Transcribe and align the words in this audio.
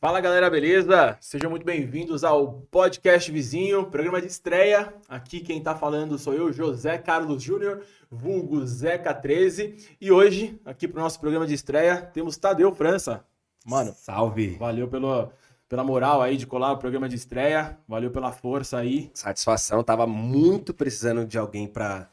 Fala 0.00 0.20
galera, 0.20 0.48
beleza? 0.48 1.18
Sejam 1.20 1.50
muito 1.50 1.64
bem-vindos 1.64 2.24
ao 2.24 2.62
Podcast 2.70 3.30
Vizinho, 3.30 3.84
programa 3.84 4.20
de 4.20 4.28
estreia. 4.28 4.94
Aqui 5.06 5.40
quem 5.40 5.62
tá 5.62 5.74
falando 5.74 6.18
sou 6.18 6.32
eu, 6.32 6.50
José 6.52 6.96
Carlos 6.96 7.42
Júnior, 7.42 7.84
vulgo 8.10 8.62
Zeca13. 8.62 9.96
E 10.00 10.10
hoje, 10.10 10.58
aqui 10.64 10.88
pro 10.88 11.02
nosso 11.02 11.20
programa 11.20 11.46
de 11.46 11.52
estreia, 11.52 12.00
temos 12.00 12.38
Tadeu 12.38 12.74
França. 12.74 13.24
Mano, 13.64 13.92
salve! 13.94 14.56
Valeu 14.56 14.88
pelo, 14.88 15.30
pela 15.72 15.82
moral 15.82 16.20
aí 16.20 16.36
de 16.36 16.46
colar 16.46 16.70
o 16.72 16.76
programa 16.76 17.08
de 17.08 17.16
estreia, 17.16 17.78
valeu 17.88 18.10
pela 18.10 18.30
força 18.30 18.76
aí. 18.76 19.10
Satisfação, 19.14 19.82
tava 19.82 20.06
muito 20.06 20.74
precisando 20.74 21.24
de 21.24 21.38
alguém 21.38 21.66
pra 21.66 22.10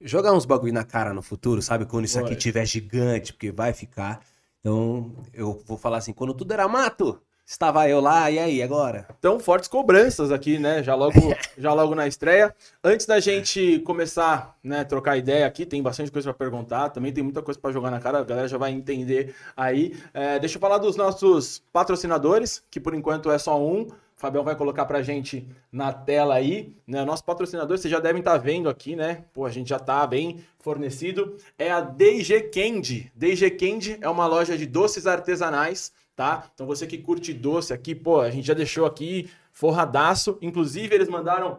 jogar 0.00 0.32
uns 0.32 0.44
bagulho 0.44 0.72
na 0.72 0.84
cara 0.84 1.12
no 1.12 1.20
futuro, 1.20 1.60
sabe? 1.60 1.84
Quando 1.84 2.04
isso 2.04 2.20
aqui 2.20 2.36
tiver 2.36 2.64
gigante, 2.64 3.32
porque 3.32 3.50
vai 3.50 3.72
ficar. 3.72 4.20
Então, 4.60 5.16
eu 5.34 5.60
vou 5.66 5.76
falar 5.76 5.96
assim, 5.96 6.12
quando 6.12 6.32
tudo 6.32 6.52
era 6.52 6.68
mato, 6.68 7.20
estava 7.52 7.86
eu 7.86 8.00
lá, 8.00 8.30
e 8.30 8.38
aí, 8.38 8.62
agora? 8.62 9.06
Então, 9.18 9.38
fortes 9.38 9.68
cobranças 9.68 10.32
aqui, 10.32 10.58
né? 10.58 10.82
Já 10.82 10.94
logo, 10.94 11.12
já 11.56 11.72
logo 11.74 11.94
na 11.94 12.06
estreia. 12.06 12.54
Antes 12.82 13.04
da 13.04 13.20
gente 13.20 13.78
começar, 13.80 14.56
né, 14.64 14.84
trocar 14.84 15.18
ideia 15.18 15.46
aqui, 15.46 15.66
tem 15.66 15.82
bastante 15.82 16.10
coisa 16.10 16.32
para 16.32 16.46
perguntar, 16.46 16.88
também 16.88 17.12
tem 17.12 17.22
muita 17.22 17.42
coisa 17.42 17.60
para 17.60 17.70
jogar 17.70 17.90
na 17.90 18.00
cara, 18.00 18.20
a 18.20 18.24
galera 18.24 18.48
já 18.48 18.56
vai 18.56 18.72
entender 18.72 19.34
aí. 19.54 19.94
É, 20.14 20.38
deixa 20.38 20.56
eu 20.56 20.60
falar 20.60 20.78
dos 20.78 20.96
nossos 20.96 21.62
patrocinadores, 21.70 22.64
que 22.70 22.80
por 22.80 22.94
enquanto 22.94 23.30
é 23.30 23.36
só 23.36 23.60
um. 23.60 23.82
O 23.82 24.20
Fabião 24.22 24.44
vai 24.44 24.54
colocar 24.54 24.86
pra 24.86 25.02
gente 25.02 25.46
na 25.70 25.92
tela 25.92 26.34
aí, 26.34 26.74
né? 26.86 27.04
Nosso 27.04 27.24
patrocinador, 27.24 27.76
vocês 27.76 27.90
já 27.90 27.98
devem 27.98 28.20
estar 28.20 28.32
tá 28.32 28.38
vendo 28.38 28.68
aqui, 28.68 28.96
né? 28.96 29.24
Pô, 29.34 29.44
a 29.44 29.50
gente 29.50 29.68
já 29.68 29.78
tá 29.78 30.06
bem 30.06 30.42
fornecido. 30.60 31.36
É 31.58 31.70
a 31.70 31.80
DG 31.80 32.42
Candy. 32.42 33.12
DG 33.14 33.50
Candy 33.50 33.98
é 34.00 34.08
uma 34.08 34.26
loja 34.26 34.56
de 34.56 34.64
doces 34.64 35.06
artesanais, 35.06 35.92
tá? 36.16 36.50
Então 36.54 36.66
você 36.66 36.86
que 36.86 36.98
curte 36.98 37.32
doce 37.32 37.72
aqui, 37.72 37.94
pô, 37.94 38.20
a 38.20 38.30
gente 38.30 38.46
já 38.46 38.54
deixou 38.54 38.86
aqui 38.86 39.30
forradaço. 39.52 40.38
Inclusive, 40.40 40.94
eles 40.94 41.08
mandaram 41.08 41.58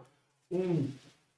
um 0.50 0.88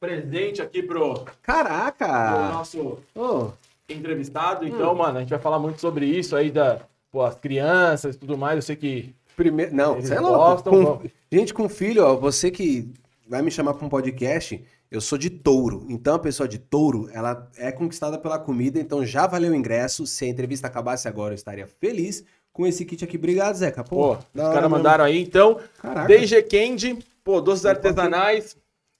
presente 0.00 0.62
aqui 0.62 0.82
pro. 0.82 1.24
Caraca! 1.42 2.06
Pro 2.06 2.52
nosso 2.52 2.98
oh. 3.14 3.50
entrevistado. 3.88 4.66
Então, 4.66 4.92
hum. 4.92 4.96
mano, 4.96 5.18
a 5.18 5.20
gente 5.20 5.30
vai 5.30 5.38
falar 5.38 5.58
muito 5.58 5.80
sobre 5.80 6.06
isso 6.06 6.36
aí 6.36 6.50
da. 6.50 6.80
Pô, 7.10 7.22
as 7.22 7.36
crianças 7.36 8.14
e 8.14 8.18
tudo 8.18 8.36
mais. 8.36 8.56
Eu 8.56 8.62
sei 8.62 8.76
que 8.76 9.14
Primeiro, 9.36 9.74
não, 9.74 10.00
você 10.00 10.14
é 10.14 10.20
louco. 10.20 10.38
Gostam, 10.38 10.72
com, 10.72 11.02
gente 11.30 11.52
com 11.52 11.68
filho, 11.68 12.02
ó, 12.02 12.16
você 12.16 12.50
que 12.50 12.90
vai 13.28 13.42
me 13.42 13.50
chamar 13.50 13.74
para 13.74 13.84
um 13.84 13.88
podcast, 13.88 14.64
eu 14.90 15.00
sou 15.00 15.18
de 15.18 15.28
touro. 15.28 15.84
Então 15.90 16.14
a 16.14 16.18
pessoa 16.18 16.48
de 16.48 16.58
touro, 16.58 17.10
ela 17.12 17.46
é 17.58 17.70
conquistada 17.70 18.16
pela 18.18 18.38
comida, 18.38 18.80
então 18.80 19.04
já 19.04 19.26
valeu 19.26 19.52
o 19.52 19.54
ingresso. 19.54 20.06
Se 20.06 20.24
a 20.24 20.28
entrevista 20.28 20.66
acabasse 20.66 21.06
agora, 21.06 21.34
eu 21.34 21.36
estaria 21.36 21.66
feliz 21.66 22.24
com 22.56 22.66
esse 22.66 22.86
kit 22.86 23.04
aqui. 23.04 23.18
Obrigado, 23.18 23.54
Zeca. 23.54 23.84
Pô, 23.84 24.14
os 24.14 24.18
caras 24.34 24.70
mandaram 24.70 25.04
aí. 25.04 25.20
Então, 25.20 25.60
Caraca. 25.78 26.08
DG 26.08 26.42
Candy, 26.44 26.98
pô, 27.22 27.38
doces 27.38 27.66
artesanais 27.66 28.56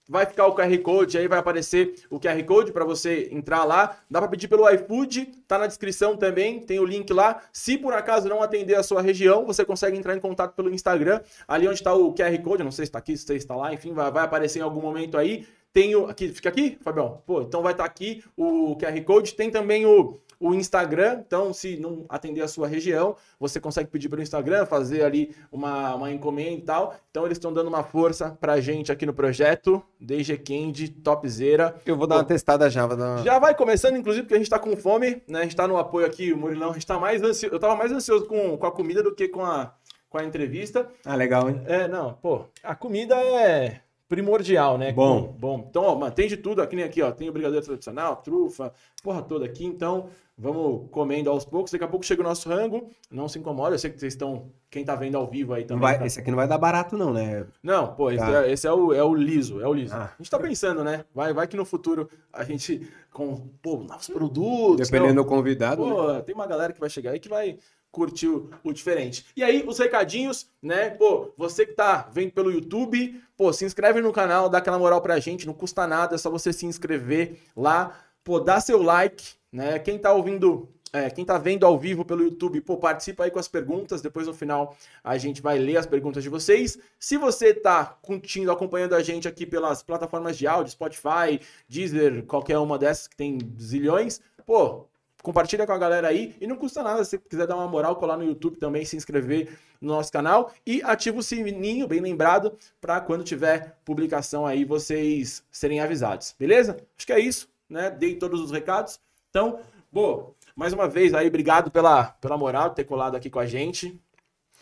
vai 0.07 0.25
ficar 0.25 0.45
o 0.45 0.55
QR 0.55 0.77
Code, 0.77 1.17
aí 1.17 1.27
vai 1.27 1.39
aparecer 1.39 1.95
o 2.09 2.19
QR 2.19 2.41
Code 2.45 2.71
para 2.71 2.85
você 2.85 3.27
entrar 3.31 3.63
lá. 3.65 3.97
Dá 4.09 4.19
para 4.21 4.29
pedir 4.29 4.47
pelo 4.47 4.69
iFood, 4.69 5.25
tá 5.47 5.57
na 5.57 5.65
descrição 5.65 6.15
também, 6.15 6.59
tem 6.59 6.79
o 6.79 6.85
link 6.85 7.11
lá. 7.11 7.41
Se 7.51 7.77
por 7.77 7.93
acaso 7.93 8.29
não 8.29 8.43
atender 8.43 8.75
a 8.75 8.83
sua 8.83 9.01
região, 9.01 9.43
você 9.43 9.65
consegue 9.65 9.97
entrar 9.97 10.15
em 10.15 10.19
contato 10.19 10.53
pelo 10.53 10.71
Instagram, 10.71 11.19
ali 11.47 11.67
onde 11.67 11.79
está 11.79 11.93
o 11.93 12.13
QR 12.13 12.41
Code, 12.43 12.63
não 12.63 12.71
sei 12.71 12.85
se 12.85 12.89
está 12.89 12.99
aqui, 12.99 13.17
se 13.17 13.35
está 13.35 13.55
lá, 13.55 13.73
enfim, 13.73 13.91
vai, 13.91 14.09
vai 14.11 14.23
aparecer 14.23 14.59
em 14.59 14.61
algum 14.61 14.81
momento 14.81 15.17
aí. 15.17 15.47
Tem 15.73 15.95
o 15.95 16.05
aqui, 16.05 16.29
fica 16.29 16.49
aqui, 16.49 16.77
Fabião. 16.81 17.21
Pô, 17.25 17.41
então 17.41 17.61
vai 17.61 17.73
estar 17.73 17.83
tá 17.83 17.89
aqui 17.89 18.23
o 18.37 18.77
QR 18.77 19.03
Code, 19.03 19.33
tem 19.33 19.49
também 19.49 19.85
o 19.85 20.19
o 20.39 20.53
Instagram. 20.53 21.21
Então, 21.25 21.53
se 21.53 21.77
não 21.77 22.05
atender 22.09 22.41
a 22.41 22.47
sua 22.47 22.67
região, 22.67 23.15
você 23.39 23.59
consegue 23.59 23.89
pedir 23.89 24.09
pelo 24.09 24.21
Instagram, 24.21 24.65
fazer 24.65 25.03
ali 25.03 25.35
uma, 25.51 25.95
uma 25.95 26.11
encomenda 26.11 26.57
e 26.57 26.61
tal. 26.61 26.95
Então, 27.09 27.25
eles 27.25 27.37
estão 27.37 27.53
dando 27.53 27.67
uma 27.67 27.83
força 27.83 28.37
pra 28.39 28.59
gente 28.59 28.91
aqui 28.91 29.05
no 29.05 29.13
projeto. 29.13 29.81
DG 29.99 30.37
Candy, 30.37 30.89
topzera. 30.89 31.75
Eu 31.85 31.95
vou 31.95 32.07
dar 32.07 32.15
Pô, 32.15 32.21
uma 32.21 32.27
testada 32.27 32.69
já. 32.69 32.85
Uma... 32.85 33.23
Já 33.23 33.39
vai 33.39 33.55
começando, 33.55 33.97
inclusive, 33.97 34.23
porque 34.23 34.35
a 34.35 34.37
gente 34.37 34.49
tá 34.49 34.59
com 34.59 34.75
fome, 34.75 35.21
né? 35.27 35.39
A 35.39 35.43
gente 35.43 35.55
tá 35.55 35.67
no 35.67 35.77
apoio 35.77 36.05
aqui, 36.05 36.31
o 36.31 36.37
Murilão. 36.37 36.71
A 36.71 36.73
gente 36.73 36.85
tá 36.87 36.99
mais 36.99 37.21
ansioso. 37.23 37.55
Eu 37.55 37.59
tava 37.59 37.75
mais 37.75 37.91
ansioso 37.91 38.25
com, 38.25 38.57
com 38.57 38.65
a 38.65 38.71
comida 38.71 39.01
do 39.01 39.13
que 39.13 39.27
com 39.27 39.43
a, 39.43 39.73
com 40.09 40.17
a 40.17 40.23
entrevista. 40.23 40.87
Ah, 41.05 41.15
legal, 41.15 41.49
hein? 41.49 41.61
É, 41.65 41.87
não, 41.87 42.13
pô, 42.13 42.45
a 42.63 42.75
comida 42.75 43.15
é 43.15 43.81
primordial, 44.07 44.77
né? 44.77 44.91
Bom. 44.91 45.35
Bom. 45.37 45.65
Então, 45.69 45.83
ó, 45.83 45.95
mantém 45.95 46.27
de 46.27 46.37
tudo, 46.37 46.61
aqui 46.61 46.75
nem 46.75 46.85
aqui, 46.85 47.01
ó. 47.01 47.11
Tem 47.11 47.29
o 47.29 47.33
brigadeiro 47.33 47.65
tradicional, 47.65 48.15
trufa, 48.17 48.73
porra 49.03 49.21
toda 49.21 49.45
aqui. 49.45 49.65
Então, 49.65 50.09
vamos 50.37 50.89
comendo 50.91 51.29
aos 51.29 51.43
poucos. 51.43 51.71
Daqui 51.71 51.83
a 51.83 51.87
pouco 51.87 52.05
chega 52.05 52.21
o 52.21 52.23
nosso 52.23 52.47
rango. 52.47 52.89
Não 53.09 53.27
se 53.27 53.39
incomoda, 53.39 53.75
eu 53.75 53.79
sei 53.79 53.89
que 53.89 53.99
vocês 53.99 54.13
estão. 54.13 54.51
Quem 54.69 54.85
tá 54.85 54.95
vendo 54.95 55.15
ao 55.15 55.25
vivo 55.25 55.53
aí 55.53 55.63
também. 55.63 55.81
Vai, 55.81 55.97
tá... 55.97 56.05
Esse 56.05 56.19
aqui 56.19 56.29
não 56.29 56.35
vai 56.35 56.47
dar 56.47 56.57
barato, 56.57 56.97
não, 56.97 57.13
né? 57.13 57.47
Não, 57.63 57.95
pô, 57.95 58.11
esse, 58.11 58.19
tá. 58.19 58.45
é, 58.45 58.51
esse 58.51 58.67
é, 58.67 58.71
o, 58.71 58.93
é 58.93 59.03
o 59.03 59.15
liso, 59.15 59.61
é 59.61 59.67
o 59.67 59.73
liso. 59.73 59.95
Ah. 59.95 60.11
A 60.13 60.21
gente 60.21 60.29
tá 60.29 60.39
pensando, 60.39 60.83
né? 60.83 61.05
Vai, 61.13 61.33
vai 61.33 61.47
que 61.47 61.57
no 61.57 61.65
futuro 61.65 62.09
a 62.31 62.43
gente, 62.43 62.87
com 63.11 63.47
pô, 63.61 63.77
novos 63.77 64.07
produtos. 64.07 64.89
Dependendo 64.89 65.15
não, 65.15 65.23
do 65.23 65.29
convidado. 65.29 65.81
Pô, 65.81 66.13
né? 66.13 66.21
tem 66.21 66.35
uma 66.35 66.47
galera 66.47 66.73
que 66.73 66.79
vai 66.79 66.89
chegar 66.89 67.11
aí 67.11 67.19
que 67.19 67.29
vai 67.29 67.57
curtir 67.91 68.27
o, 68.27 68.49
o 68.63 68.71
diferente. 68.71 69.25
E 69.35 69.43
aí, 69.43 69.63
os 69.65 69.79
recadinhos, 69.79 70.49
né? 70.61 70.91
Pô, 70.91 71.33
você 71.35 71.65
que 71.65 71.73
tá 71.73 72.07
vendo 72.11 72.31
pelo 72.31 72.51
YouTube, 72.51 73.19
pô, 73.35 73.51
se 73.51 73.65
inscreve 73.65 74.01
no 74.01 74.11
canal, 74.11 74.49
dá 74.49 74.59
aquela 74.59 74.77
moral 74.77 75.01
pra 75.01 75.19
gente, 75.19 75.47
não 75.47 75.53
custa 75.53 75.87
nada, 75.87 76.15
é 76.15 76.17
só 76.17 76.29
você 76.29 76.53
se 76.53 76.65
inscrever 76.65 77.39
lá, 77.55 77.97
pô, 78.27 78.41
dá 78.41 78.59
seu 78.59 78.83
like, 78.83 79.35
né? 79.49 79.79
Quem 79.79 79.97
tá 79.97 80.11
ouvindo 80.11 80.67
é, 80.91 81.09
quem 81.09 81.23
tá 81.23 81.37
vendo 81.37 81.65
ao 81.65 81.79
vivo 81.79 82.03
pelo 82.03 82.23
YouTube, 82.23 82.59
pô, 82.59 82.75
participa 82.75 83.23
aí 83.23 83.31
com 83.31 83.39
as 83.39 83.47
perguntas. 83.47 84.01
Depois 84.01 84.27
no 84.27 84.33
final 84.33 84.75
a 85.01 85.17
gente 85.17 85.41
vai 85.41 85.57
ler 85.57 85.77
as 85.77 85.85
perguntas 85.85 86.21
de 86.21 86.27
vocês. 86.27 86.77
Se 86.99 87.17
você 87.17 87.53
tá 87.53 87.85
curtindo, 88.01 88.51
acompanhando 88.51 88.95
a 88.95 89.01
gente 89.01 89.29
aqui 89.29 89.45
pelas 89.45 89.81
plataformas 89.81 90.37
de 90.37 90.45
áudio, 90.45 90.73
Spotify, 90.73 91.39
Deezer, 91.69 92.25
qualquer 92.25 92.57
uma 92.57 92.77
dessas 92.77 93.07
que 93.07 93.15
tem 93.15 93.37
zilhões, 93.57 94.19
pô, 94.45 94.85
compartilha 95.23 95.65
com 95.65 95.71
a 95.71 95.77
galera 95.77 96.09
aí. 96.09 96.35
E 96.41 96.47
não 96.47 96.57
custa 96.57 96.83
nada 96.83 97.05
se 97.05 97.17
quiser 97.17 97.47
dar 97.47 97.55
uma 97.55 97.67
moral, 97.67 97.95
colar 97.95 98.17
no 98.17 98.25
YouTube 98.25 98.57
também, 98.57 98.83
se 98.83 98.97
inscrever 98.97 99.57
no 99.79 99.93
nosso 99.93 100.11
canal 100.11 100.51
e 100.65 100.81
ativa 100.83 101.17
o 101.17 101.23
sininho, 101.23 101.87
bem 101.87 102.01
lembrado, 102.01 102.57
para 102.81 102.99
quando 102.99 103.23
tiver 103.23 103.77
publicação 103.85 104.45
aí 104.45 104.65
vocês 104.65 105.43
serem 105.49 105.79
avisados. 105.79 106.35
Beleza? 106.37 106.77
Acho 106.97 107.07
que 107.07 107.13
é 107.13 107.19
isso, 107.19 107.47
né? 107.69 107.89
Dei 107.89 108.15
todos 108.15 108.39
os 108.41 108.51
recados. 108.51 108.99
Então, 109.29 109.59
boa. 109.91 110.33
Mais 110.55 110.73
uma 110.73 110.87
vez 110.87 111.13
aí, 111.13 111.27
obrigado 111.27 111.69
pela, 111.69 112.05
pela 112.05 112.37
moral 112.37 112.71
ter 112.71 112.83
colado 112.83 113.15
aqui 113.15 113.29
com 113.29 113.39
a 113.39 113.45
gente. 113.45 113.99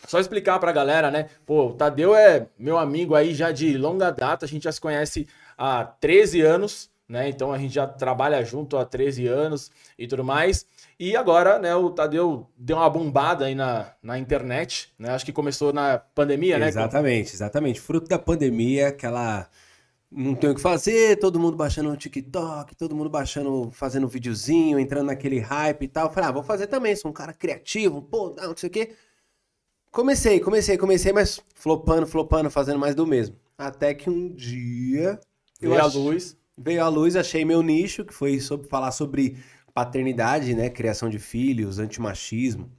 Só 0.06 0.20
explicar 0.20 0.58
pra 0.58 0.72
galera, 0.72 1.10
né? 1.10 1.28
Pô, 1.46 1.68
o 1.68 1.72
Tadeu 1.72 2.14
é 2.14 2.48
meu 2.58 2.76
amigo 2.76 3.14
aí 3.14 3.34
já 3.34 3.50
de 3.50 3.76
longa 3.78 4.10
data, 4.10 4.44
a 4.44 4.48
gente 4.48 4.64
já 4.64 4.72
se 4.72 4.80
conhece 4.80 5.26
há 5.56 5.84
13 5.84 6.42
anos 6.42 6.90
né? 7.08 7.28
Então 7.28 7.52
a 7.52 7.58
gente 7.58 7.74
já 7.74 7.86
trabalha 7.86 8.44
junto 8.44 8.76
há 8.76 8.84
13 8.84 9.26
anos 9.26 9.70
e 9.98 10.06
tudo 10.06 10.24
mais. 10.24 10.66
E 10.98 11.16
agora, 11.16 11.58
né, 11.58 11.74
o 11.74 11.90
Tadeu 11.90 12.50
deu 12.56 12.76
uma 12.76 12.90
bombada 12.90 13.44
aí 13.44 13.54
na, 13.54 13.92
na 14.02 14.18
internet, 14.18 14.92
né? 14.98 15.10
Acho 15.10 15.24
que 15.24 15.32
começou 15.32 15.72
na 15.72 15.98
pandemia, 15.98 16.58
né? 16.58 16.68
Exatamente, 16.68 17.34
exatamente. 17.34 17.80
Fruto 17.80 18.08
da 18.08 18.18
pandemia, 18.18 18.88
aquela 18.88 19.48
não 20.10 20.34
tem 20.34 20.50
o 20.50 20.54
que 20.54 20.60
fazer, 20.60 21.18
todo 21.18 21.38
mundo 21.40 21.56
baixando 21.56 21.90
o 21.90 21.96
TikTok, 21.96 22.74
todo 22.76 22.94
mundo 22.94 23.10
baixando, 23.10 23.70
fazendo 23.72 24.06
um 24.06 24.08
videozinho, 24.08 24.78
entrando 24.78 25.06
naquele 25.06 25.38
hype 25.38 25.82
e 25.82 25.88
tal. 25.88 26.06
Eu 26.06 26.12
falei, 26.12 26.28
ah, 26.28 26.32
vou 26.32 26.42
fazer 26.42 26.66
também, 26.66 26.94
sou 26.96 27.10
um 27.10 27.14
cara 27.14 27.32
criativo, 27.32 28.02
pô, 28.02 28.34
não, 28.36 28.48
não 28.48 28.56
sei 28.56 28.68
o 28.68 28.72
quê. 28.72 28.94
Comecei, 29.90 30.40
comecei, 30.40 30.76
comecei, 30.78 31.12
mas 31.12 31.40
flopando, 31.54 32.06
flopando, 32.06 32.50
fazendo 32.50 32.78
mais 32.78 32.94
do 32.94 33.06
mesmo. 33.06 33.36
Até 33.58 33.94
que 33.94 34.10
um 34.10 34.28
dia. 34.28 35.18
Veio 35.60 35.80
a 35.80 35.86
luz 35.86 36.36
veio 36.56 36.82
à 36.82 36.88
luz, 36.88 37.16
achei 37.16 37.44
meu 37.44 37.62
nicho, 37.62 38.04
que 38.04 38.14
foi 38.14 38.40
sobre 38.40 38.66
falar 38.68 38.92
sobre 38.92 39.36
paternidade, 39.74 40.54
né, 40.54 40.70
criação 40.70 41.10
de 41.10 41.18
filhos, 41.18 41.78
antimachismo, 41.78 42.70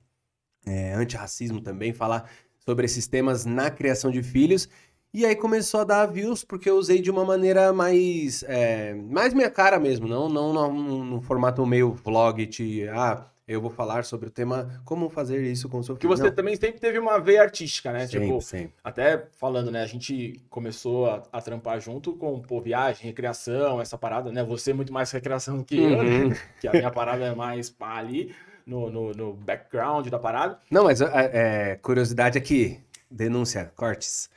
é, 0.65 0.93
antirracismo 0.93 1.61
também, 1.61 1.93
falar 1.93 2.29
sobre 2.57 2.85
esses 2.85 3.07
temas 3.07 3.45
na 3.45 3.69
criação 3.69 4.09
de 4.09 4.23
filhos. 4.23 4.67
E 5.13 5.25
aí 5.25 5.35
começou 5.35 5.81
a 5.81 5.83
dar 5.83 6.05
views 6.05 6.43
porque 6.43 6.69
eu 6.69 6.77
usei 6.77 7.01
de 7.01 7.09
uma 7.09 7.25
maneira 7.25 7.73
mais 7.73 8.43
é, 8.43 8.93
mais 8.93 9.33
minha 9.33 9.49
cara 9.49 9.79
mesmo, 9.79 10.07
não 10.07 10.29
não 10.29 10.73
no, 10.73 11.21
formato 11.21 11.65
meio 11.65 11.93
vlog, 11.93 12.45
de, 12.45 12.87
ah, 12.89 13.25
eu 13.47 13.61
vou 13.61 13.71
falar 13.71 14.03
sobre 14.03 14.27
o 14.27 14.31
tema 14.31 14.81
como 14.83 15.09
fazer 15.09 15.41
isso 15.41 15.69
com 15.69 15.79
o 15.79 15.83
seu 15.83 15.95
filho. 15.95 16.01
Que 16.01 16.07
você 16.07 16.23
Não. 16.23 16.31
também 16.31 16.55
sempre 16.57 16.81
teve 16.81 16.99
uma 16.99 17.17
veia 17.17 17.41
artística, 17.41 17.93
né? 17.93 18.05
Sempre, 18.05 18.27
tipo, 18.27 18.41
sempre. 18.41 18.73
Até 18.83 19.25
falando, 19.37 19.71
né? 19.71 19.81
A 19.81 19.87
gente 19.87 20.41
começou 20.49 21.09
a, 21.09 21.23
a 21.31 21.41
trampar 21.41 21.79
junto 21.79 22.13
com 22.13 22.41
pô, 22.41 22.59
viagem, 22.59 23.05
recreação, 23.05 23.79
essa 23.79 23.97
parada, 23.97 24.31
né? 24.33 24.43
Você 24.43 24.71
é 24.71 24.73
muito 24.73 24.91
mais 24.91 25.09
recreação 25.11 25.57
do 25.57 25.63
que 25.63 25.79
uhum. 25.79 26.03
eu, 26.03 26.29
né? 26.29 26.37
Que 26.59 26.67
a 26.67 26.73
minha 26.73 26.91
parada 26.91 27.23
é 27.23 27.33
mais 27.33 27.69
pá 27.69 27.95
ali, 27.95 28.35
no, 28.65 28.91
no, 28.91 29.13
no 29.13 29.33
background 29.33 30.07
da 30.09 30.19
parada. 30.19 30.59
Não, 30.69 30.83
mas 30.83 30.99
é, 30.99 31.07
é, 31.13 31.75
curiosidade 31.77 32.37
aqui, 32.37 32.81
denúncia, 33.09 33.71
cortes. 33.77 34.29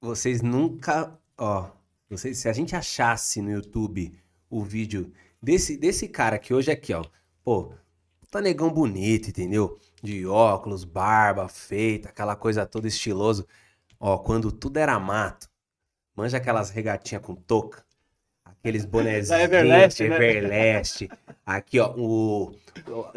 Vocês 0.00 0.42
nunca, 0.42 1.18
ó, 1.36 1.70
vocês, 2.08 2.38
se 2.38 2.48
a 2.48 2.52
gente 2.52 2.76
achasse 2.76 3.40
no 3.40 3.50
YouTube 3.50 4.12
o 4.48 4.62
vídeo 4.62 5.12
desse, 5.42 5.76
desse 5.76 6.08
cara 6.08 6.38
que 6.38 6.54
hoje 6.54 6.70
é 6.70 6.74
aqui, 6.74 6.92
ó, 6.92 7.04
pô, 7.42 7.72
tá 8.30 8.40
negão 8.40 8.70
bonito, 8.70 9.28
entendeu? 9.28 9.78
De 10.02 10.26
óculos, 10.26 10.84
barba 10.84 11.48
feita, 11.48 12.08
aquela 12.08 12.36
coisa 12.36 12.66
toda 12.66 12.86
estiloso. 12.86 13.46
Ó, 13.98 14.18
quando 14.18 14.52
tudo 14.52 14.76
era 14.76 14.98
mato, 15.00 15.48
manja 16.14 16.36
aquelas 16.36 16.70
regatinhas 16.70 17.22
com 17.22 17.34
touca, 17.34 17.84
aqueles 18.44 18.84
bonezinhos 18.86 19.28
Da 19.28 19.42
Everlast, 19.42 20.00
né? 20.00 20.16
Everlast. 20.16 21.08
Aqui, 21.44 21.80
ó, 21.80 21.94
o, 21.96 22.54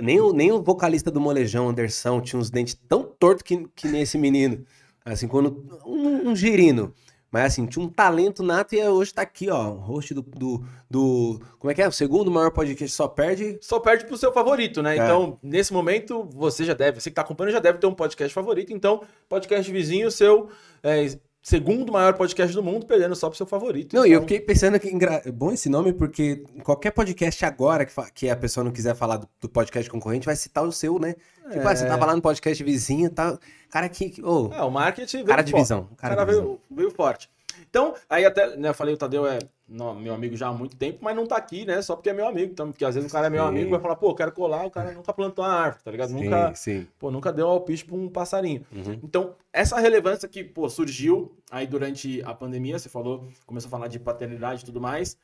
nem, 0.02 0.20
o, 0.20 0.32
nem 0.32 0.52
o 0.52 0.64
vocalista 0.64 1.12
do 1.12 1.20
Molejão, 1.20 1.70
Anderson, 1.70 2.22
tinha 2.22 2.40
uns 2.40 2.50
dentes 2.50 2.76
tão 2.88 3.04
tortos 3.04 3.44
que, 3.44 3.68
que 3.76 3.88
nem 3.88 4.02
esse 4.02 4.18
menino. 4.18 4.66
Assim, 5.06 5.28
quando. 5.28 5.66
Um, 5.86 6.30
um 6.30 6.36
girino. 6.36 6.94
Mas 7.32 7.54
assim, 7.54 7.68
tinha 7.68 7.86
um 7.86 7.90
talento 7.90 8.42
nato 8.42 8.74
e 8.74 8.82
hoje 8.84 9.14
tá 9.14 9.22
aqui, 9.22 9.50
ó. 9.52 9.70
O 9.70 9.76
host 9.76 10.16
do, 10.16 10.22
do, 10.24 10.64
do- 10.90 11.40
Como 11.60 11.70
é 11.70 11.76
que 11.76 11.82
é? 11.82 11.88
O 11.88 11.92
segundo 11.92 12.32
maior 12.32 12.50
podcast 12.50 12.96
só 12.96 13.08
perde. 13.08 13.60
Só 13.62 13.80
perde 13.80 14.06
pro 14.06 14.18
seu 14.18 14.34
favorito, 14.34 14.82
né? 14.82 14.98
É. 14.98 15.04
Então, 15.04 15.38
nesse 15.44 15.72
momento, 15.72 16.24
você 16.24 16.66
já 16.66 16.74
deve, 16.74 17.00
você 17.00 17.12
que 17.12 17.16
tá 17.16 17.22
acompanhando 17.22 17.54
já 17.54 17.60
deve 17.60 17.78
ter 17.78 17.86
um 17.86 17.94
podcast 17.94 18.34
favorito. 18.34 18.74
Então, 18.74 19.04
podcast 19.28 19.72
vizinho, 19.72 20.10
seu 20.10 20.50
é, 20.82 21.06
segundo 21.50 21.92
maior 21.92 22.14
podcast 22.14 22.54
do 22.54 22.62
mundo, 22.64 22.86
perdendo 22.86 23.16
só 23.16 23.28
pro 23.28 23.36
seu 23.38 23.46
favorito. 23.46 23.96
Não, 23.96 24.06
e 24.06 24.12
eu 24.12 24.18
Então, 24.18 24.28
fiquei 24.28 24.40
pensando 24.40 24.80
que 24.80 24.88
engra... 24.88 25.22
bom 25.34 25.52
esse 25.52 25.68
nome, 25.70 25.92
porque 25.94 26.44
qualquer 26.64 26.92
podcast 26.92 27.44
agora 27.46 27.86
que, 27.86 27.92
fa- 27.92 28.10
que 28.10 28.30
a 28.30 28.36
pessoa 28.36 28.64
não 28.64 28.72
quiser 28.72 28.96
falar 28.96 29.18
do, 29.18 29.28
do 29.42 29.50
podcast 29.50 29.90
concorrente, 29.90 30.26
vai 30.26 30.36
citar 30.36 30.64
o 30.64 30.72
seu, 30.72 31.00
né? 31.00 31.16
Tipo, 31.52 31.68
ah, 31.68 31.76
você 31.76 31.88
tava 31.88 32.06
lá 32.06 32.16
no 32.16 32.22
podcast 32.22 32.64
vizinho, 32.64 33.10
tá? 33.10 33.38
Cara, 33.72 33.90
que. 33.90 34.22
ô, 34.24 34.52
É, 34.54 34.62
o 34.62 34.70
marketing 34.70 35.18
veio 35.18 35.28
Cara 35.28 35.42
de 35.42 35.52
forte. 35.52 35.64
visão, 35.64 35.90
cara 35.98 36.16
cara, 36.16 36.26
de 36.32 36.40
veio, 36.40 36.60
veio 36.70 36.92
forte. 36.92 37.30
Então, 37.68 37.94
aí 38.10 38.24
até, 38.24 38.56
né, 38.56 38.70
eu 38.70 38.74
falei, 38.74 38.94
o 38.94 38.98
Tadeu 38.98 39.26
é 39.26 39.40
meu 39.70 40.14
amigo 40.14 40.36
já 40.36 40.48
há 40.48 40.54
muito 40.54 40.76
tempo, 40.76 41.00
mas 41.02 41.16
não 41.16 41.28
tá 41.28 41.38
aqui, 41.38 41.64
né? 41.66 41.82
Só 41.82 41.96
porque 41.96 42.10
é 42.10 42.14
meu 42.14 42.28
amigo. 42.28 42.52
Então, 42.52 42.72
porque 42.72 42.84
às 42.84 42.96
vezes 42.96 43.10
o 43.10 43.14
cara 43.14 43.28
é 43.28 43.30
meu 43.30 43.44
Sim. 43.44 43.50
amigo, 43.50 43.70
vai 43.70 43.80
falar, 43.80 43.96
pô, 43.96 44.16
quero 44.16 44.32
colar, 44.32 44.66
o 44.66 44.72
cara 44.72 44.92
nunca 44.92 45.14
plantou 45.14 45.46
uma 45.46 45.54
árvore, 45.54 45.84
tá 45.84 45.92
ligado? 45.92 46.10
sim, 46.10 46.24
Nunca, 46.24 46.56
sim. 46.56 46.88
pô, 46.98 47.12
nunca 47.12 47.32
deu 47.32 47.48
alpiste 47.48 47.86
pra 47.86 47.96
um 47.96 48.10
passarinho. 48.10 48.66
Uhum. 48.72 49.00
Então, 49.04 49.36
essa 49.54 49.80
relevância 49.80 50.28
que, 50.28 50.44
pô, 50.44 50.68
surgiu 50.70 51.38
aí 51.52 51.68
durante 51.68 52.22
a 52.24 52.34
pandemia, 52.34 52.80
você 52.80 52.90
falou, 52.90 53.28
começou 53.46 53.68
a 53.68 53.72
falar 53.72 53.88
de 53.88 54.00
paternidade 54.00 54.64
e 54.64 54.66
tudo 54.66 54.82
mais. 54.82 55.18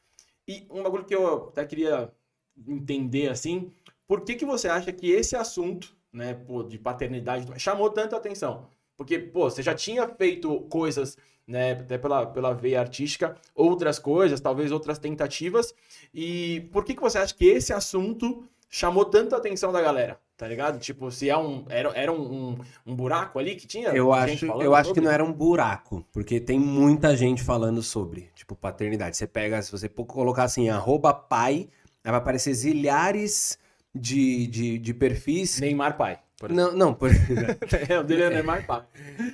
E 0.48 0.68
um 0.70 0.84
bagulho 0.84 1.06
que 1.06 1.16
eu 1.16 1.48
até 1.50 1.66
queria 1.66 2.12
entender, 2.68 3.30
assim, 3.30 3.72
por 4.08 4.22
que 4.22 4.36
que 4.36 4.46
você 4.46 4.68
acha 4.68 4.92
que 4.92 5.10
esse 5.10 5.36
assunto, 5.36 5.96
né, 6.14 6.34
pô, 6.34 6.64
de 6.64 6.78
paternidade, 6.78 7.48
chamou 7.60 7.90
tanta 7.90 8.16
atenção? 8.16 8.68
Porque, 8.96 9.20
pô, 9.20 9.50
você 9.50 9.62
já 9.62 9.74
tinha 9.74 10.08
feito 10.08 10.62
coisas, 10.70 11.18
né, 11.48 11.74
até 11.74 11.98
pela, 11.98 12.26
pela 12.26 12.54
veia 12.54 12.80
artística, 12.80 13.36
outras 13.54 14.00
coisas, 14.00 14.40
talvez 14.42 14.72
outras 14.72 14.98
tentativas, 14.98 15.74
e 16.14 16.68
por 16.72 16.84
que 16.84 16.96
que 16.96 17.02
você 17.02 17.18
acha 17.18 17.34
que 17.34 17.46
esse 17.46 17.72
assunto 17.72 18.44
chamou 18.70 19.06
tanta 19.06 19.38
atenção 19.38 19.72
da 19.72 19.82
galera? 19.82 20.20
Tá 20.38 20.48
ligado? 20.48 20.80
Tipo, 20.80 21.10
se 21.10 21.30
é 21.30 21.38
um, 21.38 21.66
era, 21.70 21.90
era 21.96 22.12
um, 22.12 22.50
um, 22.50 22.58
um 22.86 22.96
buraco 22.96 23.40
ali 23.40 23.56
que 23.56 23.66
tinha 23.66 23.90
Eu 23.90 24.12
acho, 24.12 24.46
eu 24.46 24.76
acho 24.76 24.94
que 24.94 25.00
não 25.00 25.10
era 25.10 25.24
um 25.24 25.32
buraco, 25.32 26.06
porque 26.12 26.42
tem 26.42 26.60
muita 26.60 27.16
gente 27.16 27.42
falando 27.42 27.82
sobre, 27.82 28.30
tipo, 28.36 28.54
paternidade. 28.54 29.16
Você 29.16 29.28
pega, 29.28 29.62
se 29.62 29.72
você 29.72 29.88
colocar 29.88 30.44
assim, 30.44 30.68
arroba 30.68 31.14
pai, 31.14 31.70
vai 32.04 32.16
aparecer 32.16 32.54
zilhares 32.54 33.58
de, 33.94 34.48
de, 34.48 34.78
de 34.78 34.94
perfis. 34.94 35.58
Neymar 35.62 35.96
pai. 35.96 36.20
Não, 36.50 36.74
não, 36.74 36.94
por... 36.94 37.10
É, 37.90 37.98
o 38.00 38.04
dele 38.04 38.24
é 38.24 38.30
Neymar 38.30 38.66
pai. 38.66 38.84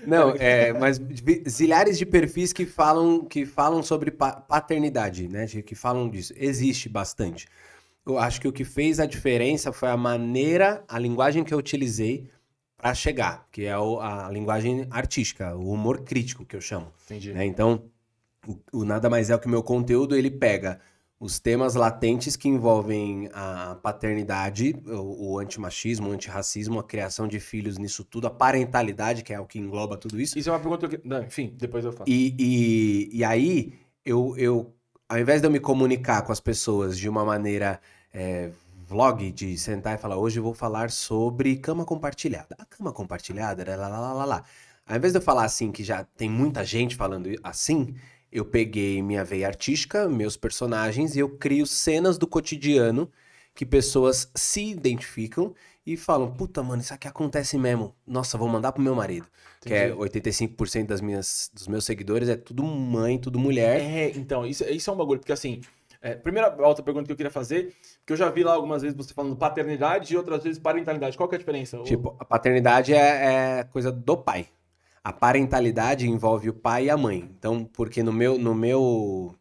Não, 0.05 0.35
é, 0.37 0.71
mas 0.71 1.01
zilhares 1.49 1.97
de 1.97 2.05
perfis 2.05 2.53
que 2.53 2.65
falam, 2.65 3.25
que 3.25 3.45
falam 3.45 3.81
sobre 3.81 4.11
pa- 4.11 4.33
paternidade, 4.39 5.27
né? 5.27 5.47
Que 5.47 5.73
falam 5.73 6.07
disso. 6.09 6.31
Existe 6.37 6.87
bastante. 6.87 7.47
Eu 8.05 8.17
acho 8.19 8.39
que 8.39 8.47
o 8.47 8.51
que 8.51 8.63
fez 8.63 8.99
a 8.99 9.05
diferença 9.05 9.71
foi 9.71 9.89
a 9.89 9.97
maneira, 9.97 10.83
a 10.87 10.99
linguagem 10.99 11.43
que 11.43 11.53
eu 11.53 11.57
utilizei 11.57 12.29
para 12.77 12.93
chegar, 12.93 13.47
que 13.51 13.65
é 13.65 13.77
o- 13.77 13.99
a 13.99 14.29
linguagem 14.31 14.87
artística, 14.91 15.55
o 15.55 15.71
humor 15.71 16.01
crítico 16.01 16.45
que 16.45 16.55
eu 16.55 16.61
chamo. 16.61 16.87
Entendi. 17.05 17.33
né? 17.33 17.45
Então, 17.45 17.83
o, 18.47 18.57
o 18.71 18.85
nada 18.85 19.09
mais 19.09 19.29
é 19.31 19.37
que 19.39 19.47
o 19.47 19.49
meu 19.49 19.63
conteúdo 19.63 20.15
ele 20.15 20.29
pega 20.31 20.79
os 21.21 21.39
temas 21.39 21.75
latentes 21.75 22.35
que 22.35 22.49
envolvem 22.49 23.29
a 23.31 23.77
paternidade, 23.83 24.75
o, 24.87 25.33
o 25.33 25.39
antimachismo, 25.39 26.09
o 26.09 26.11
antirracismo, 26.11 26.79
a 26.79 26.83
criação 26.83 27.27
de 27.27 27.39
filhos 27.39 27.77
nisso 27.77 28.03
tudo, 28.03 28.25
a 28.25 28.31
parentalidade, 28.31 29.23
que 29.23 29.31
é 29.31 29.39
o 29.39 29.45
que 29.45 29.59
engloba 29.59 29.95
tudo 29.95 30.19
isso. 30.19 30.39
Isso 30.39 30.49
é 30.49 30.51
uma 30.51 30.59
pergunta 30.59 30.89
que. 30.89 30.99
Não, 31.07 31.21
enfim, 31.21 31.53
depois 31.55 31.85
eu 31.85 31.91
falo. 31.91 32.09
E, 32.09 32.35
e, 32.39 33.19
e 33.19 33.23
aí, 33.23 33.73
eu, 34.03 34.35
eu, 34.35 34.73
ao 35.07 35.19
invés 35.19 35.41
de 35.41 35.45
eu 35.45 35.51
me 35.51 35.59
comunicar 35.59 36.23
com 36.23 36.31
as 36.31 36.39
pessoas 36.39 36.97
de 36.97 37.07
uma 37.07 37.23
maneira 37.23 37.79
é, 38.11 38.49
vlog, 38.87 39.31
de 39.31 39.55
sentar 39.59 39.93
e 39.93 40.01
falar, 40.01 40.17
hoje 40.17 40.39
eu 40.39 40.43
vou 40.43 40.55
falar 40.55 40.89
sobre 40.89 41.55
cama 41.55 41.85
compartilhada. 41.85 42.55
A 42.57 42.65
cama 42.65 42.91
compartilhada, 42.91 43.63
lá, 43.77 43.87
lá, 43.87 43.99
lá, 43.99 44.13
lá, 44.13 44.25
lá. 44.25 44.43
Ao 44.87 44.97
invés 44.97 45.13
de 45.13 45.19
eu 45.19 45.21
falar 45.21 45.45
assim, 45.45 45.71
que 45.71 45.83
já 45.83 46.03
tem 46.03 46.27
muita 46.27 46.65
gente 46.65 46.95
falando 46.95 47.29
assim, 47.43 47.93
eu 48.31 48.45
peguei 48.45 49.01
minha 49.01 49.23
veia 49.23 49.47
artística, 49.47 50.07
meus 50.07 50.37
personagens, 50.37 51.15
e 51.15 51.19
eu 51.19 51.29
crio 51.29 51.65
cenas 51.65 52.17
do 52.17 52.25
cotidiano 52.25 53.11
que 53.53 53.65
pessoas 53.65 54.31
se 54.33 54.69
identificam 54.69 55.53
e 55.85 55.97
falam, 55.97 56.31
puta, 56.31 56.63
mano, 56.63 56.81
isso 56.81 56.93
aqui 56.93 57.07
acontece 57.07 57.57
mesmo. 57.57 57.93
Nossa, 58.05 58.37
vou 58.37 58.47
mandar 58.47 58.71
pro 58.71 58.81
meu 58.81 58.95
marido. 58.95 59.27
Que 59.59 59.73
é 59.73 59.89
Entendi. 59.89 60.19
85% 60.19 60.85
das 60.85 61.01
minhas, 61.01 61.51
dos 61.53 61.67
meus 61.67 61.85
seguidores 61.85 62.29
é 62.29 62.35
tudo 62.35 62.63
mãe, 62.63 63.17
tudo 63.17 63.39
mulher. 63.39 63.81
É, 63.81 64.11
então, 64.15 64.45
isso, 64.45 64.63
isso 64.63 64.89
é 64.89 64.93
um 64.93 64.97
bagulho, 64.97 65.19
porque 65.19 65.33
assim, 65.33 65.61
é, 66.01 66.15
primeira 66.15 66.55
outra 66.65 66.83
pergunta 66.83 67.05
que 67.05 67.11
eu 67.11 67.17
queria 67.17 67.31
fazer, 67.31 67.75
que 68.05 68.13
eu 68.13 68.17
já 68.17 68.29
vi 68.29 68.43
lá 68.43 68.53
algumas 68.53 68.81
vezes 68.81 68.97
você 68.97 69.13
falando 69.13 69.35
paternidade 69.35 70.13
e 70.13 70.17
outras 70.17 70.43
vezes 70.43 70.59
parentalidade. 70.59 71.17
Qual 71.17 71.27
que 71.27 71.35
é 71.35 71.37
a 71.37 71.39
diferença? 71.39 71.77
Tipo, 71.83 72.15
a 72.19 72.25
paternidade 72.25 72.93
é, 72.93 73.59
é 73.59 73.63
coisa 73.65 73.91
do 73.91 74.17
pai. 74.17 74.47
A 75.03 75.11
parentalidade 75.11 76.07
envolve 76.07 76.49
o 76.49 76.53
pai 76.53 76.85
e 76.85 76.89
a 76.89 76.97
mãe. 76.97 77.29
Então, 77.37 77.63
porque 77.65 78.03
no 78.03 78.13
meu, 78.13 78.37
no 78.37 78.53
meu 78.53 79.35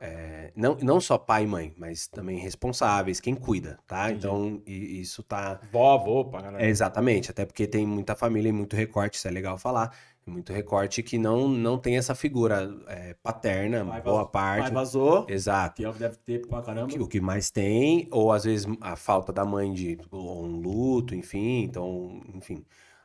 é, 0.00 0.52
não, 0.56 0.76
não 0.82 1.00
só 1.00 1.16
pai 1.16 1.44
e 1.44 1.46
mãe, 1.46 1.72
mas 1.78 2.06
também 2.08 2.36
responsáveis, 2.38 3.20
quem 3.20 3.34
cuida, 3.34 3.78
tá? 3.86 4.10
Entendi. 4.10 4.26
Então, 4.26 4.62
i- 4.66 5.00
isso 5.00 5.22
tá 5.22 5.60
Vó, 5.72 5.94
avô. 5.94 6.30
É, 6.58 6.68
exatamente, 6.68 7.30
até 7.30 7.44
porque 7.46 7.66
tem 7.66 7.86
muita 7.86 8.14
família 8.16 8.48
e 8.48 8.52
muito 8.52 8.74
recorte, 8.74 9.16
isso 9.16 9.28
é 9.28 9.30
legal 9.30 9.56
falar. 9.56 9.96
Muito 10.26 10.52
recorte 10.54 11.02
que 11.02 11.16
não, 11.18 11.46
não 11.46 11.78
tem 11.78 11.96
essa 11.98 12.14
figura 12.14 12.74
é, 12.88 13.14
paterna, 13.22 13.84
Pai 13.84 14.00
boa 14.00 14.16
vazou- 14.16 14.28
parte. 14.30 14.62
Pai 14.62 14.70
vazou, 14.72 15.26
Exato. 15.28 15.82
que 15.82 15.98
deve 15.98 16.16
ter 16.16 16.46
pra 16.46 16.62
caramba. 16.62 16.86
O 16.86 16.88
que- 16.88 16.98
O 17.02 17.06
que 17.06 17.20
mais 17.20 17.50
tem, 17.50 18.08
ou 18.10 18.32
às 18.32 18.44
vezes 18.44 18.66
a 18.80 18.96
falta 18.96 19.32
da 19.32 19.44
mãe 19.44 19.72
de 19.72 19.98
ou 20.10 20.44
um 20.44 20.56
luto, 20.60 21.14
enfim, 21.14 21.62
então, 21.62 22.20
enfim, 22.34 22.64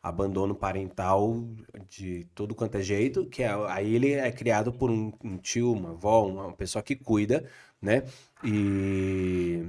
abandono 0.10 0.54
parental 0.54 1.44
de 1.88 2.26
todo 2.36 2.54
quanto 2.54 2.78
é 2.78 2.82
jeito, 2.82 3.26
que 3.26 3.44
é, 3.44 3.50
aí 3.68 3.96
ele 3.96 4.14
é 4.14 4.32
criado 4.32 4.72
por 4.72 4.90
um, 4.92 5.12
um 5.24 5.38
tio, 5.38 5.72
uma 5.72 5.92
avó, 5.92 6.26
uma 6.28 6.54
pessoa 6.54 6.84
que 6.84 6.96
cuida, 6.96 7.46
né? 7.82 8.04
E 8.44 9.64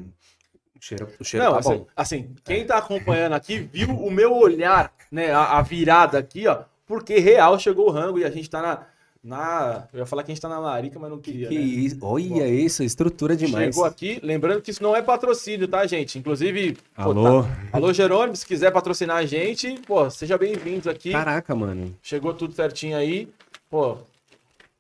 o 0.77 0.83
cheiro, 0.83 1.09
o 1.21 1.25
cheiro 1.25 1.45
Não, 1.45 1.53
tá 1.53 1.59
assim, 1.59 1.79
bom. 1.79 1.87
assim, 1.95 2.35
quem 2.45 2.67
tá 2.67 2.79
acompanhando 2.79 3.35
aqui 3.35 3.59
viu 3.59 3.91
o 3.91 4.11
meu 4.11 4.35
olhar, 4.35 4.93
né, 5.13 5.31
a, 5.31 5.59
a 5.59 5.63
virada 5.63 6.19
aqui, 6.19 6.47
ó, 6.47 6.65
porque 6.87 7.19
real 7.19 7.59
chegou 7.59 7.89
o 7.89 7.91
rango 7.91 8.19
e 8.19 8.25
a 8.25 8.31
gente 8.31 8.49
tá 8.49 8.63
na, 8.63 8.87
na, 9.23 9.87
eu 9.93 9.99
ia 10.01 10.07
falar 10.07 10.23
que 10.23 10.31
a 10.31 10.35
gente 10.35 10.41
tá 10.41 10.49
na 10.49 10.59
larica, 10.59 10.99
mas 10.99 11.11
não 11.11 11.19
queria, 11.19 11.49
Que 11.49 11.55
né? 11.59 11.61
isso, 11.65 11.99
olha 12.01 12.49
isso, 12.49 12.83
estrutura 12.83 13.37
demais. 13.37 13.75
Chegou 13.75 13.85
aqui, 13.85 14.19
lembrando 14.23 14.63
que 14.63 14.71
isso 14.71 14.83
não 14.83 14.97
é 14.97 15.03
patrocínio, 15.03 15.69
tá, 15.69 15.87
gente? 15.87 16.19
Inclusive, 16.19 16.79
pô, 16.97 17.03
Alô? 17.03 17.43
tá- 17.43 17.49
alô 17.73 17.93
Jerônimo, 17.93 18.35
se 18.35 18.47
quiser 18.47 18.71
patrocinar 18.71 19.19
a 19.19 19.27
gente, 19.27 19.79
pô, 19.87 20.09
seja 20.11 20.39
bem-vindos 20.39 20.87
aqui. 20.87 21.13
Caraca, 21.13 21.55
mano. 21.55 21.95
Chegou 22.03 22.33
tudo 22.33 22.55
certinho 22.55 22.97
aí. 22.97 23.29
Pô, 23.69 23.99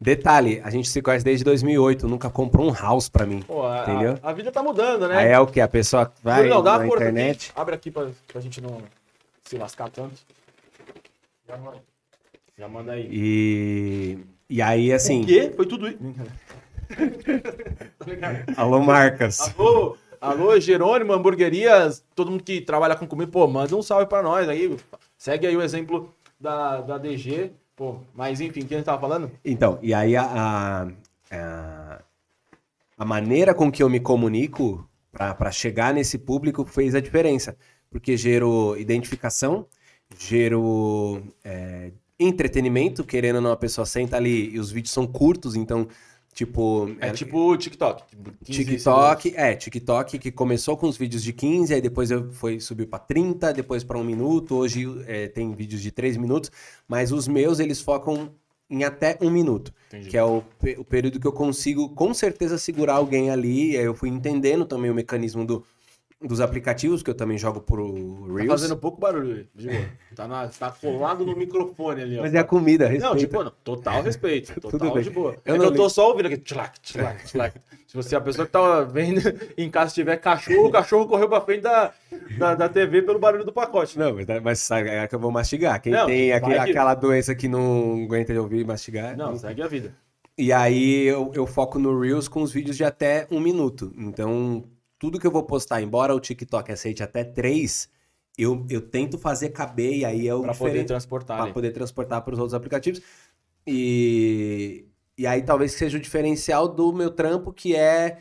Detalhe, 0.03 0.63
a 0.65 0.71
gente 0.71 0.89
se 0.89 1.03
conhece 1.03 1.23
desde 1.23 1.45
2008, 1.45 2.09
nunca 2.09 2.31
comprou 2.31 2.67
um 2.67 2.73
house 2.73 3.11
pra 3.11 3.27
mim. 3.27 3.43
pô 3.43 3.67
a, 3.67 3.83
Entendeu? 3.83 4.19
a- 4.23 4.33
vida 4.33 4.51
tá 4.51 4.63
mudando, 4.63 5.07
né? 5.07 5.19
Aí 5.19 5.29
é 5.29 5.39
o 5.39 5.47
que? 5.47 5.61
A 5.61 5.69
pessoa 5.69 6.11
vai 6.23 6.49
não, 6.49 6.63
dá 6.63 6.79
na 6.79 6.87
internet... 6.87 7.51
aqui. 7.51 7.61
Abre 7.61 7.75
aqui 7.75 7.91
pra, 7.91 8.09
pra 8.27 8.41
gente 8.41 8.63
não 8.63 8.81
se 9.45 9.59
lascar 9.59 9.91
tanto. 9.91 10.15
Já 11.47 11.59
manda, 11.59 11.77
já 12.61 12.69
manda 12.69 12.93
aí. 12.93 13.09
E, 13.11 14.19
e 14.51 14.61
aí, 14.61 14.93
assim... 14.93 15.23
O 15.23 15.27
quê? 15.27 15.51
Foi 15.57 15.65
tudo 15.65 15.89
isso. 15.89 15.99
Alô, 18.55 18.81
marcas. 18.81 19.41
alô, 19.57 19.97
alô, 20.21 20.61
Jerônimo, 20.61 21.15
hamburguerias, 21.15 22.05
todo 22.15 22.31
mundo 22.31 22.45
que 22.45 22.61
trabalha 22.61 22.97
com 22.97 23.07
comida, 23.07 23.31
pô, 23.31 23.47
manda 23.47 23.75
um 23.75 23.81
salve 23.81 24.05
pra 24.05 24.23
nós 24.23 24.47
aí. 24.47 24.77
Segue 25.17 25.47
aí 25.47 25.57
o 25.57 25.63
exemplo 25.63 26.15
da, 26.39 26.83
da 26.83 26.99
DG. 26.99 27.53
Pô, 27.75 28.01
mas 28.13 28.43
enfim, 28.43 28.61
o 28.61 28.67
que 28.67 28.75
a 28.75 28.77
gente 28.77 28.85
tava 28.85 29.01
falando? 29.01 29.31
Então, 29.43 29.79
e 29.81 29.95
aí 29.95 30.15
a, 30.15 30.25
a, 30.25 30.89
a, 31.31 32.03
a 32.99 33.05
maneira 33.07 33.55
com 33.55 33.73
que 33.73 33.83
eu 33.83 33.89
me 33.89 34.01
comunico 34.01 34.87
para 35.11 35.51
chegar 35.51 35.95
nesse 35.95 36.19
público 36.19 36.67
fez 36.67 36.95
a 36.95 37.01
diferença. 37.01 37.57
Porque 37.89 38.19
gerou 38.19 38.77
identificação, 38.77 39.67
gerou 40.19 41.23
é, 41.43 41.93
entretenimento, 42.21 43.03
querendo 43.03 43.37
ou 43.37 43.43
não, 43.43 43.51
a 43.51 43.57
pessoa 43.57 43.87
senta 43.87 44.17
ali 44.17 44.51
e 44.55 44.59
os 44.61 44.71
vídeos 44.71 44.93
são 44.93 45.07
curtos, 45.07 45.57
então, 45.57 45.89
tipo. 46.35 46.95
É 47.01 47.11
tipo 47.11 47.51
o 47.51 47.57
TikTok. 47.57 48.05
tipo, 48.09 48.31
15 48.45 48.65
TikTok, 48.65 49.23
segundos. 49.23 49.45
é, 49.45 49.55
TikTok 49.57 50.19
que 50.19 50.31
começou 50.31 50.77
com 50.77 50.87
os 50.87 50.99
vídeos 50.99 51.23
de 51.23 51.33
15, 51.33 51.73
aí 51.73 51.81
depois 51.81 52.11
eu 52.11 52.31
foi 52.31 52.61
subiu 52.61 52.87
para 52.87 52.99
30, 52.99 53.53
depois 53.55 53.83
para 53.83 53.99
um 53.99 54.05
minuto, 54.05 54.55
hoje 54.57 54.87
é, 55.07 55.29
tem 55.29 55.55
vídeos 55.55 55.81
de 55.81 55.91
3 55.91 56.19
minutos, 56.19 56.53
mas 56.87 57.11
os 57.11 57.27
meus 57.27 57.59
eles 57.59 57.81
focam 57.81 58.31
em 58.69 58.85
até 58.85 59.19
um 59.21 59.31
minuto, 59.31 59.75
Entendi. 59.89 60.11
que 60.11 60.17
é 60.17 60.23
o, 60.23 60.45
o 60.79 60.85
período 60.85 61.19
que 61.19 61.27
eu 61.27 61.33
consigo 61.33 61.89
com 61.89 62.15
certeza 62.15 62.57
segurar 62.57 62.95
alguém 62.95 63.29
ali, 63.31 63.73
e 63.73 63.77
aí 63.77 63.85
eu 63.85 63.95
fui 63.95 64.09
entendendo 64.09 64.65
também 64.65 64.91
o 64.91 64.95
mecanismo 64.95 65.45
do, 65.45 65.65
dos 66.23 66.41
aplicativos, 66.41 67.03
que 67.03 67.09
eu 67.11 67.15
também 67.15 67.39
jogo 67.39 67.61
pro 67.63 67.93
Tá 67.95 68.35
Reels. 68.35 68.49
fazendo 68.49 68.77
pouco 68.77 69.01
barulho, 69.01 69.49
boa. 69.55 69.85
Tá, 70.15 70.29
na, 70.29 70.49
tá 70.49 70.71
colado 70.71 71.25
no 71.25 71.35
microfone 71.35 72.03
ali, 72.03 72.19
ó. 72.19 72.23
Mas 72.23 72.35
é 72.35 72.39
a 72.39 72.45
comida, 72.45 72.85
Não, 72.85 72.93
respeita. 72.93 73.19
tipo, 73.19 73.43
não, 73.45 73.53
total 73.65 74.03
respeito. 74.03 74.53
Tudo 74.61 74.71
Total 74.73 74.93
bem. 74.95 75.03
de 75.03 75.11
boa. 75.11 75.35
Eu 75.47 75.55
é 75.55 75.59
não 75.59 75.65
eu 75.67 75.73
tô 75.75 75.89
só 75.89 76.09
ouvindo 76.11 76.27
aqui. 76.27 76.37
Tlac, 76.37 76.79
tlac, 76.81 77.33
tlac. 77.33 77.59
Se 77.87 77.97
você, 77.97 78.15
a 78.15 78.21
pessoa 78.21 78.47
que 78.47 78.53
tava 78.53 78.85
vendo 78.85 79.21
em 79.57 79.71
casa 79.71 79.95
tiver 79.95 80.17
cachorro, 80.19 80.67
o 80.69 80.71
cachorro 80.71 81.07
correu 81.09 81.29
pra 81.29 81.41
frente 81.41 81.63
da, 81.63 81.93
da, 82.39 82.55
da 82.55 82.69
TV 82.69 83.03
pelo 83.03 83.19
barulho 83.19 83.45
do 83.45 83.53
pacote. 83.53 83.99
Não, 83.99 84.15
mas, 84.15 84.27
mas 84.43 84.59
sabe, 84.61 84.91
é 84.91 85.09
que 85.09 85.15
eu 85.15 85.19
vou 85.19 85.33
mastigar. 85.33 85.81
Quem 85.81 85.93
Não, 85.93 86.07
tem 86.07 86.33
aquele- 86.33 86.55
que- 86.55 86.71
aquela 86.71 86.95
doença 86.95 87.35
que 87.35 87.49
não 87.49 88.05
aguenta 88.05 88.33
de 88.33 88.39
ouvir 88.39 88.61
e 88.61 88.65
mastigar. 88.65 89.17
Não, 89.17 89.37
segue 89.37 89.63
a 89.63 89.67
vida. 89.67 89.93
E 90.39 90.53
aí 90.53 91.05
eu, 91.07 91.33
eu 91.35 91.47
foco 91.47 91.79
no 91.79 91.99
Reels 91.99 92.29
com 92.29 92.43
os 92.43 92.53
vídeos 92.53 92.77
de 92.77 92.85
até 92.85 93.27
um 93.31 93.41
minuto. 93.41 93.93
Então, 93.97 94.63
tudo 95.01 95.19
que 95.19 95.27
eu 95.27 95.31
vou 95.31 95.43
postar, 95.43 95.81
embora 95.81 96.15
o 96.15 96.21
TikTok 96.21 96.71
aceite 96.71 97.03
até 97.03 97.25
três, 97.25 97.89
eu, 98.37 98.67
eu 98.69 98.83
tento 98.83 99.19
fazer 99.19 99.49
caber 99.49 99.97
e 99.97 100.05
aí 100.05 100.29
é 100.29 100.35
o 100.35 100.43
Pra 100.43 100.55
poder 100.55 100.85
transportar 100.85 101.37
para 101.39 101.45
ali. 101.47 101.53
poder 101.55 101.73
transportar 101.73 102.23
para 102.23 102.35
os 102.35 102.39
outros 102.39 102.55
aplicativos. 102.55 103.01
E, 103.67 104.85
e 105.17 105.27
aí 105.27 105.43
talvez 105.43 105.73
seja 105.73 105.97
o 105.97 106.01
diferencial 106.01 106.69
do 106.69 106.93
meu 106.93 107.11
trampo, 107.11 107.51
que 107.51 107.75
é. 107.75 108.19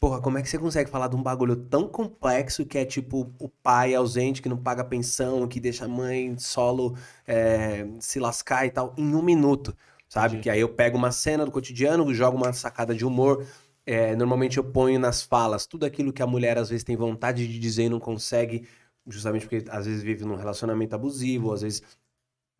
Porra, 0.00 0.20
como 0.20 0.38
é 0.38 0.42
que 0.42 0.48
você 0.48 0.58
consegue 0.58 0.90
falar 0.90 1.06
de 1.06 1.14
um 1.14 1.22
bagulho 1.22 1.54
tão 1.54 1.86
complexo 1.86 2.64
que 2.66 2.76
é 2.78 2.84
tipo 2.84 3.32
o 3.38 3.48
pai 3.48 3.94
ausente 3.94 4.42
que 4.42 4.48
não 4.48 4.56
paga 4.56 4.82
pensão, 4.82 5.46
que 5.46 5.60
deixa 5.60 5.84
a 5.84 5.88
mãe 5.88 6.36
solo 6.38 6.96
é, 7.26 7.86
se 8.00 8.18
lascar 8.18 8.66
e 8.66 8.70
tal, 8.70 8.94
em 8.96 9.14
um 9.14 9.22
minuto, 9.22 9.76
sabe? 10.08 10.40
Que 10.40 10.50
aí 10.50 10.58
eu 10.58 10.70
pego 10.70 10.96
uma 10.96 11.12
cena 11.12 11.44
do 11.44 11.52
cotidiano, 11.52 12.12
jogo 12.12 12.36
uma 12.36 12.52
sacada 12.52 12.94
de 12.94 13.04
humor. 13.04 13.46
É, 13.86 14.14
normalmente 14.16 14.58
eu 14.58 14.64
ponho 14.64 14.98
nas 14.98 15.22
falas 15.22 15.66
tudo 15.66 15.84
aquilo 15.86 16.12
que 16.12 16.22
a 16.22 16.26
mulher 16.26 16.58
às 16.58 16.70
vezes 16.70 16.84
tem 16.84 16.96
vontade 16.96 17.46
de 17.48 17.58
dizer 17.58 17.84
e 17.84 17.88
não 17.88 18.00
consegue, 18.00 18.66
justamente 19.06 19.46
porque 19.48 19.68
às 19.70 19.86
vezes 19.86 20.02
vive 20.02 20.24
num 20.24 20.36
relacionamento 20.36 20.94
abusivo, 20.94 21.52
às 21.52 21.62
vezes 21.62 21.82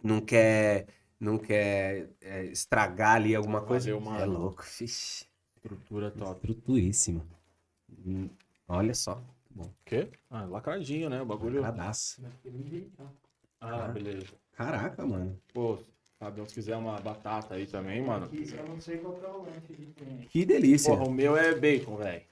não 0.02 0.20
quer 0.20 0.86
não 1.20 1.38
quer 1.38 2.10
é, 2.20 2.44
estragar 2.46 3.16
ali 3.16 3.34
alguma 3.36 3.62
coisa. 3.62 3.96
Uma- 3.96 4.20
É 4.20 4.26
louco, 4.26 4.64
fixe. 4.64 5.26
Estrutura 5.56 6.10
top. 6.10 6.40
Estruturíssimo. 6.50 7.24
Hum, 8.04 8.28
Olha 8.66 8.94
só. 8.94 9.22
Bom, 9.50 9.64
O 9.66 9.74
quê? 9.84 10.08
Ah, 10.28 10.44
lacradinho, 10.46 11.08
né? 11.08 11.22
O 11.22 11.26
bagulho. 11.26 11.60
lacradaço. 11.60 12.20
Ah, 13.60 13.88
beleza. 13.88 14.26
Caraca, 14.52 15.06
mano. 15.06 15.38
Pô, 15.54 15.78
Fabião, 16.22 16.46
se 16.46 16.54
quiser 16.54 16.76
uma 16.76 17.00
batata 17.00 17.56
aí 17.56 17.66
também, 17.66 18.00
mano. 18.00 18.30
Eu 18.32 18.68
não 18.68 18.80
sei 18.80 18.98
qual 18.98 19.14
que 19.14 19.24
é 19.24 19.28
o 19.28 19.42
lanche 19.42 19.74
diferente. 19.76 20.28
Que 20.28 20.44
delícia. 20.44 20.92
Porra, 20.92 21.08
o 21.08 21.10
meu 21.10 21.36
é 21.36 21.52
bacon, 21.52 21.96
velho. 21.96 22.22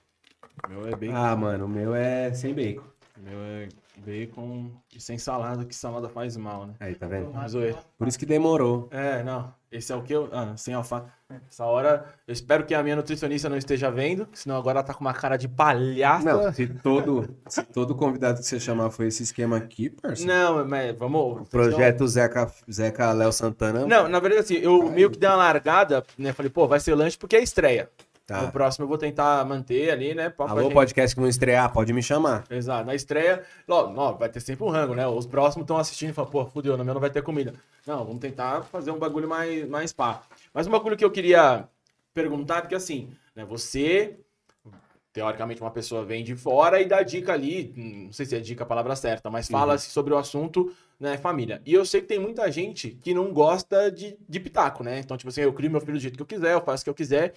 O 0.65 0.71
meu 0.71 0.87
é 0.87 0.91
bacon. 0.93 1.17
Ah, 1.17 1.35
mano, 1.35 1.65
o 1.65 1.69
meu 1.69 1.93
é 1.93 2.33
sem 2.33 2.55
bacon. 2.55 2.85
O 3.19 3.21
meu 3.21 3.39
é 3.41 3.69
bacon 3.97 4.71
e 4.95 5.01
sem 5.01 5.19
salada, 5.19 5.65
que 5.65 5.75
salada 5.75 6.09
faz 6.09 6.37
mal, 6.37 6.69
né? 6.69 6.75
Aí, 6.79 6.95
tá 6.95 7.09
vendo? 7.09 7.33
Mas 7.35 7.53
oi. 7.57 7.75
Por 7.99 8.07
isso 8.07 8.17
que 8.17 8.25
demorou. 8.25 8.89
É, 8.93 9.25
não. 9.25 9.53
Esse 9.71 9.93
é 9.93 9.97
o 9.97 10.03
que 10.03 10.13
eu. 10.13 10.29
Ah, 10.33 10.57
sem 10.57 10.75
alface. 10.75 11.07
Essa 11.49 11.65
hora, 11.65 12.07
eu 12.27 12.33
espero 12.33 12.65
que 12.67 12.75
a 12.75 12.83
minha 12.83 12.97
nutricionista 12.97 13.49
não 13.49 13.57
esteja 13.57 13.89
vendo, 13.89 14.27
senão 14.33 14.57
agora 14.57 14.81
ela 14.81 14.87
tá 14.87 14.93
com 14.93 15.01
uma 15.01 15.15
cara 15.15 15.37
de 15.37 15.47
palhaça. 15.47 16.25
Não, 16.25 16.53
se 16.53 16.67
todo, 16.67 17.37
se 17.47 17.63
todo 17.63 17.95
convidado 17.95 18.41
que 18.41 18.47
você 18.47 18.59
chamar 18.59 18.91
foi 18.91 19.07
esse 19.07 19.23
esquema 19.23 19.57
aqui, 19.57 19.89
parceiro. 19.91 20.33
Não, 20.33 20.65
mas 20.67 20.97
vamos. 20.99 21.49
Projeto 21.49 22.05
Zeca, 22.09 22.51
Zeca 22.71 23.13
Léo 23.13 23.33
Santana. 23.33 23.87
Não, 23.87 24.09
na 24.09 24.19
verdade, 24.19 24.43
assim, 24.43 24.57
eu 24.57 24.91
meio 24.91 25.09
que 25.09 25.19
dei 25.19 25.29
uma 25.29 25.37
largada, 25.37 26.05
né? 26.19 26.33
Falei, 26.33 26.51
pô, 26.51 26.67
vai 26.67 26.81
ser 26.81 26.97
lanche 26.97 27.17
porque 27.17 27.37
é 27.37 27.43
estreia. 27.43 27.89
Tá. 28.31 28.43
No 28.43 28.53
próximo 28.53 28.85
eu 28.85 28.89
vou 28.89 28.97
tentar 28.97 29.45
manter 29.45 29.91
ali, 29.91 30.15
né? 30.15 30.31
pra- 30.31 30.47
Alô, 30.47 30.71
podcast 30.71 31.15
que 31.17 31.21
vão 31.21 31.29
estrear, 31.29 31.73
pode 31.73 31.93
me 31.93 32.01
chamar. 32.01 32.45
Exato. 32.49 32.87
Na 32.87 32.95
estreia, 32.95 33.43
logo, 33.67 33.93
ó, 34.01 34.13
vai 34.13 34.29
ter 34.29 34.39
sempre 34.39 34.63
um 34.65 34.69
rango, 34.69 34.95
né? 34.95 35.05
Os 35.07 35.27
próximos 35.27 35.65
estão 35.65 35.77
assistindo 35.79 36.11
e 36.11 36.13
falam, 36.13 36.31
pô, 36.31 36.47
fudeu, 36.47 36.77
no 36.77 36.85
meu 36.85 36.95
não 36.95 37.01
vai 37.01 37.11
ter 37.11 37.23
comida. 37.23 37.53
Não, 37.85 38.05
vamos 38.05 38.21
tentar 38.21 38.63
fazer 38.63 38.93
um 38.93 38.99
bagulho 39.01 39.29
mais, 39.29 39.69
mais 39.69 39.93
pá. 39.93 40.23
Mas 40.55 40.69
um 40.69 40.71
bagulho 40.71 40.97
que 40.97 41.05
eu 41.05 41.11
queria 41.11 41.65
perguntar, 42.15 42.61
porque 42.63 42.75
assim, 42.77 43.11
né, 43.35 43.45
você, 43.45 44.17
teoricamente, 45.13 45.61
uma 45.61 45.71
pessoa 45.73 46.05
vem 46.05 46.23
de 46.23 46.37
fora 46.37 46.81
e 46.81 46.85
dá 46.85 47.03
dica 47.03 47.33
ali, 47.33 47.73
não 47.77 48.13
sei 48.13 48.27
se 48.27 48.37
é 48.37 48.41
dica 48.41 48.63
a 48.63 48.67
palavra 48.67 48.95
certa, 48.95 49.29
mas 49.29 49.49
fala 49.49 49.75
assim, 49.75 49.91
sobre 49.91 50.15
o 50.15 50.19
assunto, 50.19 50.73
né, 51.01 51.17
família. 51.17 51.61
E 51.67 51.75
eu 51.75 51.85
sei 51.85 52.01
que 52.01 52.07
tem 52.07 52.19
muita 52.21 52.51
gente 52.53 52.91
que 53.03 53.13
não 53.15 53.33
gosta 53.33 53.91
de, 53.91 54.17
de 54.29 54.39
pitaco, 54.39 54.85
né? 54.85 55.01
Então, 55.01 55.17
tipo 55.17 55.31
assim, 55.31 55.41
eu 55.41 55.53
crio 55.53 55.71
meu 55.71 55.81
filho 55.81 55.95
do 55.95 55.99
jeito 55.99 56.15
que 56.17 56.23
eu 56.23 56.27
quiser, 56.27 56.53
eu 56.53 56.61
faço 56.61 56.83
o 56.83 56.85
que 56.85 56.91
eu 56.91 56.95
quiser. 56.95 57.35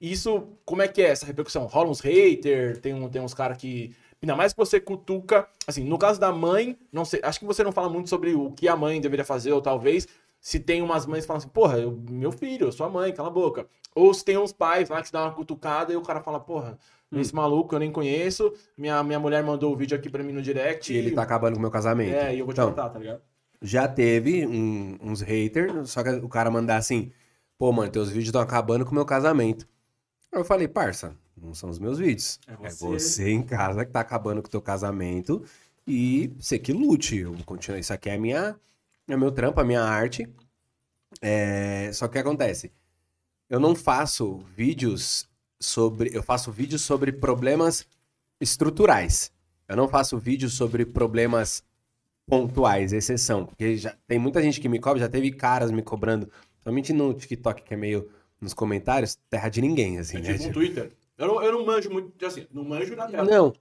Isso, 0.00 0.48
como 0.64 0.82
é 0.82 0.88
que 0.88 1.00
é 1.02 1.06
essa 1.08 1.24
repercussão? 1.26 1.66
Rola 1.66 1.90
uns 1.90 2.00
haters, 2.00 2.78
tem, 2.78 2.92
um, 2.94 3.08
tem 3.08 3.20
uns 3.22 3.34
caras 3.34 3.56
que. 3.56 3.94
Ainda 4.22 4.36
mais 4.36 4.52
que 4.52 4.58
você 4.58 4.78
cutuca. 4.78 5.48
Assim, 5.66 5.82
no 5.84 5.98
caso 5.98 6.20
da 6.20 6.30
mãe, 6.30 6.76
não 6.92 7.04
sei. 7.04 7.20
Acho 7.22 7.38
que 7.40 7.46
você 7.46 7.64
não 7.64 7.72
fala 7.72 7.88
muito 7.88 8.08
sobre 8.10 8.34
o 8.34 8.50
que 8.52 8.68
a 8.68 8.76
mãe 8.76 9.00
deveria 9.00 9.24
fazer, 9.24 9.52
ou 9.52 9.62
talvez. 9.62 10.06
Se 10.42 10.58
tem 10.58 10.80
umas 10.82 11.04
mães 11.06 11.22
que 11.24 11.26
falam 11.26 11.38
assim, 11.38 11.48
porra, 11.48 11.78
eu- 11.78 11.98
meu 12.10 12.32
filho, 12.32 12.66
eu 12.68 12.72
sou 12.72 12.86
a 12.86 12.90
mãe, 12.90 13.12
cala 13.12 13.28
a 13.28 13.32
boca. 13.32 13.66
Ou 13.94 14.12
se 14.14 14.24
tem 14.24 14.38
uns 14.38 14.52
pais 14.52 14.88
lá 14.88 15.02
que 15.02 15.12
dão 15.12 15.22
uma 15.22 15.32
cutucada 15.34 15.92
e 15.92 15.96
o 15.96 16.00
cara 16.02 16.20
fala, 16.22 16.40
porra, 16.40 16.78
esse 17.12 17.34
maluco 17.34 17.74
eu 17.74 17.78
nem 17.78 17.90
conheço, 17.92 18.50
minha, 18.76 19.02
minha 19.02 19.18
mulher 19.18 19.42
mandou 19.42 19.72
o 19.72 19.76
vídeo 19.76 19.96
aqui 19.96 20.08
pra 20.08 20.22
mim 20.22 20.32
no 20.32 20.40
direct. 20.40 20.92
E 20.92 20.96
ele 20.96 21.10
tá 21.10 21.22
acabando 21.22 21.54
com 21.54 21.58
o 21.58 21.62
meu 21.62 21.70
casamento. 21.70 22.14
É, 22.14 22.34
e 22.34 22.38
eu 22.38 22.46
vou 22.46 22.54
te 22.54 22.58
Então, 22.58 22.70
contar, 22.70 22.88
tá 22.88 22.98
ligado? 22.98 23.20
Já 23.60 23.86
teve 23.86 24.46
um- 24.46 24.96
uns 25.02 25.20
haters, 25.20 25.90
só 25.90 26.02
que 26.02 26.08
o 26.10 26.28
cara 26.28 26.50
mandar 26.50 26.76
assim, 26.76 27.12
pô, 27.58 27.70
mano, 27.72 27.90
teus 27.90 28.08
vídeos 28.08 28.28
estão 28.28 28.40
acabando 28.40 28.86
com 28.86 28.92
o 28.92 28.94
meu 28.94 29.04
casamento. 29.04 29.68
Aí 30.32 30.38
eu 30.38 30.44
falei, 30.44 30.68
parça, 30.68 31.16
não 31.36 31.54
são 31.54 31.70
os 31.70 31.78
meus 31.78 31.98
vídeos. 31.98 32.38
É 32.46 32.52
É 32.52 32.56
você. 32.56 32.84
você, 32.84 33.30
em 33.30 33.42
casa 33.42 33.84
que 33.84 33.92
tá 33.92 34.00
acabando 34.00 34.42
com 34.42 34.48
o 34.48 34.50
teu 34.50 34.62
casamento 34.62 35.44
e 35.86 36.28
você 36.38 36.58
que 36.58 36.72
lute. 36.72 37.16
Eu 37.16 37.34
vou 37.34 37.44
continuar. 37.44 37.78
Isso 37.78 37.92
aqui 37.92 38.10
é 38.10 38.16
minha, 38.16 38.56
é 39.08 39.16
meu 39.16 39.32
trampo, 39.32 39.60
a 39.60 39.64
minha 39.64 39.82
arte. 39.82 40.28
É, 41.20 41.90
Só 41.92 42.06
que 42.06 42.18
acontece? 42.18 42.72
Eu 43.48 43.58
não 43.58 43.74
faço 43.74 44.38
vídeos 44.56 45.28
sobre. 45.58 46.10
Eu 46.14 46.22
faço 46.22 46.52
vídeos 46.52 46.82
sobre 46.82 47.10
problemas 47.10 47.86
estruturais. 48.40 49.32
Eu 49.68 49.76
não 49.76 49.88
faço 49.88 50.18
vídeos 50.18 50.54
sobre 50.54 50.84
problemas 50.86 51.64
pontuais, 52.26 52.92
exceção. 52.92 53.44
Porque 53.44 53.76
já 53.76 53.96
tem 54.06 54.18
muita 54.18 54.40
gente 54.40 54.60
que 54.60 54.68
me 54.68 54.78
cobra, 54.78 55.00
já 55.00 55.08
teve 55.08 55.32
caras 55.32 55.72
me 55.72 55.82
cobrando, 55.82 56.30
somente 56.62 56.92
no 56.92 57.12
TikTok, 57.12 57.62
que 57.62 57.74
é 57.74 57.76
meio 57.76 58.08
nos 58.40 58.54
comentários, 58.54 59.18
terra 59.28 59.48
de 59.48 59.60
ninguém, 59.60 59.98
assim, 59.98 60.18
É 60.18 60.20
né? 60.20 60.32
tipo 60.34 60.48
um 60.48 60.52
Twitter. 60.52 60.90
Eu 61.18 61.26
não, 61.28 61.42
eu 61.42 61.52
não 61.52 61.66
manjo 61.66 61.90
muito, 61.90 62.24
assim, 62.24 62.46
não 62.52 62.64
manjo 62.64 62.94
na 62.96 63.06
tela. 63.06 63.24
Não. 63.30 63.52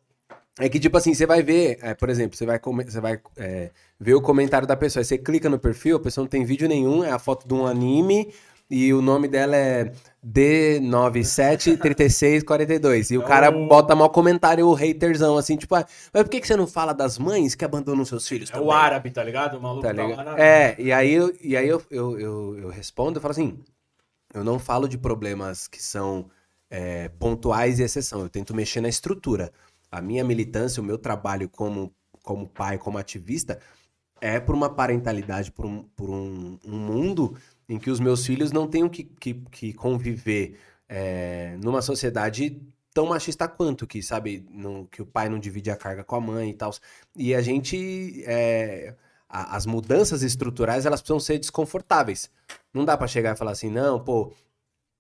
É 0.60 0.70
que, 0.70 0.80
tipo 0.80 0.98
assim, 0.98 1.14
você 1.14 1.26
vai 1.26 1.42
ver, 1.42 1.78
é, 1.82 1.94
por 1.94 2.10
exemplo, 2.10 2.38
você 2.38 2.46
vai, 2.46 2.60
você 2.60 3.00
vai 3.02 3.20
é, 3.38 3.72
ver 4.00 4.14
o 4.14 4.22
comentário 4.22 4.68
da 4.68 4.76
pessoa, 4.76 5.02
aí 5.02 5.06
você 5.06 5.18
clica 5.18 5.50
no 5.50 5.58
perfil, 5.60 5.98
a 5.98 6.00
pessoa 6.00 6.24
não 6.24 6.30
tem 6.30 6.44
vídeo 6.44 6.68
nenhum, 6.68 7.04
é 7.04 7.12
a 7.12 7.20
foto 7.20 7.48
de 7.48 7.54
um 7.54 7.66
anime 7.66 8.32
e 8.70 8.94
o 8.94 9.02
nome 9.02 9.28
dela 9.28 9.56
é 9.56 9.92
D973642. 10.24 13.12
E 13.12 13.18
o 13.18 13.24
cara 13.24 13.50
o- 13.50 13.68
bota 13.68 13.96
mal 13.96 14.10
comentário, 14.10 14.68
o 14.68 14.76
haterzão, 14.76 15.38
assim, 15.38 15.56
tipo, 15.58 15.76
ah, 15.76 15.86
mas 16.14 16.24
por 16.24 16.30
que, 16.30 16.40
que 16.42 16.48
você 16.48 16.56
não 16.56 16.68
fala 16.68 16.94
das 16.94 17.18
mães 17.18 17.56
que 17.56 17.66
abandonam 17.66 18.06
seus 18.06 18.28
filhos? 18.28 18.50
É 18.52 18.56
o 18.56 18.60
também?" 18.60 18.74
árabe, 18.76 19.12
tá 19.12 19.24
ligado? 19.24 19.58
O 19.58 19.62
maluco 19.62 19.82
Tá 19.82 19.94
tá 19.94 20.04
ligado? 20.04 20.20
árabe. 20.28 20.42
É, 20.42 20.76
e 20.80 20.92
aí, 20.92 21.18
e 21.42 21.58
aí 21.58 21.68
eu, 21.68 21.82
eu, 21.90 22.20
eu, 22.20 22.58
eu 22.60 22.70
respondo, 22.70 23.18
eu 23.18 23.22
falo 23.22 23.32
assim, 23.32 23.58
eu 24.34 24.44
não 24.44 24.60
falo 24.60 24.88
de 24.88 24.98
problemas 24.98 25.68
que 25.68 25.82
são 25.82 26.30
é, 26.70 27.10
pontuais 27.10 27.80
e 27.80 27.84
exceção, 27.84 28.22
eu 28.22 28.30
tento 28.30 28.56
mexer 28.56 28.82
na 28.82 28.90
estrutura. 28.90 29.52
A 29.92 30.02
minha 30.02 30.24
militância, 30.24 30.82
o 30.82 30.86
meu 30.86 30.98
trabalho 30.98 31.50
como, 31.50 31.94
como 32.24 32.48
pai, 32.48 32.78
como 32.78 32.98
ativista, 32.98 33.60
é 34.22 34.40
por 34.40 34.54
uma 34.54 34.70
parentalidade, 34.70 35.52
por 35.52 35.66
um, 35.66 35.84
por 35.96 36.10
um, 36.10 36.60
um 36.64 36.78
mundo 36.78 37.38
em 37.68 37.80
que 37.80 37.90
os 37.90 38.00
meus 38.00 38.26
filhos 38.26 38.52
não 38.52 38.68
tenham 38.68 38.90
que, 38.90 39.04
que, 39.04 39.34
que 39.52 39.74
conviver 39.74 40.60
é, 40.88 41.58
numa 41.64 41.82
sociedade 41.82 42.62
tão 42.94 43.08
machista 43.08 43.48
quanto, 43.48 43.88
que, 43.88 44.02
sabe, 44.04 44.46
que 44.92 45.02
o 45.02 45.06
pai 45.06 45.30
não 45.30 45.40
divide 45.40 45.72
a 45.72 45.76
carga 45.76 46.04
com 46.04 46.16
a 46.16 46.22
mãe 46.22 46.50
e 46.50 46.54
tal. 46.54 46.72
E 47.16 47.34
a 47.34 47.42
gente... 47.42 48.24
é, 48.26 48.96
a- 49.30 49.56
as 49.56 49.66
mudanças 49.66 50.24
estruturais, 50.24 50.86
elas 50.86 51.02
precisam 51.02 51.20
ser 51.20 51.38
desconfortáveis. 51.40 52.30
Não 52.74 52.86
dá 52.86 52.98
pra 52.98 53.08
chegar 53.08 53.36
e 53.36 53.38
falar 53.38 53.52
assim, 53.52 53.70
não, 53.70 54.00
pô, 54.04 54.34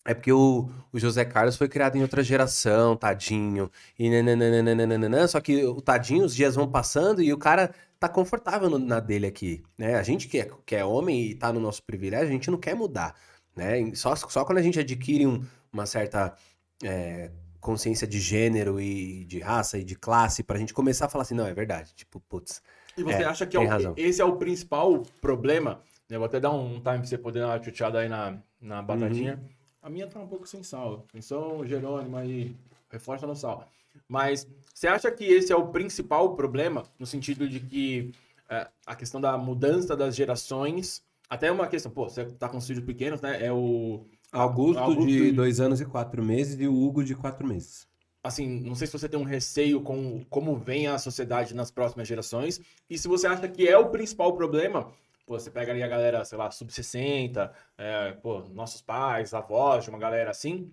É 0.06 0.14
porque 0.14 0.32
o, 0.32 0.70
o 0.92 1.00
José 1.00 1.26
Carlos 1.26 1.58
foi 1.58 1.68
criado 1.70 1.96
em 1.98 2.02
outra 2.02 2.24
geração, 2.24 2.96
tadinho. 2.96 3.70
E 3.98 4.10
nananana, 4.10 5.28
só 5.28 5.40
que 5.42 5.64
o 5.66 5.82
tadinho, 5.82 6.26
os 6.26 6.34
dias 6.36 6.56
vão 6.56 6.68
passando 6.70 7.22
e 7.22 7.32
o 7.34 7.38
cara 7.38 7.74
tá 8.00 8.08
confortável 8.10 8.70
no- 8.70 8.80
na 8.80 9.00
dele 9.00 9.28
aqui, 9.28 9.62
né? 9.78 9.96
A 9.96 10.04
gente 10.04 10.28
que 10.28 10.40
é, 10.40 10.52
que 10.66 10.76
é 10.76 10.86
homem 10.86 11.22
e 11.32 11.36
tá 11.36 11.52
no 11.54 11.60
nosso 11.60 11.84
privilégio, 11.84 12.28
a 12.30 12.32
gente 12.32 12.50
não 12.50 12.58
quer 12.58 12.76
mudar, 12.76 13.14
né? 13.56 13.94
Só, 13.94 14.16
só 14.16 14.46
quando 14.46 14.58
a 14.60 14.62
gente 14.62 14.80
adquire 14.80 15.28
um- 15.28 15.44
uma 15.72 15.86
certa 15.86 16.36
é, 16.84 17.30
consciência 17.60 18.08
de 18.08 18.20
gênero 18.22 18.80
e 18.80 19.26
de 19.26 19.40
raça 19.40 19.78
e 19.78 19.84
de 19.84 19.96
classe 19.96 20.44
pra 20.44 20.58
gente 20.58 20.74
começar 20.74 21.06
a 21.08 21.10
falar 21.10 21.24
assim, 21.24 21.36
não, 21.36 21.46
é 21.46 21.54
verdade. 21.54 21.94
Tipo, 21.94 22.20
putz, 22.22 22.62
E 23.00 23.03
você 23.03 23.24
É, 23.24 23.25
acha 23.25 23.46
que 23.48 23.56
é 23.56 23.60
o- 23.60 23.94
esse 23.98 24.22
é 24.22 24.25
o 24.25 24.36
principal 24.36 25.03
problema? 25.22 25.82
Eu 26.10 26.20
vou 26.20 26.25
até 26.25 26.39
dar 26.39 26.51
um 26.51 26.74
time 26.74 26.82
pra 26.82 27.03
você 27.06 27.18
poder 27.18 27.39
dar 27.39 27.48
uma 27.48 27.63
chuteada 27.63 28.00
aí 28.00 28.10
na, 28.10 28.38
na 28.60 28.82
batatinha. 28.82 29.36
Uhum. 29.36 29.50
A 29.82 29.89
minha 29.89 30.08
tá 30.08 30.20
um 30.20 30.27
pouco 30.27 30.48
sem 30.48 30.63
sal. 30.63 31.06
Atenção, 31.10 31.65
Jerônimo 31.65 32.18
aí, 32.18 32.56
reforça 32.89 33.25
no 33.27 33.36
sal. 33.36 33.65
Mas 34.08 34.48
você 34.74 34.88
acha 34.88 35.10
que 35.12 35.24
esse 35.24 35.51
é 35.51 35.56
o 35.56 35.68
principal 35.68 36.36
problema, 36.36 36.84
no 36.98 37.06
sentido 37.06 37.48
de 37.48 37.60
que 37.60 38.12
é, 38.50 38.68
a 38.86 38.96
questão 38.96 39.22
da 39.22 39.38
mudança 39.38 39.96
das 39.96 40.15
gerações, 40.15 41.01
até 41.29 41.51
uma 41.51 41.68
questão, 41.68 41.91
pô, 41.91 42.10
você 42.10 42.25
tá 42.25 42.50
com 42.50 42.58
os 42.58 42.65
filhos 42.65 42.84
pequenos, 42.84 43.22
né? 43.22 43.46
É 43.46 43.51
o. 43.53 44.06
Augusto, 44.32 44.79
Augusto 44.79 45.08
de 45.08 45.27
e- 45.27 45.32
dois 45.32 45.60
anos 45.60 45.79
e 45.82 45.86
quatro 45.86 46.24
meses 46.24 46.60
e 46.60 46.68
o 46.68 46.74
Hugo 46.75 47.03
de 47.03 47.15
quatro 47.15 47.48
meses. 47.48 47.88
Assim, 48.24 48.60
não 48.62 48.76
sei 48.76 48.88
se 48.88 48.94
você 48.94 49.08
tem 49.08 49.20
um 49.20 49.24
receio 49.24 49.82
com 49.82 50.24
como 50.30 50.56
vem 50.56 50.88
a 50.88 50.98
sociedade 50.98 51.56
nas 51.56 51.72
próximas 51.72 52.08
gerações, 52.08 52.60
e 52.90 52.98
se 52.98 53.08
você 53.08 53.28
acha 53.28 53.48
que 53.48 53.68
é 53.68 53.78
o 53.78 53.90
principal 53.90 54.34
problema, 54.36 54.92
pô, 55.26 55.40
você 55.40 55.50
pega 55.50 55.72
ali 55.72 55.82
a 55.84 55.88
galera, 55.88 56.26
sei 56.26 56.38
lá, 56.38 56.52
sub-60, 56.52 57.52
é, 57.78 58.12
pô, 58.14 58.40
nossos 58.54 58.82
pais, 58.82 59.34
avós, 59.34 59.84
de 59.84 59.90
uma 59.90 60.00
galera 60.00 60.32
assim, 60.32 60.72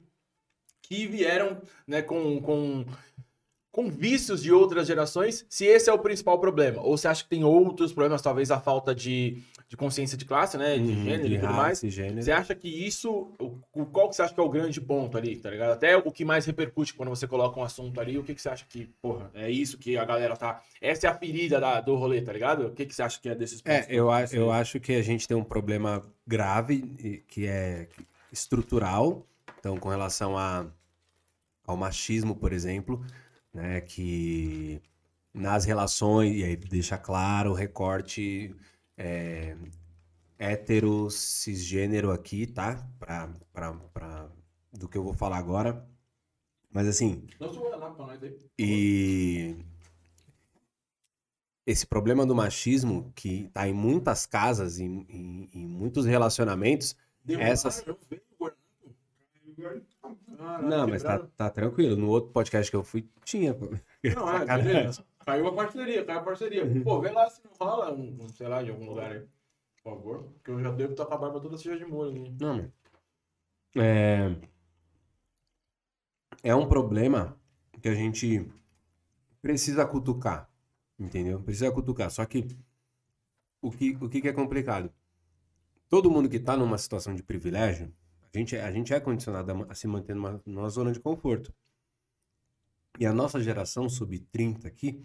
que 0.83 1.07
vieram, 1.07 1.61
né, 1.87 2.03
com, 2.03 2.41
com, 2.41 2.85
com 3.71 3.91
vícios 3.91 4.43
de 4.43 4.53
outras 4.53 4.87
gerações, 4.87 5.45
se 5.49 5.67
esse 5.67 5.91
é 5.91 5.93
o 5.93 5.99
principal 5.99 6.41
problema, 6.41 6.81
ou 6.83 6.97
você 6.97 7.09
acha 7.09 7.23
que 7.23 7.31
tem 7.31 7.45
outros 7.45 7.93
problemas, 7.93 8.23
talvez 8.23 8.51
a 8.51 8.61
falta 8.61 8.95
de, 8.95 9.43
de 9.69 9.77
consciência 9.77 10.17
de 10.17 10.25
classe, 10.25 10.57
né, 10.57 10.79
de 10.79 10.83
Uhum, 10.93 11.05
gênero 11.05 11.29
de 11.29 11.35
e 11.35 11.39
tudo 11.39 11.53
raça 11.55 11.57
mais, 11.57 11.81
gênero. 11.81 12.23
você 12.23 12.31
acha 12.33 12.55
que 12.55 12.69
isso. 12.69 13.33
O, 13.41 13.85
qual 13.87 14.09
que 14.09 14.15
você 14.17 14.23
acha 14.23 14.33
que 14.33 14.39
é 14.41 14.43
o 14.43 14.49
grande 14.49 14.81
ponto 14.81 15.19
ali, 15.19 15.37
tá 15.37 15.51
ligado? 15.51 15.73
Até 15.73 15.97
o 15.97 16.13
que 16.13 16.25
mais 16.25 16.47
repercute 16.47 16.95
quando 16.95 17.09
você 17.09 17.27
coloca 17.27 17.59
um 17.59 17.65
assunto 17.65 18.01
ali, 18.01 18.17
o 18.17 18.23
que, 18.23 18.35
que 18.35 18.41
você 18.41 18.49
acha 18.49 18.65
que, 18.69 18.87
porra, 19.03 19.31
é 19.35 19.51
isso 19.51 19.77
que 19.77 19.97
a 19.99 20.05
galera 20.05 20.37
tá. 20.37 20.63
Essa 20.81 21.09
é 21.09 21.11
a 21.11 21.15
ferida 21.19 21.59
da- 21.61 21.81
do 21.81 21.97
rolê, 21.97 22.23
tá 22.23 22.33
ligado? 22.33 22.67
O 22.69 22.73
que, 22.73 22.87
que 22.87 22.95
você 22.95 23.03
acha 23.03 23.21
que 23.21 23.29
é 23.29 23.35
desses 23.35 23.61
pontos? 23.61 23.89
É, 23.89 23.93
eu, 23.95 24.11
a- 24.11 24.19
todos? 24.21 24.35
eu 24.35 24.53
acho 24.53 24.79
que 24.79 24.93
a 24.95 25.03
gente 25.03 25.27
tem 25.27 25.37
um 25.37 25.45
problema 25.45 26.03
grave 26.27 27.23
que 27.27 27.47
é 27.47 27.89
estrutural, 28.33 29.27
então 29.59 29.77
com 29.79 29.89
relação 29.89 30.39
a, 30.39 30.67
ao 31.67 31.77
machismo, 31.77 32.35
por 32.37 32.53
exemplo, 32.53 33.05
né, 33.53 33.81
que 33.81 34.81
nas 35.35 35.65
relações, 35.65 36.35
e 36.37 36.45
aí 36.45 36.57
deixa 36.57 36.97
claro 36.97 37.51
o 37.51 37.55
recorte 37.55 38.55
é, 38.97 39.57
hétero, 40.39 41.11
cisgênero 41.11 42.11
aqui, 42.11 42.47
tá? 42.47 42.87
Pra, 42.99 43.29
pra, 43.53 43.73
pra, 43.93 44.29
do 44.73 44.89
que 44.89 44.97
eu 44.99 45.03
vou 45.05 45.13
falar 45.15 45.39
agora. 45.39 45.87
Mas 46.71 46.87
assim, 46.89 47.27
Não 47.41 47.49
Guaraná 47.55 47.91
pra 47.91 48.07
nós 48.07 48.23
aí. 48.23 48.39
e 48.59 49.57
esse 51.65 51.87
problema 51.87 52.25
do 52.27 52.35
machismo 52.35 53.11
que 53.15 53.49
tá 53.49 53.67
em 53.69 53.73
muitas 53.73 54.27
casas, 54.27 54.79
em, 54.79 55.07
em- 55.09 55.51
em 55.53 55.67
muitos 55.67 56.05
relacionamentos. 56.07 56.95
Deu 57.25 57.41
Essas- 57.41 57.83
ar, 60.39 60.63
não 60.63 60.87
mas 60.87 61.03
tá, 61.03 61.19
tá 61.37 61.51
tranquilo. 61.51 61.97
No 61.97 62.09
outro 62.09 62.31
podcast 62.31 62.71
que 62.71 62.77
eu 62.77 62.85
fui, 62.85 63.09
tinha. 63.25 63.53
Não, 64.15 64.29
é, 64.31 64.45
beleza. 64.63 65.05
Caiu 65.27 65.47
a 65.49 65.55
parceria, 65.55 66.05
caiu 66.05 66.21
a 66.21 66.23
parceria. 66.23 66.65
Pô, 66.85 67.01
vê 67.01 67.11
lá 67.11 67.29
se 67.29 67.43
não 67.45 67.53
rola, 67.61 67.93
um, 67.93 68.29
sei 68.29 68.49
lá, 68.49 68.63
de 68.63 68.71
algum 68.71 68.87
lugar 68.87 69.13
aí. 69.13 69.21
Por 69.83 69.91
favor. 69.91 70.23
Porque 70.35 70.51
eu 70.53 70.61
já 70.61 70.71
devo 70.71 70.93
estar 70.93 71.07
com 71.07 71.15
a 71.15 71.19
barba 71.19 71.41
toda 71.41 71.59
cheia 71.59 71.77
de 71.77 71.85
molho 71.85 72.11
ali. 72.11 72.37
Não, 72.41 72.73
é, 73.77 74.37
é 76.43 76.55
um 76.55 76.67
problema 76.69 77.39
que 77.83 77.89
a 77.89 77.95
gente 77.95 78.51
precisa 79.43 79.87
cutucar, 79.87 80.51
entendeu? 80.99 81.43
Precisa 81.43 81.71
cutucar. 81.71 82.11
Só 82.11 82.25
que 82.25 82.47
o 83.61 83.71
que, 83.71 83.97
o 84.01 84.09
que 84.09 84.21
que 84.21 84.29
é 84.29 84.33
complicado? 84.33 84.91
Todo 85.89 86.11
mundo 86.11 86.29
que 86.29 86.39
tá 86.41 86.57
numa 86.57 86.79
situação 86.79 87.15
de 87.15 87.23
privilégio, 87.23 87.93
a 88.35 88.39
gente, 88.39 88.57
é- 88.57 88.63
a 88.63 88.71
gente 88.73 88.95
é 88.95 89.01
condicionado 89.01 89.67
a 89.69 89.75
se 89.75 89.87
manter 89.89 90.15
numa, 90.15 90.43
numa 90.47 90.69
zona 90.69 90.93
de 90.93 91.01
conforto. 91.01 91.53
E 92.99 93.07
a 93.07 93.13
nossa 93.13 93.41
geração 93.41 93.89
sub-30 93.89 94.67
aqui, 94.67 95.03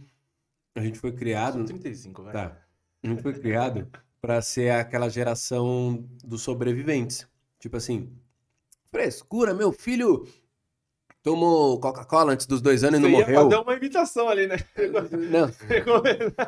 a 0.76 0.82
gente 0.82 0.98
foi 1.00 1.12
criado. 1.12 1.54
São 1.54 1.66
35, 1.66 2.24
velho. 2.24 2.34
Tá. 2.34 2.58
A 3.04 3.08
gente 3.08 3.22
foi 3.22 3.34
criado 3.34 3.88
pra 4.22 4.42
ser 4.42 4.72
aquela 4.72 5.10
geração 5.10 6.06
dos 6.24 6.42
sobreviventes. 6.42 7.28
Tipo 7.60 7.78
assim, 7.78 8.12
frescura, 8.92 9.54
meu 9.54 9.72
filho 9.72 10.26
tomou 11.24 11.80
Coca-Cola 11.80 12.34
antes 12.34 12.46
dos 12.46 12.62
dois 12.62 12.84
anos 12.84 13.00
e 13.00 13.04
não 13.04 13.10
Você 13.10 13.16
ia 13.18 13.26
morreu. 13.26 13.44
fazer 13.44 13.56
uma 13.62 13.74
imitação 13.76 14.30
ali, 14.30 14.48
né? 14.48 14.58
Não, 15.30 15.48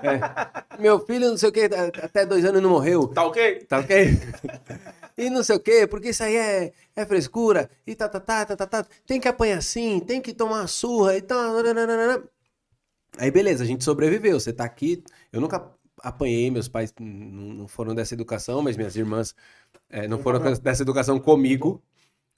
é. 0.01 0.81
Meu 0.81 0.99
filho 1.05 1.29
não 1.29 1.37
sei 1.37 1.49
o 1.49 1.51
que, 1.51 1.61
até 2.01 2.25
dois 2.25 2.43
anos 2.43 2.59
e 2.59 2.63
não 2.63 2.71
morreu. 2.71 3.07
Tá 3.07 3.25
ok? 3.25 3.65
Tá 3.65 3.79
ok? 3.79 4.07
E 5.17 5.29
não 5.29 5.43
sei 5.43 5.55
o 5.55 5.59
quê, 5.59 5.87
porque 5.87 6.09
isso 6.09 6.23
aí 6.23 6.35
é, 6.35 6.73
é 6.95 7.05
frescura, 7.05 7.69
e 7.85 7.95
tá, 7.95 8.09
tá, 8.09 8.19
tá, 8.19 8.45
tá, 8.45 8.55
tá, 8.55 8.67
tá, 8.67 8.85
tem 9.05 9.19
que 9.19 9.27
apanhar 9.27 9.57
assim, 9.59 9.99
tem 9.99 10.21
que 10.21 10.33
tomar 10.33 10.67
surra, 10.67 11.15
e 11.17 11.21
tal. 11.21 11.61
nananana. 11.61 12.23
Aí 13.17 13.29
beleza, 13.29 13.63
a 13.63 13.67
gente 13.67 13.83
sobreviveu, 13.83 14.39
você 14.39 14.51
tá 14.51 14.63
aqui, 14.63 15.03
eu 15.31 15.39
nunca 15.39 15.71
apanhei, 15.99 16.49
meus 16.49 16.67
pais 16.67 16.93
não 16.99 17.67
foram 17.67 17.93
dessa 17.93 18.13
educação, 18.13 18.61
mas 18.61 18.75
minhas 18.75 18.95
irmãs 18.95 19.35
é, 19.89 20.07
não 20.07 20.17
foram 20.19 20.39
dessa 20.55 20.81
educação 20.81 21.19
comigo, 21.19 21.81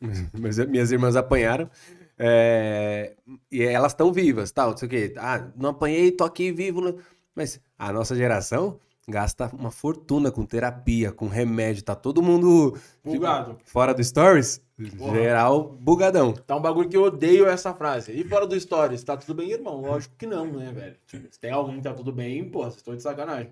mas 0.37 0.57
minhas 0.67 0.91
irmãs 0.91 1.15
apanharam, 1.15 1.69
é, 2.17 3.15
e 3.51 3.63
elas 3.63 3.93
estão 3.93 4.11
vivas, 4.11 4.51
tal, 4.51 4.71
não 4.71 4.77
sei 4.77 4.87
o 4.87 4.89
quê. 4.89 5.13
Ah, 5.17 5.49
não 5.55 5.69
apanhei, 5.71 6.11
tô 6.11 6.23
aqui 6.23 6.51
vivo, 6.51 6.99
mas 7.33 7.59
a 7.77 7.91
nossa 7.93 8.15
geração 8.15 8.79
gasta 9.07 9.49
uma 9.53 9.71
fortuna 9.71 10.31
com 10.31 10.45
terapia, 10.45 11.11
com 11.11 11.27
remédio, 11.27 11.83
tá 11.83 11.93
todo 11.95 12.21
mundo 12.21 12.71
tipo, 13.03 13.15
Bugado. 13.15 13.57
fora 13.63 13.93
do 13.93 14.03
stories, 14.03 14.61
Porra. 14.97 15.13
geral 15.15 15.63
bugadão. 15.79 16.33
Tá 16.33 16.55
um 16.55 16.61
bagulho 16.61 16.89
que 16.89 16.97
eu 16.97 17.03
odeio 17.03 17.47
essa 17.47 17.73
frase. 17.73 18.11
E 18.11 18.23
fora 18.23 18.45
do 18.47 18.59
Stories, 18.59 19.03
tá 19.03 19.15
tudo 19.15 19.35
bem, 19.35 19.51
irmão? 19.51 19.79
Lógico 19.81 20.15
que 20.17 20.25
não, 20.25 20.45
né, 20.47 20.71
velho? 20.71 20.95
Tipo, 21.07 21.27
se 21.31 21.39
tem 21.39 21.51
alguém 21.51 21.77
que 21.77 21.83
tá 21.83 21.93
tudo 21.93 22.11
bem, 22.11 22.43
pô, 22.49 22.63
vocês 22.63 22.77
estão 22.77 22.95
de 22.95 23.03
sacanagem. 23.03 23.51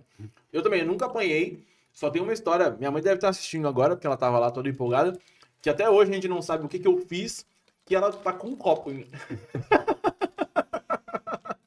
Eu 0.52 0.62
também 0.62 0.84
nunca 0.84 1.06
apanhei. 1.06 1.64
Só 1.94 2.10
tem 2.10 2.22
uma 2.22 2.34
história. 2.34 2.72
Minha 2.72 2.90
mãe 2.92 3.02
deve 3.02 3.16
estar 3.16 3.30
assistindo 3.30 3.68
agora, 3.68 3.96
porque 3.96 4.08
ela 4.08 4.18
tava 4.18 4.40
lá 4.40 4.50
toda 4.50 4.68
empolgada. 4.68 5.18
Que 5.62 5.70
até 5.70 5.90
hoje 5.90 6.12
a 6.12 6.14
gente 6.16 6.28
não 6.28 6.42
sabe 6.42 6.66
o 6.66 6.68
que, 6.68 6.80
que 6.80 6.88
eu 6.88 6.98
fiz. 6.98 7.46
Que 7.86 7.96
ela 7.96 8.12
tá 8.12 8.34
com 8.34 8.48
um 8.48 8.56
copo 8.56 8.90
em 8.92 8.96
mim. 8.96 9.08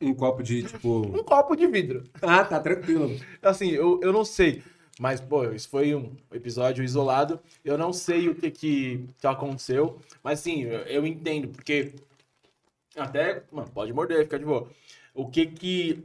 Um 0.01 0.15
copo 0.15 0.43
de, 0.43 0.63
tipo... 0.63 1.07
Um 1.07 1.25
copo 1.25 1.57
de 1.57 1.67
vidro. 1.67 2.05
Ah, 2.21 2.45
tá 2.45 2.61
tranquilo. 2.61 3.19
Assim, 3.43 3.71
eu, 3.71 3.99
eu 4.03 4.13
não 4.13 4.25
sei. 4.25 4.63
Mas, 4.99 5.21
pô, 5.21 5.45
isso 5.51 5.69
foi 5.69 5.95
um 5.95 6.15
episódio 6.33 6.85
isolado. 6.85 7.41
Eu 7.65 7.79
não 7.79 7.93
sei 7.93 8.29
o 8.29 8.35
que 8.35 8.51
que, 8.51 9.07
que 9.19 9.27
aconteceu. 9.27 9.99
Mas, 10.23 10.41
sim, 10.41 10.65
eu, 10.65 10.81
eu 10.81 11.07
entendo. 11.07 11.49
Porque 11.49 11.95
até, 12.97 13.43
mano, 13.51 13.71
pode 13.71 13.93
morder, 13.93 14.25
fica 14.25 14.39
de 14.39 14.45
boa. 14.45 14.69
O 15.15 15.29
que 15.29 15.47
que... 15.47 16.05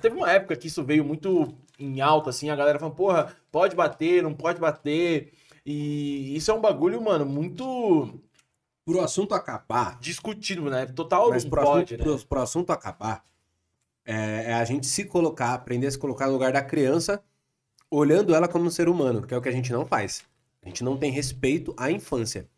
Teve 0.00 0.16
uma 0.16 0.30
época 0.30 0.56
que 0.56 0.66
isso 0.66 0.84
veio 0.84 1.04
muito 1.04 1.54
em 1.78 2.00
alta, 2.00 2.30
assim. 2.30 2.50
A 2.50 2.56
galera 2.56 2.78
falando, 2.78 2.94
porra, 2.94 3.34
pode 3.50 3.74
bater, 3.76 4.22
não 4.22 4.34
pode 4.34 4.60
bater. 4.60 5.32
E 5.64 6.36
isso 6.36 6.50
é 6.50 6.54
um 6.54 6.60
bagulho, 6.60 7.02
mano, 7.02 7.26
muito 7.26 8.20
Pro 8.86 9.00
assunto 9.00 9.34
acabar, 9.34 9.98
discutido, 10.00 10.70
né? 10.70 10.86
Total 10.86 11.28
mas 11.28 11.42
não 11.42 11.50
pro, 11.50 11.62
pode, 11.62 11.94
assunto, 11.94 11.98
né? 11.98 12.04
pro, 12.16 12.26
pro 12.26 12.40
assunto 12.40 12.70
acabar, 12.70 13.24
é, 14.04 14.52
é 14.52 14.54
a 14.54 14.64
gente 14.64 14.86
se 14.86 15.04
colocar, 15.04 15.52
aprender 15.52 15.88
a 15.88 15.90
se 15.90 15.98
colocar 15.98 16.26
no 16.26 16.32
lugar 16.32 16.52
da 16.52 16.62
criança, 16.62 17.20
olhando 17.90 18.32
ela 18.32 18.46
como 18.46 18.64
um 18.64 18.70
ser 18.70 18.88
humano, 18.88 19.26
que 19.26 19.34
é 19.34 19.36
o 19.36 19.42
que 19.42 19.48
a 19.48 19.52
gente 19.52 19.72
não 19.72 19.84
faz. 19.84 20.24
A 20.62 20.68
gente 20.68 20.84
não 20.84 20.96
tem 20.96 21.10
respeito 21.10 21.74
à 21.76 21.90
infância. 21.90 22.48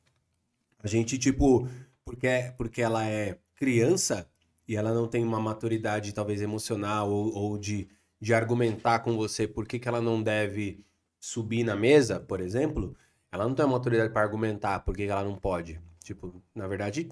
A 0.83 0.87
gente, 0.87 1.17
tipo, 1.19 1.67
porque, 2.05 2.53
porque 2.59 2.83
ela 2.83 3.07
é 3.07 3.39
criança 3.55 4.29
e 4.67 4.77
ela 4.77 4.93
não 4.93 5.09
tem 5.09 5.25
uma 5.25 5.41
maturidade, 5.41 6.13
talvez, 6.13 6.43
emocional 6.43 7.11
ou, 7.11 7.35
ou 7.35 7.59
de, 7.59 7.89
de 8.21 8.35
argumentar 8.35 8.99
com 8.99 9.17
você 9.17 9.49
por 9.49 9.67
que, 9.67 9.79
que 9.79 9.89
ela 9.89 10.01
não 10.01 10.23
deve 10.23 10.85
subir 11.19 11.65
na 11.65 11.75
mesa, 11.75 12.21
por 12.21 12.41
exemplo, 12.41 12.95
ela 13.33 13.47
não 13.47 13.55
tem 13.55 13.65
uma 13.65 13.73
maturidade 13.77 14.13
para 14.13 14.23
argumentar 14.23 14.81
por 14.81 14.95
que, 14.95 15.07
que 15.07 15.11
ela 15.11 15.25
não 15.25 15.37
pode. 15.37 15.81
Tipo, 16.09 16.43
na 16.55 16.67
verdade, 16.67 17.09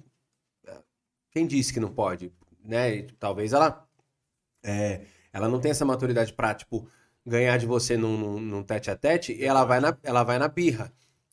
quem 1.30 1.46
disse 1.46 1.72
que 1.72 1.80
não 1.80 1.92
pode, 1.92 2.32
né? 2.64 2.96
E 2.96 3.02
Talvez 3.18 3.52
ela 3.52 3.87
é, 4.64 5.02
ela 5.32 5.48
não 5.48 5.61
tem 5.61 5.72
essa 5.72 5.85
maturidade 5.85 6.32
pra, 6.35 6.54
tipo, 6.54 6.88
ganhar 7.26 7.59
de 7.59 7.66
você 7.66 7.96
num, 7.96 8.16
num, 8.18 8.40
num 8.40 8.62
tete 8.62 8.90
a 8.90 8.96
tete 8.96 9.32
e 9.35 9.44
ela 9.44 9.64
vai 9.64 9.80
na, 9.80 9.96
ela 10.02 10.24
vai 10.24 10.38
na 10.38 10.48
birra. 10.48 10.92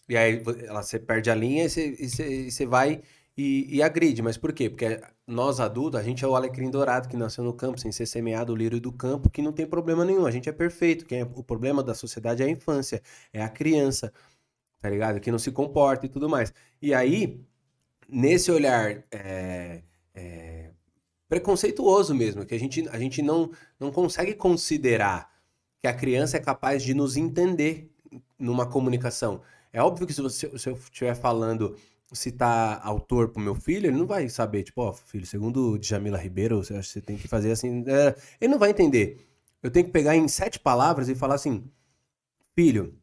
E 0.10 0.18
aí 0.18 0.44
ela, 0.68 0.84
você 0.84 1.00
perde 1.00 1.32
a 1.32 1.36
linha 1.36 1.66
e 1.66 1.70
você, 1.70 1.88
e 2.00 2.10
você, 2.10 2.30
e 2.48 2.52
você 2.52 2.66
vai 2.66 3.02
e, 3.38 3.78
e 3.78 3.84
agride. 3.84 4.22
Mas 4.24 4.38
por 4.38 4.54
quê? 4.54 4.70
Porque 4.70 5.02
nós 5.28 5.60
adultos, 5.62 6.00
a 6.00 6.04
gente 6.04 6.26
é 6.26 6.28
o 6.30 6.36
alecrim 6.36 6.72
dourado 6.72 7.10
que 7.10 7.18
nasceu 7.18 7.44
no 7.44 7.54
campo, 7.54 7.80
sem 7.80 7.92
ser 7.92 8.06
semeado, 8.08 8.54
o 8.54 8.56
lírio 8.58 8.82
do 8.82 8.92
campo, 8.94 9.30
que 9.30 9.42
não 9.42 9.54
tem 9.54 9.68
problema 9.68 10.06
nenhum. 10.06 10.26
A 10.28 10.32
gente 10.32 10.50
é 10.50 10.54
perfeito. 10.54 11.06
Quem 11.06 11.22
é- 11.22 11.24
o 11.26 11.44
problema 11.44 11.84
da 11.84 11.96
sociedade 11.96 12.44
é 12.44 12.48
a 12.48 12.50
infância, 12.50 13.02
é 13.34 13.44
a 13.44 13.50
criança, 13.50 14.14
tá 14.82 14.90
ligado? 14.90 15.20
Que 15.20 15.32
não 15.32 15.40
se 15.40 15.52
comporta 15.52 16.06
e 16.06 16.10
tudo 16.10 16.30
mais. 16.30 16.54
E 16.82 16.94
aí, 16.94 17.44
nesse 18.08 18.52
olhar 18.52 19.04
é, 19.12 19.82
é, 20.14 20.70
preconceituoso 21.28 22.14
mesmo, 22.14 22.46
que 22.46 22.54
a 22.54 22.60
gente, 22.60 22.88
a 22.90 23.00
gente 23.00 23.22
não, 23.22 23.52
não 23.80 23.92
consegue 23.92 24.34
considerar 24.34 25.32
que 25.82 25.88
a 25.88 25.94
criança 25.94 26.38
é 26.38 26.40
capaz 26.40 26.84
de 26.84 26.94
nos 26.94 27.18
entender 27.18 27.92
numa 28.38 28.66
comunicação. 28.66 29.42
É 29.72 29.82
óbvio 29.82 30.06
que 30.06 30.14
se, 30.14 30.22
você, 30.22 30.58
se 30.58 30.70
eu 30.70 30.74
estiver 30.76 31.16
falando, 31.16 31.76
citar 32.14 32.80
autor 32.84 33.30
pro 33.30 33.42
meu 33.42 33.56
filho, 33.56 33.88
ele 33.88 33.98
não 33.98 34.06
vai 34.06 34.30
saber, 34.30 34.64
tipo, 34.64 34.82
ó, 34.82 34.94
filho, 34.94 35.26
segundo 35.26 35.78
Djamila 35.78 36.18
Ribeiro, 36.18 36.64
você 36.64 36.74
você 36.82 37.02
tem 37.02 37.18
que 37.18 37.28
fazer 37.28 37.52
assim. 37.52 37.84
é, 37.88 38.16
ele 38.40 38.52
não 38.52 38.60
vai 38.60 38.70
entender. 38.70 39.28
Eu 39.62 39.72
tenho 39.72 39.86
que 39.86 39.92
pegar 39.92 40.16
em 40.16 40.28
sete 40.28 40.60
palavras 40.60 41.10
e 41.10 41.16
falar 41.16 41.36
assim, 41.36 41.64
filho, 42.56 42.94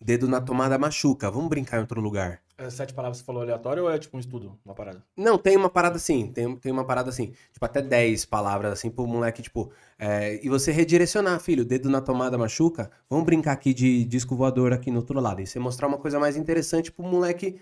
dedo 0.00 0.26
na 0.28 0.40
tomada 0.40 0.78
machuca, 0.78 1.30
vamos 1.30 1.48
brincar 1.48 1.78
em 1.78 1.80
outro 1.80 2.00
lugar. 2.00 2.42
É, 2.58 2.68
Sete 2.70 2.92
palavras 2.92 3.18
que 3.18 3.22
você 3.22 3.26
falou 3.26 3.42
aleatório 3.42 3.84
ou 3.84 3.90
é 3.90 3.98
tipo 3.98 4.16
um 4.16 4.20
estudo, 4.20 4.58
uma 4.64 4.74
parada? 4.74 5.00
Não, 5.16 5.38
tem 5.38 5.56
uma 5.56 5.70
parada 5.70 5.94
assim, 5.94 6.32
tem, 6.32 6.56
tem 6.56 6.72
uma 6.72 6.84
parada 6.84 7.08
assim, 7.08 7.32
tipo, 7.52 7.64
até 7.64 7.80
10 7.80 8.24
palavras 8.24 8.72
assim 8.72 8.90
pro 8.90 9.06
moleque, 9.06 9.42
tipo, 9.42 9.72
é, 9.96 10.44
e 10.44 10.48
você 10.48 10.72
redirecionar, 10.72 11.38
filho, 11.38 11.64
dedo 11.64 11.88
na 11.88 12.00
tomada 12.00 12.36
machuca, 12.36 12.90
vamos 13.08 13.24
brincar 13.24 13.52
aqui 13.52 13.72
de 13.72 14.04
disco 14.04 14.34
voador 14.34 14.72
aqui 14.72 14.90
no 14.90 14.98
outro 14.98 15.20
lado, 15.20 15.40
e 15.40 15.46
você 15.46 15.60
mostrar 15.60 15.86
uma 15.86 15.98
coisa 15.98 16.18
mais 16.18 16.36
interessante 16.36 16.90
pro 16.90 17.04
moleque, 17.04 17.60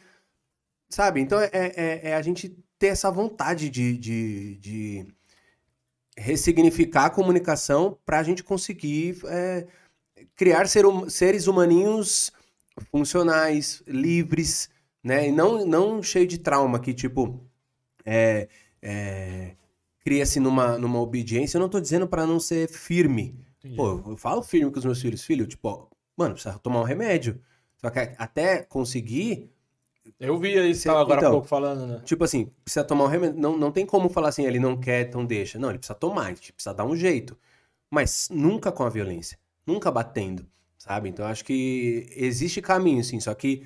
sabe? 0.88 1.20
Então 1.20 1.40
é, 1.40 1.50
é, 1.52 2.11
é 2.11 2.14
a 2.14 2.22
gente 2.22 2.56
ter 2.78 2.88
essa 2.88 3.11
vontade 3.11 3.68
de, 3.70 3.98
de, 3.98 4.56
de 4.56 5.06
ressignificar 6.16 7.06
a 7.06 7.11
comunicação 7.11 7.98
pra 8.04 8.22
gente 8.22 8.42
conseguir 8.42 9.18
é, 9.26 9.66
criar 10.35 10.66
ser 10.68 10.87
hum- 10.87 11.09
seres 11.11 11.46
humaninhos 11.46 12.32
funcionais, 12.90 13.82
livres, 13.87 14.70
né? 15.06 15.28
E 15.28 15.30
não, 15.30 15.64
não 15.64 16.02
cheio 16.02 16.26
de 16.26 16.36
trauma 16.36 16.80
que, 16.80 16.92
tipo, 16.92 17.40
é, 18.04 18.48
é, 18.82 19.54
cria-se 20.00 20.40
numa, 20.40 20.76
numa 20.76 21.00
obediência. 21.00 21.56
Eu 21.56 21.60
não 21.60 21.68
tô 21.68 21.78
dizendo 21.78 22.08
pra 22.08 22.26
não 22.26 22.40
ser 22.40 22.68
firme. 22.68 23.38
Entendi. 23.58 23.76
Pô, 23.76 24.02
eu 24.04 24.16
falo 24.16 24.42
firme 24.42 24.68
com 24.72 24.80
os 24.80 24.84
meus 24.84 25.00
filhos. 25.00 25.22
Filho, 25.22 25.46
tipo, 25.46 25.68
ó, 25.68 25.86
mano, 26.16 26.34
precisa 26.34 26.58
tomar 26.58 26.80
um 26.80 26.84
remédio. 26.84 27.40
Só 27.76 27.88
que 27.88 28.00
até 28.18 28.64
conseguir, 28.64 29.48
Eu 30.18 30.40
vi 30.40 30.58
aí, 30.58 30.74
você 30.74 30.88
agora 30.88 31.14
há 31.14 31.18
então, 31.18 31.30
pouco 31.30 31.46
falando, 31.46 31.86
né? 31.86 32.02
tipo 32.04 32.24
assim, 32.24 32.50
precisa 32.64 32.84
tomar 32.84 33.04
um 33.04 33.08
remédio. 33.08 33.38
Não, 33.38 33.56
não 33.56 33.70
tem 33.70 33.86
como 33.86 34.08
falar 34.08 34.30
assim, 34.30 34.44
ele 34.44 34.58
não 34.58 34.76
quer, 34.76 35.06
então 35.06 35.24
deixa. 35.24 35.56
Não, 35.56 35.68
ele 35.68 35.78
precisa 35.78 35.96
tomar, 35.96 36.30
ele 36.30 36.40
precisa 36.52 36.74
dar 36.74 36.84
um 36.84 36.96
jeito. 36.96 37.38
Mas 37.88 38.28
nunca 38.28 38.72
com 38.72 38.82
a 38.82 38.88
violência, 38.88 39.38
nunca 39.64 39.88
batendo, 39.88 40.44
sabe? 40.76 41.08
Então 41.08 41.24
eu 41.24 41.30
acho 41.30 41.44
que 41.44 42.08
existe 42.16 42.60
caminho, 42.60 43.04
sim, 43.04 43.20
só 43.20 43.32
que 43.34 43.64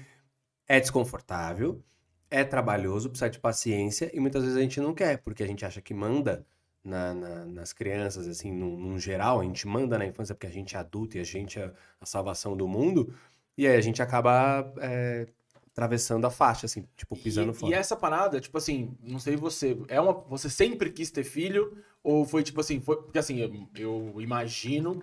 é 0.71 0.79
desconfortável, 0.79 1.83
é 2.31 2.45
trabalhoso, 2.45 3.11
precisa 3.11 3.29
de 3.29 3.41
paciência 3.41 4.09
e 4.15 4.21
muitas 4.21 4.45
vezes 4.45 4.57
a 4.57 4.61
gente 4.61 4.81
não 4.81 4.95
quer, 4.95 5.19
porque 5.19 5.43
a 5.43 5.47
gente 5.47 5.65
acha 5.65 5.81
que 5.81 5.93
manda 5.93 6.47
na- 6.85 7.13
na- 7.13 7.45
nas 7.45 7.73
crianças, 7.73 8.29
assim, 8.29 8.53
num, 8.53 8.77
num 8.79 8.97
geral, 8.97 9.41
a 9.41 9.43
gente 9.45 9.67
manda 9.67 9.99
na 9.99 10.07
infância 10.07 10.33
porque 10.33 10.47
a 10.47 10.53
gente 10.53 10.77
é 10.77 10.79
adulto 10.79 11.17
e 11.17 11.21
a 11.21 11.25
gente 11.25 11.59
é 11.59 11.73
a 12.01 12.07
salvação 12.07 12.57
do 12.57 12.69
mundo, 12.69 13.13
e 13.59 13.67
aí 13.67 13.77
a 13.77 13.81
gente 13.81 14.01
acaba 14.01 14.73
é, 14.81 15.27
atravessando 15.73 16.25
a 16.25 16.31
faixa, 16.31 16.67
assim, 16.67 16.87
tipo, 16.97 17.17
pisando 17.17 17.51
e, 17.51 17.55
fora. 17.55 17.73
e 17.73 17.75
essa 17.75 17.97
parada, 17.97 18.41
tipo 18.41 18.57
assim, 18.57 18.97
não 19.03 19.19
sei 19.19 19.35
você, 19.35 19.77
é 19.89 20.01
uma, 20.01 20.13
você 20.13 20.49
sempre 20.49 20.91
quis 20.93 21.11
ter 21.11 21.25
filho 21.25 21.77
ou 22.01 22.25
foi 22.25 22.45
tipo 22.45 22.61
assim, 22.61 22.81
foi 22.81 22.97
porque 23.03 23.19
assim, 23.19 23.41
eu, 23.41 23.69
eu 23.75 24.21
imagino, 24.21 25.03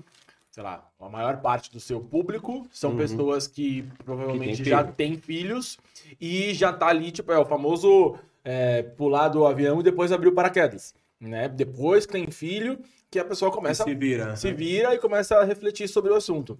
sei 0.57 0.63
lá, 0.63 0.89
a 0.99 1.07
maior 1.07 1.39
parte 1.39 1.71
do 1.71 1.79
seu 1.79 2.01
público 2.01 2.65
são 2.71 2.89
Uhum. 2.89 2.97
pessoas 2.97 3.45
que 3.47 3.83
provavelmente 4.03 4.57
Que 4.57 4.63
tem 4.63 4.71
já 4.71 4.83
têm 4.83 5.15
filhos 5.15 5.77
e 6.19 6.51
já 6.55 6.73
tá 6.73 6.87
ali, 6.87 7.11
tipo, 7.11 7.31
é 7.31 7.37
o 7.37 7.45
famoso 7.45 8.17
é, 8.43 8.81
pular 8.81 9.27
do 9.27 9.45
avião 9.45 9.79
e 9.79 9.83
depois 9.83 10.11
abrir 10.11 10.29
o 10.29 10.31
paraquedas, 10.33 10.95
né? 11.21 11.47
Depois 11.47 12.07
que 12.07 12.13
tem 12.13 12.31
filho, 12.31 12.79
que 13.11 13.19
a 13.19 13.23
pessoa 13.25 13.51
começa 13.51 13.83
se 13.83 13.93
vira. 13.93 14.35
se 14.35 14.51
vira 14.51 14.95
e 14.95 14.97
começa 14.97 15.37
a 15.37 15.43
refletir 15.43 15.87
sobre 15.87 16.11
o 16.11 16.15
assunto. 16.15 16.57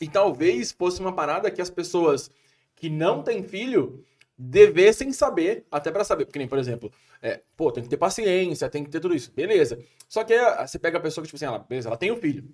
E 0.00 0.06
talvez 0.08 0.70
fosse 0.70 1.00
uma 1.00 1.12
parada 1.12 1.50
que 1.50 1.60
as 1.60 1.68
pessoas 1.68 2.30
que 2.76 2.88
não 2.88 3.24
têm 3.24 3.42
filho 3.42 4.04
devessem 4.38 5.12
saber, 5.12 5.64
até 5.68 5.90
pra 5.90 6.04
saber, 6.04 6.26
porque 6.26 6.38
nem, 6.38 6.46
por 6.46 6.58
exemplo, 6.58 6.92
é, 7.20 7.40
pô, 7.56 7.72
tem 7.72 7.82
que 7.82 7.90
ter 7.90 7.96
paciência, 7.96 8.70
tem 8.70 8.84
que 8.84 8.90
ter 8.90 9.00
tudo 9.00 9.16
isso, 9.16 9.32
beleza. 9.32 9.80
Só 10.08 10.22
que 10.22 10.32
aí, 10.32 10.68
você 10.68 10.78
pega 10.78 10.96
a 10.96 11.00
pessoa 11.00 11.22
que, 11.22 11.26
tipo 11.26 11.36
assim, 11.36 11.46
ela, 11.46 11.58
beleza, 11.58 11.88
ela 11.88 11.96
tem 11.96 12.12
um 12.12 12.16
filho. 12.16 12.48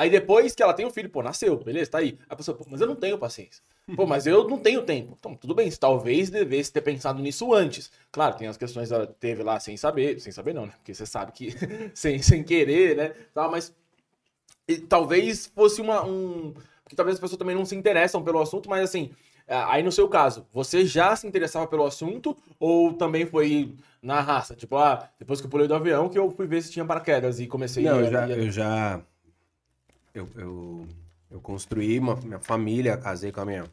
Aí 0.00 0.08
depois 0.08 0.54
que 0.54 0.62
ela 0.62 0.72
tem 0.72 0.86
um 0.86 0.90
filho, 0.90 1.10
pô, 1.10 1.22
nasceu, 1.22 1.58
beleza, 1.58 1.90
tá 1.90 1.98
aí. 1.98 2.18
A 2.26 2.34
pessoa, 2.34 2.56
pô, 2.56 2.64
mas 2.70 2.80
eu 2.80 2.86
não 2.86 2.96
tenho 2.96 3.18
paciência. 3.18 3.62
Pô, 3.94 4.06
mas 4.06 4.26
eu 4.26 4.48
não 4.48 4.56
tenho 4.56 4.82
tempo. 4.82 5.14
Então, 5.18 5.34
tudo 5.34 5.54
bem, 5.54 5.70
talvez 5.72 6.30
devesse 6.30 6.72
ter 6.72 6.80
pensado 6.80 7.20
nisso 7.20 7.52
antes. 7.52 7.90
Claro, 8.10 8.34
tem 8.38 8.48
as 8.48 8.56
questões 8.56 8.90
ela 8.90 9.06
teve 9.06 9.42
lá 9.42 9.60
sem 9.60 9.76
saber, 9.76 10.18
sem 10.18 10.32
saber 10.32 10.54
não, 10.54 10.64
né? 10.64 10.72
Porque 10.78 10.94
você 10.94 11.04
sabe 11.04 11.32
que 11.32 11.52
sem, 11.92 12.22
sem 12.22 12.42
querer, 12.42 12.96
né? 12.96 13.08
Tá, 13.34 13.46
mas 13.46 13.74
e 14.66 14.78
talvez 14.78 15.46
fosse 15.54 15.82
uma, 15.82 16.02
um. 16.06 16.54
Que 16.88 16.96
talvez 16.96 17.16
as 17.16 17.20
pessoas 17.20 17.38
também 17.38 17.54
não 17.54 17.66
se 17.66 17.76
interessam 17.76 18.22
pelo 18.22 18.40
assunto, 18.40 18.70
mas 18.70 18.82
assim, 18.84 19.10
é, 19.46 19.54
aí 19.56 19.82
no 19.82 19.92
seu 19.92 20.08
caso, 20.08 20.46
você 20.52 20.86
já 20.86 21.14
se 21.14 21.26
interessava 21.26 21.66
pelo 21.66 21.84
assunto 21.84 22.34
ou 22.58 22.94
também 22.94 23.26
foi 23.26 23.74
na 24.02 24.20
raça? 24.20 24.54
Tipo, 24.56 24.76
ah, 24.76 25.08
depois 25.18 25.40
que 25.40 25.46
eu 25.46 25.50
pulei 25.50 25.68
do 25.68 25.74
avião 25.74 26.08
que 26.08 26.18
eu 26.18 26.30
fui 26.30 26.46
ver 26.46 26.62
se 26.62 26.70
tinha 26.72 26.86
paraquedas 26.86 27.38
e 27.38 27.46
comecei 27.46 27.84
Não, 27.84 27.98
a- 27.98 28.00
eu 28.02 28.10
já, 28.10 28.24
a- 28.24 28.28
eu 28.30 28.50
já, 28.50 29.00
eu, 30.14 30.28
eu, 30.36 30.88
eu 31.30 31.40
construí 31.40 31.98
uma, 31.98 32.16
minha 32.16 32.40
família, 32.40 32.96
casei 32.96 33.30
com 33.32 33.40
a 33.40 33.44
minha, 33.46 33.64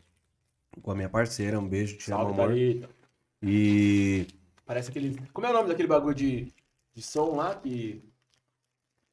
com 0.82 0.92
a 0.92 0.96
minha 0.96 1.10
parceira, 1.10 1.60
um 1.60 1.68
beijo, 1.68 1.98
te 1.98 2.12
amo, 2.12 2.24
Salve, 2.26 2.34
amor. 2.42 2.50
Thalita. 2.50 2.90
E 3.42 4.28
Parece 4.66 4.90
aquele. 4.90 5.16
Como 5.32 5.48
é 5.48 5.50
o 5.50 5.54
nome 5.54 5.70
daquele 5.70 5.88
bagulho 5.88 6.16
de, 6.16 6.52
de 6.94 7.02
som 7.02 7.36
lá 7.36 7.56
que. 7.56 8.04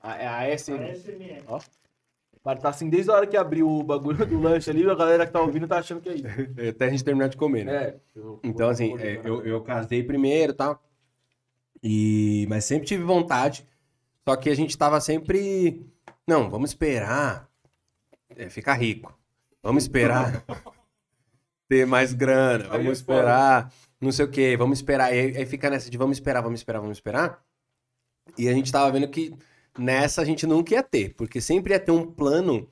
A- 0.00 0.16
é 0.16 0.26
a 0.26 0.48
S. 0.48 0.72
ASMR. 0.72 1.42
Ó. 1.46 1.60
Mas 2.44 2.60
Tá 2.60 2.68
assim, 2.68 2.90
desde 2.90 3.10
a 3.10 3.14
hora 3.14 3.26
que 3.26 3.36
abriu 3.38 3.66
o 3.66 3.82
bagulho 3.82 4.26
do 4.26 4.38
lanche 4.38 4.68
ali, 4.68 4.86
a 4.88 4.94
galera 4.94 5.26
que 5.26 5.32
tá 5.32 5.40
ouvindo 5.40 5.66
tá 5.66 5.78
achando 5.78 6.00
que 6.02 6.08
é 6.10 6.14
isso. 6.14 6.26
até 6.68 6.86
a 6.86 6.90
gente 6.90 7.02
terminar 7.04 7.28
de 7.28 7.36
comer, 7.38 7.64
né? 7.64 7.72
É. 7.74 8.00
eu- 8.14 8.38
Então, 8.42 8.68
assim, 8.68 8.98
é, 8.98 9.20
eu, 9.24 9.44
eu 9.46 9.62
casei 9.62 10.02
primeiro 10.02 10.52
e 10.52 10.56
tal. 10.56 10.82
E, 11.82 12.46
mas 12.48 12.64
sempre 12.64 12.86
tive 12.86 13.02
vontade. 13.02 13.66
Só 14.28 14.36
que 14.36 14.48
a 14.50 14.54
gente 14.54 14.76
tava 14.76 15.00
sempre. 15.00 15.86
Não, 16.26 16.48
vamos 16.50 16.70
esperar 16.70 17.48
é, 18.36 18.48
ficar 18.48 18.74
rico. 18.74 19.16
Vamos 19.62 19.84
esperar 19.84 20.44
ter 21.68 21.86
mais 21.86 22.12
grana. 22.12 22.64
É 22.64 22.68
Vamos 22.68 23.00
foda. 23.00 23.18
esperar 23.18 23.72
não 24.00 24.12
sei 24.12 24.24
o 24.24 24.30
quê. 24.30 24.56
Vamos 24.56 24.78
esperar. 24.78 25.14
E 25.14 25.18
aí, 25.18 25.36
aí 25.38 25.46
fica 25.46 25.70
nessa 25.70 25.90
de 25.90 25.98
vamos 25.98 26.16
esperar, 26.16 26.42
vamos 26.42 26.60
esperar, 26.60 26.80
vamos 26.80 26.98
esperar. 26.98 27.42
E 28.38 28.48
a 28.48 28.52
gente 28.52 28.72
tava 28.72 28.90
vendo 28.90 29.08
que 29.08 29.34
nessa 29.78 30.22
a 30.22 30.24
gente 30.24 30.46
nunca 30.46 30.74
ia 30.74 30.82
ter. 30.82 31.14
Porque 31.14 31.40
sempre 31.40 31.72
ia 31.74 31.80
ter 31.80 31.92
um 31.92 32.10
plano 32.10 32.68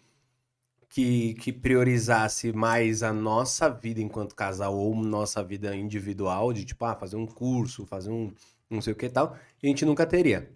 que, 0.89 1.35
que 1.35 1.53
priorizasse 1.53 2.53
mais 2.53 3.03
a 3.03 3.13
nossa 3.13 3.69
vida 3.69 4.01
enquanto 4.01 4.35
casal 4.35 4.77
ou 4.77 4.95
nossa 4.95 5.43
vida 5.43 5.75
individual, 5.75 6.53
de 6.53 6.65
tipo, 6.65 6.85
ah, 6.85 6.95
fazer 6.95 7.17
um 7.17 7.27
curso, 7.27 7.87
fazer 7.87 8.11
um 8.11 8.33
não 8.69 8.81
sei 8.81 8.93
o 8.93 8.97
que 8.97 9.07
e 9.07 9.11
tal, 9.11 9.37
e 9.63 9.67
a 9.67 9.69
gente 9.69 9.85
nunca 9.85 10.07
teria. 10.07 10.51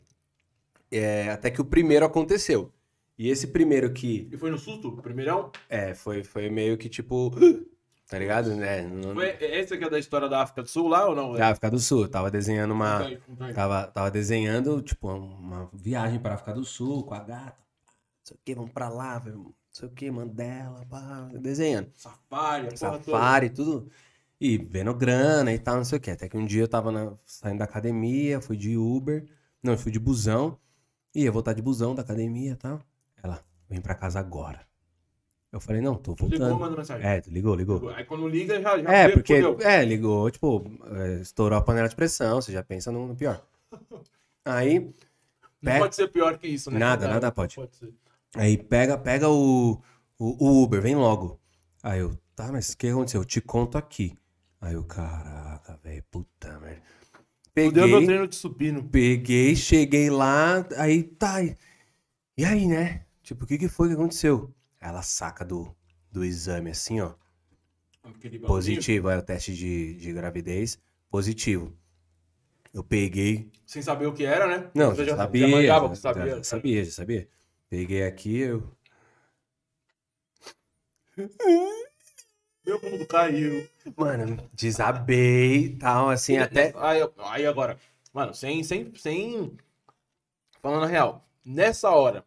É, 0.91 1.31
até 1.31 1.51
que 1.51 1.61
o 1.61 1.65
primeiro 1.65 2.05
aconteceu. 2.07 2.73
E 3.19 3.29
esse 3.29 3.47
primeiro 3.49 3.93
que 3.93 4.29
E 4.33 4.37
foi 4.37 4.51
no 4.51 4.59
susto? 4.59 4.93
Primeirão? 4.93 5.51
é, 5.69 5.95
foi, 5.95 6.23
foi 6.23 6.51
meio 6.51 6.77
que 6.77 6.89
tipo, 6.89 7.31
tá 8.09 8.19
ligado? 8.19 8.55
Né? 8.55 8.83
Não- 8.83 9.15
Foi 9.15 9.29
esse 9.41 9.77
que 9.79 9.85
é 9.85 9.89
da 9.91 9.99
história 9.99 10.29
da 10.29 10.43
África 10.43 10.63
do 10.63 10.69
Sul 10.69 10.89
lá 10.89 11.09
ou 11.09 11.15
não? 11.15 11.33
Da 11.33 11.49
África 11.49 11.71
do 11.71 11.79
Sul, 11.79 12.09
tava 12.09 12.31
desenhando 12.31 12.73
uma. 12.73 12.99
Conta 12.99 13.09
aí, 13.09 13.17
conta 13.19 13.45
aí. 13.47 13.55
Tava, 13.55 13.87
tava 13.87 14.11
desenhando, 14.11 14.83
tipo, 14.83 15.09
uma 15.09 15.71
viagem 15.73 16.19
pra 16.19 16.35
África 16.35 16.53
do 16.53 16.65
Sul 16.65 17.05
com 17.05 17.15
a 17.15 17.21
gata. 17.21 17.57
Não 17.57 18.25
sei 18.25 18.37
o 18.37 18.41
que, 18.45 18.55
vamos 18.55 18.73
pra 18.73 18.89
lá, 18.89 19.19
velho. 19.19 19.37
Não 19.37 19.55
sei 19.71 19.89
o 19.89 19.93
que, 19.93 20.11
Mandela, 20.11 20.85
pá, 20.89 21.29
desenhando. 21.41 21.91
Safari. 21.95 22.77
Safari, 22.77 23.51
tudo. 23.51 23.89
E 24.39 24.59
vendo 24.59 24.93
grana 24.95 25.53
e 25.55 25.59
tal, 25.59 25.77
não 25.77 25.85
sei 25.85 25.97
o 25.97 26.01
que. 26.01 26.11
Até 26.11 26.29
que 26.29 26.37
um 26.37 26.45
dia 26.45 26.63
eu 26.63 26.69
tava 26.69 26.93
na- 26.93 27.15
saindo 27.25 27.59
da 27.61 27.65
academia, 27.65 28.41
fui 28.41 28.57
de 28.57 28.77
Uber. 28.77 29.25
Não, 29.63 29.73
eu 29.73 29.79
fui 29.79 29.91
de 29.91 29.99
busão. 29.99 30.59
Ia 31.15 31.33
voltar 31.33 31.55
de 31.55 31.63
busão 31.63 31.95
da 31.95 32.03
academia 32.03 32.53
e 32.53 32.57
tal. 32.57 32.81
Ela, 33.23 33.43
vem 33.69 33.81
pra 33.81 33.95
casa 33.95 34.19
agora. 34.21 34.67
Eu 35.53 35.61
falei, 35.61 35.81
não, 35.81 35.95
tô 35.95 36.13
Ligou, 36.13 36.29
voltando. 36.29 36.59
mandou 36.59 36.77
mensagem. 36.79 37.07
É, 37.07 37.23
ligou, 37.29 37.55
ligou. 37.55 37.89
Aí 37.91 38.05
quando 38.05 38.29
liga, 38.29 38.61
já, 38.61 38.79
já 38.79 38.93
É, 38.93 39.09
porque. 39.09 39.43
fudeu. 39.43 39.67
É, 39.67 39.85
ligou, 39.85 40.31
tipo, 40.31 40.65
é, 40.97 41.21
estourou 41.21 41.59
a 41.59 41.63
panela 41.63 41.89
de 41.89 41.97
pressão, 41.97 42.41
você 42.43 42.53
já 42.53 42.63
pensa 42.63 42.93
no, 42.93 43.07
no 43.07 43.17
pior. 43.17 43.43
Aí, 44.45 44.79
Não 44.81 44.93
pega- 45.61 45.79
pode 45.81 45.97
ser 45.97 46.09
pior 46.09 46.39
que 46.39 46.47
isso, 46.47 46.71
né? 46.71 46.79
Nada, 46.79 47.09
nada 47.09 47.33
pode. 47.33 47.55
ser. 47.55 47.93
aí 48.35 48.57
pega, 48.57 48.97
pega 48.97 49.29
o, 49.29 49.73
o, 50.19 50.45
o 50.45 50.63
Uber, 50.63 50.81
vem 50.81 50.95
logo. 50.95 51.41
Aí 51.83 52.01
eu, 52.01 52.17
tá, 52.35 52.53
mas 52.53 52.71
o 52.71 52.77
que 52.77 52.89
aconteceu? 52.89 53.23
Eu 53.23 53.25
te 53.25 53.41
conto 53.41 53.77
aqui. 53.77 54.17
Aí 54.61 54.75
eu, 54.75 54.85
caraca, 54.85 55.79
velho, 55.83 56.05
puta 56.11 56.59
merda. 56.61 56.83
Fudeu 57.59 57.89
meu 57.89 57.91
Peguei, 57.91 58.07
treino 58.07 58.29
de 58.29 58.37
supino. 58.37 58.85
peguei, 58.85 59.57
cheguei 59.57 60.11
lá, 60.11 60.65
aí 60.77 61.03
tá. 61.03 61.43
E 61.43 62.45
aí, 62.45 62.67
né? 62.69 63.06
Tipo, 63.27 63.43
o 63.43 63.47
que 63.47 63.59
que 63.59 63.69
foi 63.69 63.89
que 63.89 63.95
aconteceu? 63.95 64.55
Ela 64.81 65.03
saca 65.03 65.45
do, 65.45 65.75
do 66.13 66.25
exame 66.25 66.71
assim, 66.71 67.01
ó. 67.01 67.13
Positivo, 68.47 69.09
era 69.09 69.21
o 69.21 69.25
teste 69.25 69.53
de, 69.53 69.95
de 69.95 70.13
gravidez. 70.13 70.79
Positivo. 71.11 71.77
Eu 72.73 72.85
peguei. 72.85 73.51
Sem 73.67 73.83
saber 73.83 74.07
o 74.07 74.13
que 74.13 74.25
era, 74.25 74.47
né? 74.47 74.71
Não, 74.73 74.95
Você 74.95 75.05
já, 75.05 75.17
sabia. 75.17 75.49
manjava, 75.49 75.89
já, 75.89 75.95
você 75.95 76.01
sabia. 76.03 76.37
já 76.37 76.45
sabia, 76.45 76.85
já 76.85 76.93
sabia. 76.93 77.29
Peguei 77.69 78.05
aqui, 78.05 78.39
eu. 78.39 78.63
Meu 82.65 82.81
mundo 82.81 83.07
caiu. 83.09 83.69
Mano, 83.97 84.49
desabei 84.53 85.65
e 85.65 85.77
tal, 85.77 86.11
assim, 86.11 86.37
até. 86.37 86.73
Aí, 86.77 87.01
aí 87.19 87.45
agora, 87.45 87.77
mano, 88.13 88.33
sem, 88.33 88.63
sem, 88.63 88.95
sem. 88.95 89.57
Falando 90.63 90.85
a 90.85 90.89
real, 90.89 91.29
nessa 91.45 91.91
hora, 91.91 92.25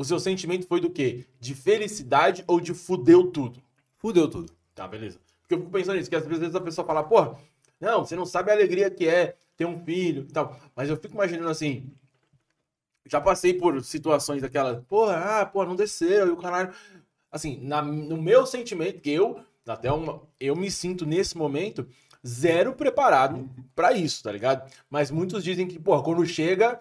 o 0.00 0.04
seu 0.04 0.18
sentimento 0.18 0.66
foi 0.66 0.80
do 0.80 0.88
quê? 0.88 1.26
De 1.38 1.54
felicidade 1.54 2.42
ou 2.46 2.58
de 2.58 2.72
fudeu 2.72 3.30
tudo? 3.30 3.62
Fudeu 3.98 4.28
tudo. 4.30 4.50
Tá, 4.74 4.88
beleza. 4.88 5.20
Porque 5.42 5.52
eu 5.52 5.58
fico 5.58 5.70
pensando 5.70 5.96
nisso, 5.96 6.08
que 6.08 6.16
às 6.16 6.26
vezes 6.26 6.54
a 6.54 6.60
pessoa 6.60 6.86
fala, 6.86 7.04
porra, 7.04 7.38
não, 7.78 8.02
você 8.02 8.16
não 8.16 8.24
sabe 8.24 8.50
a 8.50 8.54
alegria 8.54 8.90
que 8.90 9.06
é 9.06 9.36
ter 9.58 9.66
um 9.66 9.84
filho 9.84 10.22
e 10.22 10.32
tal. 10.32 10.58
Mas 10.74 10.88
eu 10.88 10.96
fico 10.96 11.12
imaginando 11.12 11.50
assim. 11.50 11.92
Já 13.04 13.20
passei 13.20 13.52
por 13.52 13.84
situações 13.84 14.40
daquela, 14.40 14.82
porra, 14.88 15.40
ah, 15.40 15.44
porra, 15.44 15.66
não 15.66 15.76
desceu, 15.76 16.28
e 16.28 16.30
o 16.30 16.36
caralho. 16.38 16.72
Assim, 17.30 17.60
na, 17.62 17.82
no 17.82 18.16
meu 18.16 18.46
sentimento, 18.46 19.02
que 19.02 19.10
eu, 19.10 19.38
até 19.66 19.92
uma, 19.92 20.22
eu 20.40 20.56
me 20.56 20.70
sinto 20.70 21.04
nesse 21.04 21.36
momento 21.36 21.86
zero 22.26 22.72
preparado 22.72 23.50
pra 23.74 23.92
isso, 23.92 24.22
tá 24.22 24.32
ligado? 24.32 24.70
Mas 24.88 25.10
muitos 25.10 25.44
dizem 25.44 25.68
que, 25.68 25.78
porra, 25.78 26.02
quando 26.02 26.24
chega, 26.24 26.80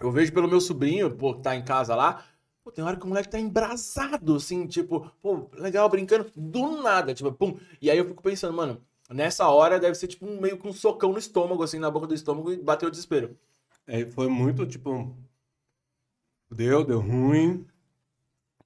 eu 0.00 0.10
vejo 0.10 0.32
pelo 0.32 0.48
meu 0.48 0.60
sobrinho, 0.60 1.14
pô, 1.14 1.34
que 1.34 1.42
tá 1.42 1.54
em 1.54 1.64
casa 1.64 1.94
lá, 1.94 2.24
Pô, 2.64 2.72
tem 2.72 2.82
hora 2.82 2.96
que 2.96 3.04
o 3.04 3.08
moleque 3.08 3.28
tá 3.28 3.38
embrasado, 3.38 4.36
assim, 4.36 4.66
tipo, 4.66 5.10
pô, 5.20 5.50
legal, 5.52 5.86
brincando, 5.90 6.32
do 6.34 6.80
nada, 6.82 7.12
tipo, 7.12 7.30
pum. 7.30 7.58
E 7.80 7.90
aí 7.90 7.98
eu 7.98 8.06
fico 8.06 8.22
pensando, 8.22 8.54
mano, 8.54 8.82
nessa 9.10 9.46
hora 9.48 9.78
deve 9.78 9.94
ser 9.94 10.08
tipo 10.08 10.26
meio 10.40 10.56
com 10.56 10.68
um 10.68 10.72
socão 10.72 11.12
no 11.12 11.18
estômago, 11.18 11.62
assim, 11.62 11.78
na 11.78 11.90
boca 11.90 12.06
do 12.06 12.14
estômago 12.14 12.50
e 12.50 12.56
bateu 12.56 12.88
o 12.88 12.90
desespero. 12.90 13.36
É, 13.86 14.06
foi 14.06 14.28
muito 14.28 14.66
tipo. 14.66 15.14
Deu, 16.50 16.84
deu 16.86 17.00
ruim. 17.00 17.66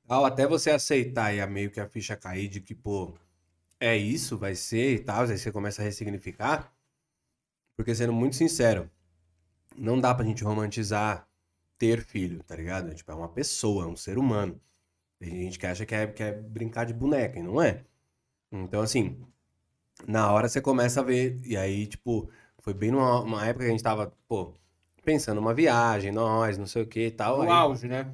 Tal, 0.07 0.25
até 0.25 0.47
você 0.47 0.71
aceitar 0.71 1.35
e 1.35 1.41
a 1.41 1.47
meio 1.47 1.71
que 1.71 1.81
a 1.81 1.88
ficha 1.88 2.17
cair 2.17 2.49
de 2.49 2.61
que, 2.61 2.75
pô, 2.75 3.12
é 3.81 3.97
isso, 3.97 4.38
vai 4.38 4.55
ser 4.55 4.95
e 4.95 4.99
tal. 5.01 5.23
Aí 5.25 5.37
você 5.37 5.51
começa 5.51 5.83
a 5.83 5.85
ressignificar. 5.85 6.73
Porque, 7.77 7.95
sendo 7.95 8.12
muito 8.12 8.37
sincero, 8.37 8.88
não 9.79 10.01
dá 10.01 10.14
pra 10.14 10.25
gente 10.25 10.45
romantizar 10.45 11.27
ter 11.79 12.03
filho, 12.03 12.43
tá 12.45 12.57
ligado? 12.57 12.95
Tipo, 12.95 13.12
é 13.12 13.14
uma 13.14 13.29
pessoa, 13.29 13.85
é 13.85 13.88
um 13.88 13.97
ser 13.97 14.19
humano. 14.19 14.61
Tem 15.19 15.31
gente 15.45 15.59
que 15.59 15.67
acha 15.67 15.87
que 15.87 15.95
é, 15.95 16.07
que 16.09 16.23
é 16.23 16.33
brincar 16.33 16.85
de 16.87 16.95
boneca, 16.95 17.38
e 17.38 17.43
não 17.43 17.61
é. 17.62 17.85
Então, 18.53 18.83
assim, 18.83 19.19
na 20.07 20.33
hora 20.33 20.49
você 20.49 20.61
começa 20.61 21.01
a 21.01 21.05
ver. 21.05 21.41
E 21.45 21.57
aí, 21.57 21.87
tipo, 21.87 22.31
foi 22.59 22.75
bem 22.75 22.91
numa 22.91 23.21
uma 23.23 23.47
época 23.47 23.64
que 23.64 23.71
a 23.71 23.73
gente 23.73 23.83
tava, 23.83 24.12
pô, 24.29 24.55
pensando 25.05 25.37
numa 25.41 25.55
viagem, 25.55 26.12
nós, 26.12 26.59
não 26.59 26.67
sei 26.67 26.83
o 26.83 26.87
que 26.87 27.07
e 27.07 27.11
tal. 27.11 27.38
O 27.38 27.43
Aí, 27.43 27.51
auge, 27.51 27.88
né? 27.88 28.12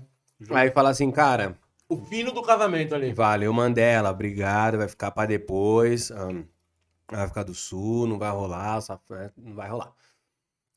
aí 0.51 0.71
fala 0.71 0.91
assim, 0.91 1.11
cara, 1.11 1.59
O 1.89 1.97
fino 1.97 2.33
do 2.33 2.43
casamento 2.43 2.95
ali. 2.95 3.13
valeu, 3.13 3.53
Mandela, 3.53 4.11
obrigado, 4.11 4.79
vai 4.79 4.89
ficar 4.89 5.11
pra 5.11 5.27
depois. 5.27 6.11
ahn, 6.11 6.45
vai 7.11 7.27
ficar 7.29 7.43
do 7.45 7.55
sul, 7.55 8.07
não 8.07 8.19
vai 8.19 8.31
rolar, 8.31 8.79
é, 9.13 9.31
não 9.37 9.55
vai 9.55 9.69
rolar. 9.71 9.93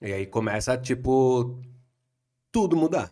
E 0.02 0.14
aí 0.14 0.26
começa, 0.26 0.78
tipo, 0.78 1.60
tudo 2.52 2.76
mudar. 2.76 3.12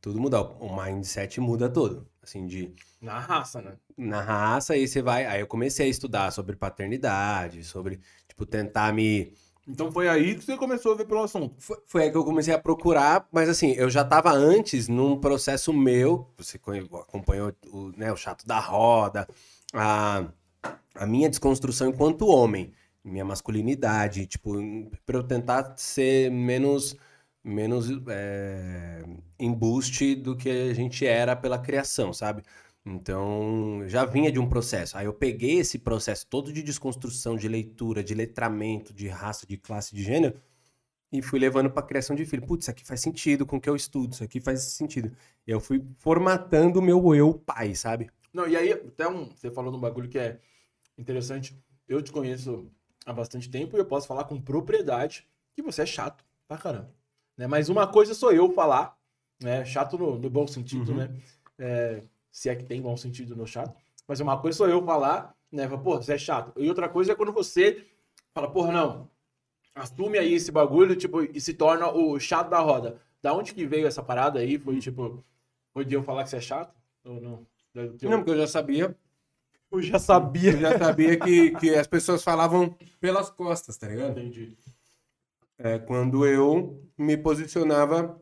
Tudo 0.00 0.20
mudar. 0.20 0.42
O 0.42 0.74
mindset 0.74 1.40
muda 1.40 1.68
todo. 1.68 2.06
Assim, 2.22 2.46
de 2.46 2.74
Na 3.00 3.18
raça, 3.18 3.60
né? 3.60 3.76
na 3.96 4.20
raça, 4.20 4.72
aí 4.72 4.88
você 4.88 5.02
vai. 5.02 5.26
Aí 5.26 5.40
eu 5.40 5.46
comecei 5.46 5.86
a 5.86 5.90
estudar 5.90 6.30
sobre 6.30 6.56
paternidade, 6.56 7.62
sobre, 7.64 8.00
tipo, 8.26 8.46
tentar 8.46 8.92
me. 8.92 9.32
Então 9.68 9.90
foi 9.92 10.08
aí 10.08 10.34
que 10.34 10.44
você 10.44 10.56
começou 10.56 10.92
a 10.92 10.96
ver 10.96 11.06
pelo 11.06 11.22
assunto. 11.22 11.54
Foi, 11.58 11.76
foi 11.86 12.02
aí 12.04 12.10
que 12.10 12.16
eu 12.16 12.24
comecei 12.24 12.52
a 12.54 12.58
procurar, 12.58 13.26
mas 13.32 13.48
assim, 13.48 13.72
eu 13.72 13.88
já 13.90 14.02
estava 14.02 14.30
antes 14.32 14.88
num 14.88 15.18
processo 15.18 15.72
meu. 15.72 16.30
Você 16.38 16.58
acompanhou 16.58 17.52
o, 17.72 17.92
né, 17.96 18.12
o 18.12 18.16
chato 18.16 18.46
da 18.46 18.58
roda, 18.58 19.28
a, 19.72 20.26
a 20.94 21.06
minha 21.06 21.28
desconstrução 21.28 21.88
enquanto 21.88 22.26
homem, 22.26 22.72
minha 23.04 23.24
masculinidade, 23.24 24.26
tipo, 24.26 24.54
para 25.04 25.18
eu 25.18 25.22
tentar 25.24 25.74
ser 25.76 26.30
menos 26.30 26.96
menos 27.44 27.90
é, 28.08 29.04
embuste 29.38 30.14
do 30.14 30.34
que 30.34 30.48
a 30.48 30.74
gente 30.74 31.06
era 31.06 31.36
pela 31.36 31.58
criação, 31.58 32.12
sabe? 32.12 32.42
Então, 32.86 33.82
já 33.86 34.04
vinha 34.04 34.32
de 34.32 34.38
um 34.38 34.48
processo. 34.48 34.96
Aí 34.96 35.06
eu 35.06 35.12
peguei 35.12 35.58
esse 35.58 35.78
processo 35.78 36.26
todo 36.26 36.52
de 36.52 36.62
desconstrução, 36.62 37.36
de 37.36 37.48
leitura, 37.48 38.02
de 38.02 38.14
letramento, 38.14 38.92
de 38.94 39.08
raça, 39.08 39.46
de 39.46 39.56
classe, 39.58 39.94
de 39.94 40.02
gênero, 40.02 40.40
e 41.12 41.22
fui 41.22 41.38
levando 41.38 41.70
para 41.70 41.82
criação 41.86 42.16
de 42.16 42.24
filho. 42.24 42.46
Putz, 42.46 42.64
isso 42.64 42.70
aqui 42.70 42.84
faz 42.84 43.00
sentido 43.00 43.46
com 43.46 43.56
o 43.56 43.60
que 43.60 43.68
eu 43.68 43.76
estudo, 43.76 44.12
isso 44.12 44.24
aqui 44.24 44.40
faz 44.40 44.62
sentido. 44.62 45.14
Eu 45.46 45.60
fui 45.60 45.84
formatando 45.98 46.78
o 46.78 46.82
meu 46.82 47.14
eu 47.14 47.34
pai, 47.34 47.74
sabe? 47.74 48.10
Não, 48.32 48.48
e 48.48 48.56
aí, 48.56 48.72
até 48.72 49.06
um. 49.08 49.30
Você 49.34 49.50
falou 49.50 49.70
num 49.70 49.80
bagulho 49.80 50.08
que 50.08 50.18
é 50.18 50.40
interessante. 50.98 51.56
Eu 51.86 52.02
te 52.02 52.10
conheço 52.10 52.70
há 53.04 53.12
bastante 53.12 53.48
tempo 53.50 53.76
e 53.76 53.80
eu 53.80 53.84
posso 53.84 54.06
falar 54.06 54.24
com 54.24 54.40
propriedade 54.40 55.26
que 55.54 55.62
você 55.62 55.82
é 55.82 55.86
chato 55.86 56.24
pra 56.48 56.58
caramba. 56.58 56.90
Né? 57.36 57.46
Mas 57.46 57.68
uma 57.68 57.86
coisa 57.86 58.14
sou 58.14 58.32
eu 58.32 58.50
falar, 58.52 58.96
né? 59.42 59.64
Chato 59.64 59.98
no, 59.98 60.18
no 60.18 60.30
bom 60.30 60.46
sentido, 60.46 60.92
Uhum. 60.92 60.98
né? 60.98 61.10
É, 61.58 62.02
se 62.30 62.48
é 62.48 62.54
que 62.56 62.64
tem 62.64 62.80
bom 62.80 62.96
sentido 62.96 63.36
no 63.36 63.46
chato. 63.46 63.74
Mas 64.06 64.20
uma 64.20 64.38
coisa 64.40 64.58
sou 64.58 64.68
eu 64.68 64.84
falar, 64.84 65.34
né? 65.50 65.68
Falar, 65.68 65.82
Pô, 65.82 65.96
você 65.96 66.14
é 66.14 66.18
chato. 66.18 66.52
E 66.60 66.68
outra 66.68 66.88
coisa 66.88 67.12
é 67.12 67.14
quando 67.14 67.32
você 67.32 67.84
fala, 68.34 68.50
porra, 68.50 68.72
não. 68.72 69.10
Assume 69.74 70.18
aí 70.18 70.34
esse 70.34 70.52
bagulho, 70.52 70.94
tipo, 70.94 71.22
e 71.22 71.40
se 71.40 71.54
torna 71.54 71.90
o 71.90 72.18
chato 72.20 72.48
da 72.48 72.60
roda. 72.60 73.00
Da 73.20 73.32
onde 73.32 73.52
que 73.54 73.66
veio 73.66 73.86
essa 73.86 74.02
parada 74.02 74.38
aí? 74.38 74.58
Foi 74.58 74.78
tipo. 74.78 75.24
Foi 75.72 75.84
de 75.84 75.94
eu 75.94 76.02
falar 76.02 76.22
que 76.22 76.30
você 76.30 76.36
é 76.36 76.40
chato? 76.40 76.72
Ou 77.04 77.20
não? 77.20 77.46
Teu- 77.72 78.08
Não, 78.10 78.18
porque 78.18 78.30
eu 78.30 78.36
já 78.38 78.46
sabia, 78.46 78.96
eu 79.78 79.82
já 79.82 79.98
sabia. 79.98 80.52
eu 80.52 80.60
já 80.60 80.78
sabia 80.78 81.18
que, 81.18 81.50
que 81.52 81.70
as 81.74 81.86
pessoas 81.86 82.22
falavam 82.22 82.76
pelas 83.00 83.30
costas, 83.30 83.76
tá 83.76 83.88
ligado? 83.88 84.12
Entendi. 84.18 84.56
É 85.58 85.78
quando 85.78 86.26
eu 86.26 86.82
me 86.98 87.16
posicionava 87.16 88.20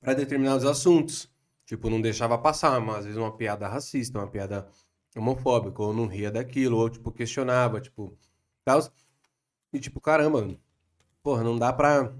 para 0.00 0.14
determinados 0.14 0.64
assuntos. 0.64 1.30
Tipo, 1.64 1.88
não 1.88 2.00
deixava 2.00 2.36
passar, 2.36 2.80
mas 2.80 2.98
às 2.98 3.04
vezes 3.04 3.18
uma 3.18 3.34
piada 3.34 3.68
racista, 3.68 4.18
uma 4.18 4.28
piada 4.28 4.68
homofóbica, 5.16 5.80
ou 5.82 5.94
não 5.94 6.06
ria 6.06 6.30
daquilo, 6.30 6.76
ou 6.76 6.90
tipo, 6.90 7.10
questionava, 7.12 7.80
tipo, 7.80 8.16
tal. 8.64 8.80
E 9.72 9.78
tipo, 9.80 10.00
caramba, 10.00 10.46
porra, 11.22 11.42
não 11.44 11.56
dá 11.58 11.72
pra, 11.72 12.12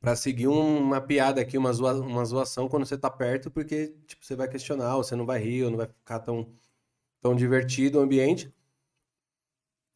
pra 0.00 0.16
seguir 0.16 0.48
um- 0.48 0.78
uma 0.78 1.00
piada 1.00 1.40
aqui, 1.40 1.58
uma, 1.58 1.72
zoa, 1.72 1.94
uma 1.94 2.24
zoação 2.24 2.68
quando 2.68 2.86
você 2.86 2.96
tá 2.96 3.10
perto, 3.10 3.50
porque, 3.50 3.88
tipo, 4.06 4.24
você 4.24 4.36
vai 4.36 4.48
questionar, 4.48 4.96
ou 4.96 5.04
você 5.04 5.14
não 5.16 5.26
vai 5.26 5.38
rir, 5.42 5.64
ou 5.64 5.70
não 5.70 5.76
vai 5.78 5.86
ficar 5.88 6.20
tão, 6.20 6.48
tão 7.26 7.34
divertido 7.34 7.98
o 7.98 8.02
ambiente. 8.02 8.52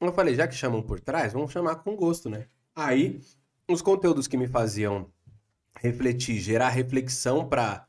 Eu 0.01 0.13
falei, 0.13 0.35
já 0.35 0.49
que 0.49 0.55
chamam 0.55 0.83
por 0.83 0.99
trás, 0.99 1.33
vamos 1.33 1.53
chamar 1.53 1.77
com 1.77 1.95
gosto, 1.95 2.29
né? 2.29 2.49
Aí, 2.75 3.21
os 3.69 3.81
conteúdos 3.83 4.27
que 4.27 4.37
me 4.37 4.49
faziam 4.49 5.13
refletir, 5.77 6.41
gerar 6.41 6.71
reflexão 6.71 7.49
para 7.49 7.87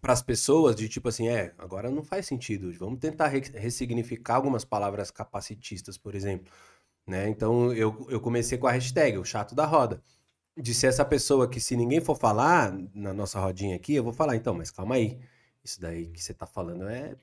para 0.00 0.12
as 0.12 0.22
pessoas, 0.22 0.76
de 0.76 0.88
tipo 0.88 1.08
assim, 1.08 1.28
é, 1.28 1.52
agora 1.58 1.90
não 1.90 2.04
faz 2.04 2.26
sentido, 2.26 2.72
vamos 2.78 3.00
tentar 3.00 3.26
re- 3.28 3.40
ressignificar 3.54 4.36
algumas 4.36 4.64
palavras 4.64 5.10
capacitistas, 5.10 5.98
por 5.98 6.14
exemplo, 6.14 6.52
né? 7.06 7.28
Então, 7.28 7.72
eu, 7.74 8.06
eu 8.10 8.20
comecei 8.20 8.58
com 8.58 8.66
a 8.68 8.72
hashtag, 8.72 9.18
o 9.18 9.24
chato 9.24 9.54
da 9.54 9.66
roda, 9.66 10.02
de 10.56 10.74
ser 10.74 10.88
essa 10.88 11.04
pessoa 11.04 11.48
que 11.50 11.60
se 11.60 11.76
ninguém 11.76 12.00
for 12.00 12.16
falar 12.16 12.72
na 12.94 13.14
nossa 13.14 13.40
rodinha 13.40 13.76
aqui, 13.76 13.94
eu 13.94 14.04
vou 14.04 14.12
falar, 14.12 14.36
então, 14.36 14.54
mas 14.54 14.70
calma 14.70 14.96
aí, 14.96 15.20
isso 15.64 15.80
daí 15.80 16.08
que 16.10 16.22
você 16.22 16.34
tá 16.34 16.46
falando 16.46 16.88
é... 16.88 17.16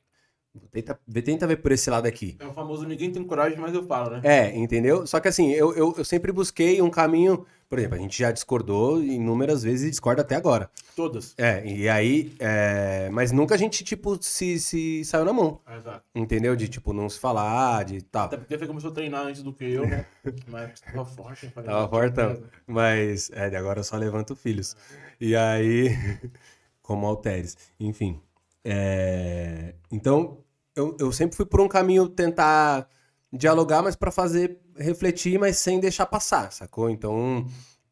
Tenta, 0.72 1.00
tenta 1.24 1.48
ver 1.48 1.58
por 1.58 1.72
esse 1.72 1.89
lado 1.89 2.06
aqui. 2.08 2.36
É 2.39 2.46
o 2.46 2.54
famoso 2.54 2.86
ninguém 2.86 3.12
tem 3.12 3.24
coragem, 3.24 3.58
mas 3.58 3.74
eu 3.74 3.86
falo, 3.86 4.12
né? 4.12 4.22
É, 4.24 4.56
entendeu? 4.58 5.06
Só 5.08 5.20
que 5.20 5.28
assim, 5.28 5.52
eu, 5.52 5.74
eu, 5.76 5.94
eu 5.98 6.06
sempre 6.06 6.32
busquei 6.32 6.82
um 6.82 6.89
caminho. 6.89 7.46
Por 7.68 7.80
exemplo, 7.80 7.98
a 7.98 8.00
gente 8.02 8.18
já 8.20 8.32
discordou 8.32 9.02
inúmeras 9.02 9.63
vezes 9.63 9.88
e 9.88 9.89
discorda 9.89 10.22
até 10.22 10.36
agora. 10.36 10.70
Todas. 10.96 11.34
É, 11.38 11.65
e 11.65 11.89
aí. 11.89 12.36
é, 12.39 13.10
Mas 13.12 13.32
nunca 13.32 13.56
a 13.56 13.58
gente, 13.58 13.84
tipo, 13.84 14.22
se, 14.22 14.60
se 14.60 15.04
saiu 15.04 15.26
na 15.26 15.34
mão. 15.34 15.60
Exato. 15.76 16.04
Entendeu? 16.13 16.56
De, 16.56 16.68
tipo, 16.68 16.94
não 16.94 17.10
se 17.10 17.20
falar, 17.20 17.84
de 17.86 18.02
tal. 18.04 18.26
Até 18.26 18.38
porque 18.38 18.56
você 18.58 18.68
começou 18.68 18.91
a 18.91 18.94
treinar 18.94 19.26
antes 19.26 19.41
do 19.41 19.52
que 19.52 19.65
eu, 19.65 19.88
né? 19.88 20.06
Mas 20.48 20.80
tava 20.80 21.06
forte. 21.06 21.48
Tava 21.50 21.68
"Não, 21.68 21.89
fortão. 21.89 22.28
beleza." 22.28 22.50
Mas, 22.68 23.32
é, 23.34 23.50
de 23.50 23.56
agora 23.56 23.80
eu 23.80 23.84
só 23.84 23.98
levanto 23.98 24.36
filhos. 24.36 24.76
E 25.20 25.36
aí, 25.36 25.89
como 26.84 27.08
halteres. 27.08 27.58
Enfim. 27.80 28.22
é, 28.63 29.74
Então, 29.91 30.38
eu, 30.76 30.96
eu 31.00 31.12
sempre 31.12 31.36
fui 31.36 31.46
por 31.46 31.62
um 31.62 31.68
caminho 31.68 32.08
tentar 32.10 32.88
dialogar, 33.32 33.82
mas 33.82 33.96
pra 33.96 34.12
fazer 34.12 34.60
refletir, 34.78 35.40
mas 35.40 35.58
sem 35.58 35.80
deixar 35.80 36.06
passar, 36.06 36.52
sacou? 36.52 36.90
Então, 36.90 37.46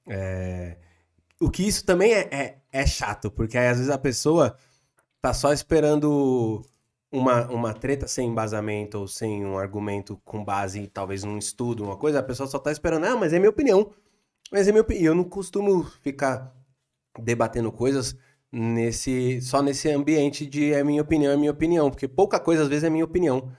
é, 0.08 0.78
o 1.40 1.50
que 1.50 1.68
isso 1.68 1.86
também 1.86 2.14
é, 2.14 2.30
é, 2.32 2.58
é 2.72 2.86
chato, 2.86 3.32
porque 3.32 3.58
aí 3.58 3.68
às 3.68 3.78
vezes 3.78 3.92
a 3.92 3.98
pessoa 3.98 4.56
tá 5.22 5.34
só 5.34 5.54
esperando 5.54 6.66
uma, 7.12 7.48
uma 7.50 7.74
treta 7.74 8.08
sem 8.08 8.30
embasamento 8.30 9.00
ou 9.00 9.08
sem 9.08 9.46
um 9.46 9.58
argumento 9.58 10.20
com 10.26 10.44
base 10.44 10.88
talvez 10.88 11.24
num 11.24 11.38
estudo, 11.38 11.84
uma 11.84 11.98
coisa, 11.98 12.20
a 12.20 12.24
pessoa 12.24 12.48
só 12.48 12.60
tá 12.60 12.72
esperando, 12.72 13.06
ah, 13.06 13.16
mas 13.16 13.34
é 13.34 13.40
minha 13.40 13.50
opinião. 13.50 13.92
Mas 14.52 14.68
é 14.68 14.72
minha 14.72 14.82
opinião. 14.82 15.06
Eu 15.06 15.16
não 15.16 15.24
costumo 15.24 15.84
ficar 16.02 16.54
debatendo 17.20 17.72
coisas 17.72 18.16
nesse 18.54 19.42
só 19.42 19.64
nesse 19.64 19.90
ambiente 19.90 20.46
de 20.46 20.72
é 20.72 20.84
minha 20.84 21.02
opinião, 21.02 21.34
é 21.34 21.38
minha 21.38 21.52
opinião, 21.52 21.90
porque 21.90 22.08
pouca 22.08 22.40
coisa 22.40 22.62
às 22.62 22.70
vezes 22.70 22.84
é 22.84 22.90
minha 22.90 23.04
opinião. 23.04 23.52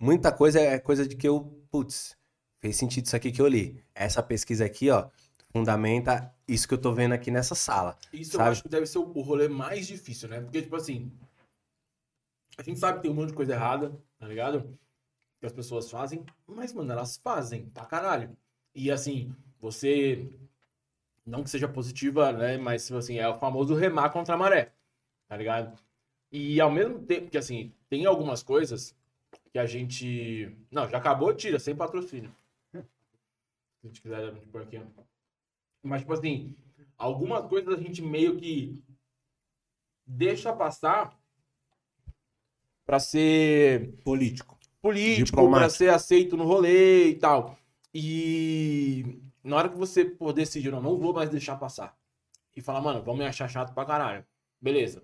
Muita 0.00 0.32
coisa 0.32 0.60
é 0.60 0.80
coisa 0.80 1.06
de 1.06 1.14
que 1.14 1.28
eu, 1.28 1.44
putz, 1.70 2.16
fez 2.58 2.76
sentido 2.76 3.06
isso 3.06 3.14
aqui 3.14 3.30
que 3.30 3.40
eu 3.40 3.46
li. 3.46 3.80
Essa 3.94 4.20
pesquisa 4.20 4.64
aqui, 4.64 4.90
ó, 4.90 5.08
fundamenta 5.52 6.34
isso 6.48 6.66
que 6.66 6.74
eu 6.74 6.78
tô 6.78 6.92
vendo 6.92 7.12
aqui 7.12 7.30
nessa 7.30 7.54
sala. 7.54 7.96
Isso 8.12 8.34
eu 8.34 8.38
sabe? 8.38 8.50
acho 8.50 8.62
que 8.64 8.68
deve 8.68 8.86
ser 8.86 8.98
o 8.98 9.12
o 9.14 9.22
rolê 9.22 9.46
mais 9.46 9.86
difícil, 9.86 10.28
né? 10.28 10.40
Porque, 10.40 10.60
tipo 10.60 10.74
assim, 10.74 11.12
a 12.58 12.62
gente 12.64 12.80
sabe 12.80 12.96
que 12.96 13.02
tem 13.02 13.10
um 13.12 13.14
monte 13.14 13.28
de 13.28 13.34
coisa 13.34 13.52
errada, 13.52 13.96
tá 14.18 14.26
ligado? 14.26 14.76
Que 15.38 15.46
as 15.46 15.52
pessoas 15.52 15.88
fazem, 15.88 16.24
mas, 16.46 16.72
mano, 16.72 16.90
elas 16.90 17.16
fazem 17.16 17.66
pra 17.66 17.86
caralho. 17.86 18.36
E, 18.74 18.90
assim, 18.90 19.32
você, 19.60 20.28
não 21.24 21.42
que 21.42 21.50
seja 21.50 21.68
positiva, 21.68 22.32
né? 22.32 22.56
Mas, 22.58 22.86
tipo 22.86 22.98
assim, 22.98 23.18
é 23.18 23.28
o 23.28 23.38
famoso 23.38 23.74
remar 23.74 24.10
contra 24.10 24.34
a 24.34 24.38
maré, 24.38 24.72
tá 25.28 25.36
ligado? 25.36 25.78
E, 26.30 26.60
ao 26.60 26.70
mesmo 26.70 27.00
tempo 27.00 27.30
que, 27.30 27.38
assim, 27.38 27.72
tem 27.88 28.06
algumas 28.06 28.42
coisas 28.42 28.94
que 29.52 29.58
a 29.58 29.66
gente... 29.66 30.50
Não, 30.70 30.88
já 30.88 30.98
acabou, 30.98 31.34
tira, 31.34 31.58
sem 31.58 31.76
patrocínio. 31.76 32.34
Se 32.72 32.78
a 33.84 33.86
gente 33.86 34.00
quiser 34.00 34.34
pôr 34.50 34.62
aqui, 34.62 34.78
ó. 34.78 35.02
Mas, 35.82 36.00
tipo 36.02 36.12
assim, 36.12 36.56
algumas 36.96 37.46
coisas 37.46 37.74
a 37.74 37.76
gente 37.82 38.00
meio 38.00 38.36
que 38.36 38.82
deixa 40.06 40.52
passar 40.54 41.18
pra 42.84 42.98
ser 42.98 43.92
Político. 44.04 44.58
político, 44.80 45.50
pra 45.50 45.68
ser 45.70 45.90
aceito 45.90 46.36
no 46.36 46.44
rolê 46.44 47.08
e 47.10 47.14
tal. 47.14 47.58
E 47.94 49.20
na 49.42 49.56
hora 49.56 49.68
que 49.68 49.76
você 49.76 50.14
for 50.16 50.32
decidir, 50.32 50.70
não, 50.70 50.80
não 50.80 50.98
vou 50.98 51.12
mais 51.12 51.30
deixar 51.30 51.56
passar. 51.56 51.96
E 52.54 52.60
falar, 52.60 52.80
mano, 52.80 53.02
vão 53.02 53.16
me 53.16 53.24
achar 53.24 53.48
chato 53.48 53.72
pra 53.74 53.84
caralho. 53.84 54.24
Beleza. 54.60 55.02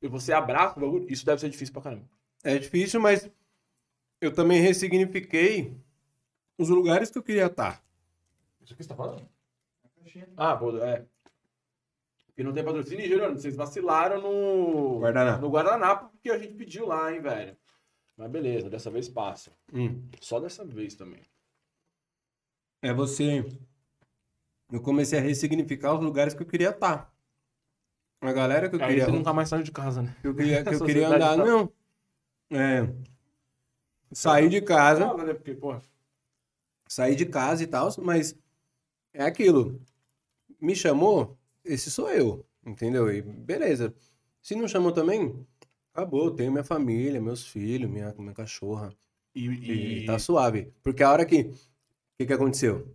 E 0.00 0.08
você 0.08 0.32
abraça 0.32 0.78
o 0.78 0.80
bagulho, 0.80 1.06
isso 1.10 1.26
deve 1.26 1.40
ser 1.40 1.50
difícil 1.50 1.72
pra 1.72 1.82
caramba. 1.82 2.08
É 2.42 2.58
difícil, 2.58 3.00
mas 3.00 3.28
eu 4.20 4.32
também 4.32 4.60
ressignifiquei 4.60 5.76
os 6.58 6.68
lugares 6.68 7.10
que 7.10 7.18
eu 7.18 7.22
queria 7.22 7.46
estar. 7.46 7.82
Isso 8.60 8.74
que 8.76 8.82
você 8.82 8.88
tá 8.88 8.94
falando? 8.94 9.28
Ah, 10.36 10.56
pô, 10.56 10.76
é. 10.78 11.04
Porque 12.26 12.42
não 12.42 12.52
tem 12.52 12.64
patrocínio, 12.64 13.04
e, 13.04 13.08
Gerônimo, 13.08 13.38
vocês 13.38 13.54
vacilaram 13.54 14.20
no 14.20 15.00
Guardanapo. 15.00 15.42
no 15.42 15.50
Guardanapo 15.50 16.10
porque 16.10 16.30
a 16.30 16.38
gente 16.38 16.54
pediu 16.54 16.86
lá, 16.86 17.12
hein, 17.12 17.20
velho. 17.20 17.56
Mas 18.16 18.30
beleza, 18.30 18.70
dessa 18.70 18.90
vez 18.90 19.08
passa. 19.08 19.52
Hum. 19.72 20.08
Só 20.20 20.40
dessa 20.40 20.64
vez 20.64 20.94
também. 20.94 21.22
É 22.82 22.92
você. 22.92 23.44
Eu 24.72 24.80
comecei 24.80 25.18
a 25.18 25.22
ressignificar 25.22 25.94
os 25.94 26.00
lugares 26.02 26.34
que 26.34 26.42
eu 26.42 26.46
queria 26.46 26.70
estar. 26.70 27.12
A 28.20 28.32
galera 28.32 28.68
que 28.68 28.76
eu 28.76 28.80
Aí 28.82 28.88
queria. 28.88 29.04
você 29.04 29.12
não 29.12 29.22
tá 29.22 29.32
mais 29.32 29.48
saindo 29.48 29.64
de 29.64 29.72
casa, 29.72 30.02
né? 30.02 30.16
que 30.20 30.26
eu 30.28 30.34
queria, 30.34 30.64
que 30.64 30.74
eu 30.74 30.80
queria 30.84 31.08
andar. 31.08 31.36
tá- 31.36 31.44
Não. 31.44 31.72
É. 32.50 32.88
Sair 34.12 34.48
de 34.48 34.60
casa. 34.62 35.06
Fala, 35.06 35.24
né? 35.24 35.34
Porque, 35.34 35.54
pô, 35.54 35.76
sair 36.88 37.14
de 37.16 37.26
casa 37.26 37.62
e 37.62 37.66
tal, 37.66 37.88
mas 38.02 38.36
é 39.12 39.24
aquilo. 39.24 39.80
Me 40.60 40.74
chamou, 40.74 41.36
esse 41.64 41.90
sou 41.90 42.10
eu, 42.10 42.46
entendeu? 42.64 43.12
E 43.12 43.20
beleza. 43.20 43.94
Se 44.40 44.54
não 44.54 44.68
chamou 44.68 44.92
também, 44.92 45.46
acabou. 45.92 46.30
Tenho 46.30 46.52
minha 46.52 46.64
família, 46.64 47.20
meus 47.20 47.46
filhos, 47.46 47.90
minha, 47.90 48.14
minha 48.18 48.32
cachorra. 48.34 48.90
e, 49.34 49.46
E, 49.48 50.02
e- 50.02 50.06
tá 50.06 50.18
suave. 50.18 50.72
Porque 50.82 51.02
a 51.02 51.10
hora 51.10 51.26
que. 51.26 51.40
O 51.42 52.16
que, 52.18 52.26
que 52.26 52.32
aconteceu? 52.32 52.94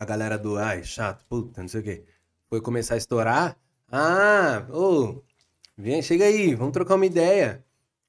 A 0.00 0.04
galera 0.04 0.36
do. 0.38 0.56
Ai, 0.56 0.82
chato, 0.82 1.24
puta, 1.28 1.60
não 1.60 1.68
sei 1.68 1.80
o 1.80 1.84
quê. 1.84 2.04
Foi 2.48 2.60
começar 2.60 2.94
a 2.94 2.98
estourar. 2.98 3.56
Ah, 3.92 4.66
ô, 4.72 5.22
vem, 5.76 6.00
chega 6.02 6.24
aí, 6.24 6.54
vamos 6.54 6.72
trocar 6.72 6.94
uma 6.96 7.06
ideia. 7.06 7.64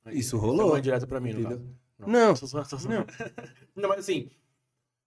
Isso 0.08 0.38
rolou. 0.38 0.68
Foi 0.70 0.76
uma 0.78 0.82
direta 0.82 1.06
pra 1.06 1.20
mim, 1.20 1.32
Entendeu? 1.32 1.62
Não. 2.00 2.36
Só- 2.36 2.58
Não. 2.88 3.06
Não, 3.76 3.90
mas 3.90 4.00
assim, 4.00 4.30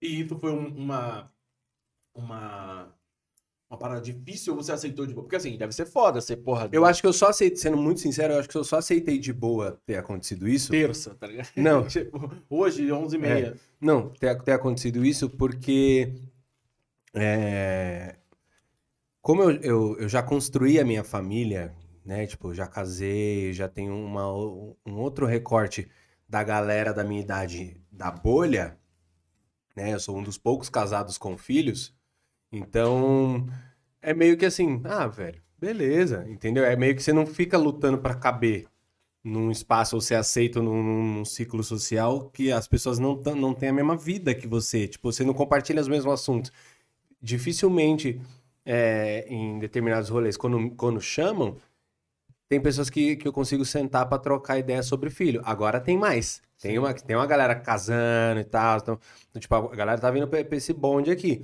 e 0.01 0.21
isso 0.21 0.37
foi 0.37 0.51
um- 0.51 0.67
uma, 0.75 1.29
uma, 2.13 2.87
uma 3.69 3.77
parada 3.77 3.99
difícil 4.01 4.53
ou 4.55 4.61
você 4.63 4.71
aceitou 4.71 5.05
de 5.05 5.13
boa? 5.13 5.23
Porque 5.23 5.35
assim, 5.35 5.57
deve 5.57 5.73
ser 5.73 5.85
foda 5.85 6.21
ser 6.21 6.37
porra. 6.37 6.69
Eu 6.71 6.85
acho 6.85 7.01
que 7.01 7.07
eu 7.07 7.13
só 7.13 7.29
aceitei, 7.29 7.57
sendo 7.57 7.77
muito 7.77 7.99
sincero, 7.99 8.33
eu 8.33 8.39
acho 8.39 8.47
que 8.49 8.55
eu 8.57 8.63
só 8.63 8.77
aceitei 8.77 9.17
de 9.19 9.33
boa 9.33 9.79
ter 9.85 9.97
acontecido 9.97 10.47
isso. 10.47 10.71
terça, 10.71 11.15
tá 11.15 11.27
ligado? 11.27 11.49
Não. 11.57 11.85
tipo, 11.87 12.31
hoje, 12.49 12.87
11h30. 12.87 13.57
Não, 13.81 14.09
ter, 14.09 14.41
ter 14.43 14.51
acontecido 14.53 15.03
isso 15.05 15.29
porque. 15.29 16.13
É, 17.15 18.15
como 19.21 19.41
eu, 19.41 19.51
eu, 19.61 19.97
eu 20.01 20.09
já 20.09 20.21
construí 20.21 20.79
a 20.79 20.85
minha 20.85 21.03
família, 21.03 21.73
né? 22.05 22.27
Tipo, 22.27 22.53
já 22.53 22.67
casei, 22.67 23.53
já 23.53 23.67
tenho 23.67 23.95
uma, 23.95 24.31
um 24.85 24.97
outro 24.97 25.25
recorte 25.25 25.89
da 26.27 26.43
galera 26.43 26.93
da 26.93 27.03
minha 27.03 27.21
idade 27.21 27.81
da 27.91 28.11
bolha, 28.11 28.77
né? 29.75 29.93
Eu 29.93 29.99
sou 29.99 30.17
um 30.17 30.23
dos 30.23 30.37
poucos 30.37 30.69
casados 30.69 31.17
com 31.17 31.37
filhos. 31.37 31.95
Então, 32.51 33.47
é 34.01 34.13
meio 34.13 34.37
que 34.37 34.45
assim, 34.45 34.81
ah, 34.85 35.07
velho, 35.07 35.41
beleza, 35.57 36.25
entendeu? 36.29 36.63
É 36.63 36.75
meio 36.75 36.95
que 36.95 37.01
você 37.01 37.11
não 37.11 37.25
fica 37.25 37.57
lutando 37.57 37.97
pra 37.97 38.13
caber 38.13 38.67
num 39.23 39.49
espaço 39.49 39.95
ou 39.95 40.01
ser 40.01 40.15
aceito 40.15 40.61
num, 40.61 40.83
num 40.83 41.25
ciclo 41.25 41.63
social 41.63 42.29
que 42.29 42.51
as 42.51 42.67
pessoas 42.67 42.99
não, 42.99 43.15
não 43.35 43.55
têm 43.55 43.69
a 43.69 43.73
mesma 43.73 43.97
vida 43.97 44.35
que 44.35 44.47
você. 44.47 44.87
Tipo, 44.87 45.11
você 45.11 45.23
não 45.23 45.33
compartilha 45.33 45.81
os 45.81 45.87
mesmos 45.87 46.13
assuntos. 46.13 46.51
Dificilmente, 47.21 48.21
é, 48.65 49.25
em 49.27 49.57
determinados 49.59 50.09
rolês, 50.09 50.37
quando, 50.37 50.71
quando 50.71 51.01
chamam, 51.01 51.57
tem 52.47 52.61
pessoas 52.61 52.89
que, 52.89 53.15
que 53.15 53.27
eu 53.27 53.33
consigo 53.33 53.65
sentar 53.65 54.07
pra 54.07 54.17
trocar 54.19 54.59
ideia 54.59 54.83
sobre 54.83 55.09
filho. 55.09 55.41
Agora 55.43 55.79
tem 55.79 55.97
mais. 55.97 56.41
Tem 56.61 56.77
uma, 56.77 56.93
tem 56.93 57.15
uma 57.15 57.25
galera 57.25 57.55
casando 57.55 58.39
e 58.39 58.43
tal. 58.43 58.77
Então, 58.77 58.99
então, 59.29 59.39
tipo, 59.39 59.55
a 59.55 59.75
galera 59.75 59.99
tá 59.99 60.09
vindo 60.11 60.27
pra, 60.27 60.43
pra 60.43 60.57
esse 60.57 60.71
bonde 60.73 61.09
aqui. 61.11 61.43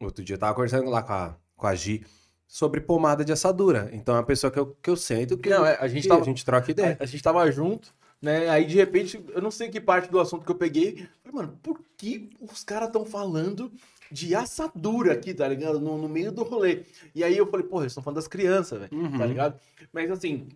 Outro 0.00 0.24
dia 0.24 0.34
eu 0.34 0.38
tava 0.38 0.54
conversando 0.54 0.88
lá 0.88 1.02
com 1.02 1.12
a, 1.12 1.36
com 1.56 1.66
a 1.66 1.74
Gi 1.74 2.04
sobre 2.46 2.80
pomada 2.80 3.24
de 3.24 3.32
assadura. 3.32 3.90
Então 3.92 4.14
é 4.14 4.18
uma 4.18 4.24
pessoa 4.24 4.50
que 4.50 4.58
eu, 4.58 4.74
que 4.82 4.88
eu 4.88 4.96
sento 4.96 5.36
que, 5.36 5.50
Não, 5.50 5.66
é, 5.66 5.76
a 5.78 5.86
gente 5.88 6.08
tava- 6.08 6.22
a 6.22 6.24
gente 6.24 6.44
troca 6.44 6.70
ideia. 6.70 6.96
A, 6.98 7.02
a 7.02 7.06
gente 7.06 7.22
tava 7.22 7.50
junto, 7.52 7.94
né? 8.22 8.48
Aí 8.48 8.64
de 8.64 8.74
repente, 8.76 9.22
eu 9.34 9.42
não 9.42 9.50
sei 9.50 9.68
que 9.68 9.80
parte 9.80 10.10
do 10.10 10.18
assunto 10.18 10.46
que 10.46 10.50
eu 10.50 10.56
peguei. 10.56 11.06
Falei, 11.22 11.32
mano, 11.34 11.58
por 11.62 11.78
que 11.96 12.30
os 12.40 12.64
caras 12.64 12.88
estão 12.88 13.04
falando 13.04 13.70
de 14.10 14.34
assadura 14.34 15.12
aqui, 15.12 15.34
tá 15.34 15.46
ligado? 15.48 15.80
No, 15.80 15.98
no 15.98 16.08
meio 16.08 16.30
do 16.32 16.42
rolê. 16.42 16.84
E 17.14 17.22
aí 17.24 17.36
eu 17.36 17.46
falei, 17.46 17.66
porra, 17.66 17.82
eles 17.84 17.92
estão 17.92 18.02
falando 18.02 18.16
das 18.16 18.28
crianças, 18.28 18.80
velho, 18.80 18.94
Uhum. 18.94 19.18
tá 19.18 19.26
ligado? 19.26 19.60
Mas 19.92 20.10
assim. 20.10 20.48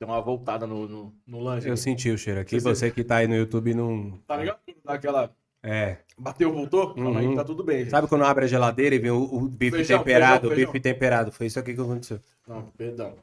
Deu 0.00 0.08
uma 0.08 0.20
voltada 0.20 0.66
no, 0.66 0.88
no, 0.88 1.14
no 1.26 1.40
lanche. 1.40 1.68
Eu 1.68 1.74
aqui. 1.74 1.82
senti 1.82 2.10
o 2.10 2.18
cheiro 2.18 2.40
aqui. 2.40 2.58
Você- 2.60 2.68
Você 2.88 2.90
que 2.90 3.04
tá 3.04 3.16
aí 3.16 3.28
no 3.28 3.36
YouTube 3.36 3.72
não. 3.74 4.18
Tá 4.26 4.36
ligado? 4.36 4.58
Aquela. 4.84 5.34
É. 5.62 5.98
Bateu, 6.18 6.52
voltou? 6.52 6.94
Calma 6.94 7.20
aí, 7.20 7.26
Uhum. 7.26 7.34
tá 7.36 7.44
tudo 7.44 7.62
bem. 7.64 7.80
gente. 7.80 7.90
Sabe 7.90 8.08
quando 8.08 8.24
abre 8.24 8.44
a 8.44 8.48
geladeira 8.48 8.94
e 8.94 8.98
vem 8.98 9.10
o, 9.10 9.22
o 9.22 9.48
bife 9.48 9.76
Feijão, 9.76 9.98
temperado? 9.98 10.48
feijão, 10.48 10.68
o 10.68 10.72
bife 10.72 10.80
temperado. 10.82 11.32
Foi 11.32 11.46
isso 11.46 11.58
aqui 11.58 11.74
que 11.74 11.80
aconteceu. 11.80 12.20
Não, 12.46 12.62
perdão. 12.76 13.14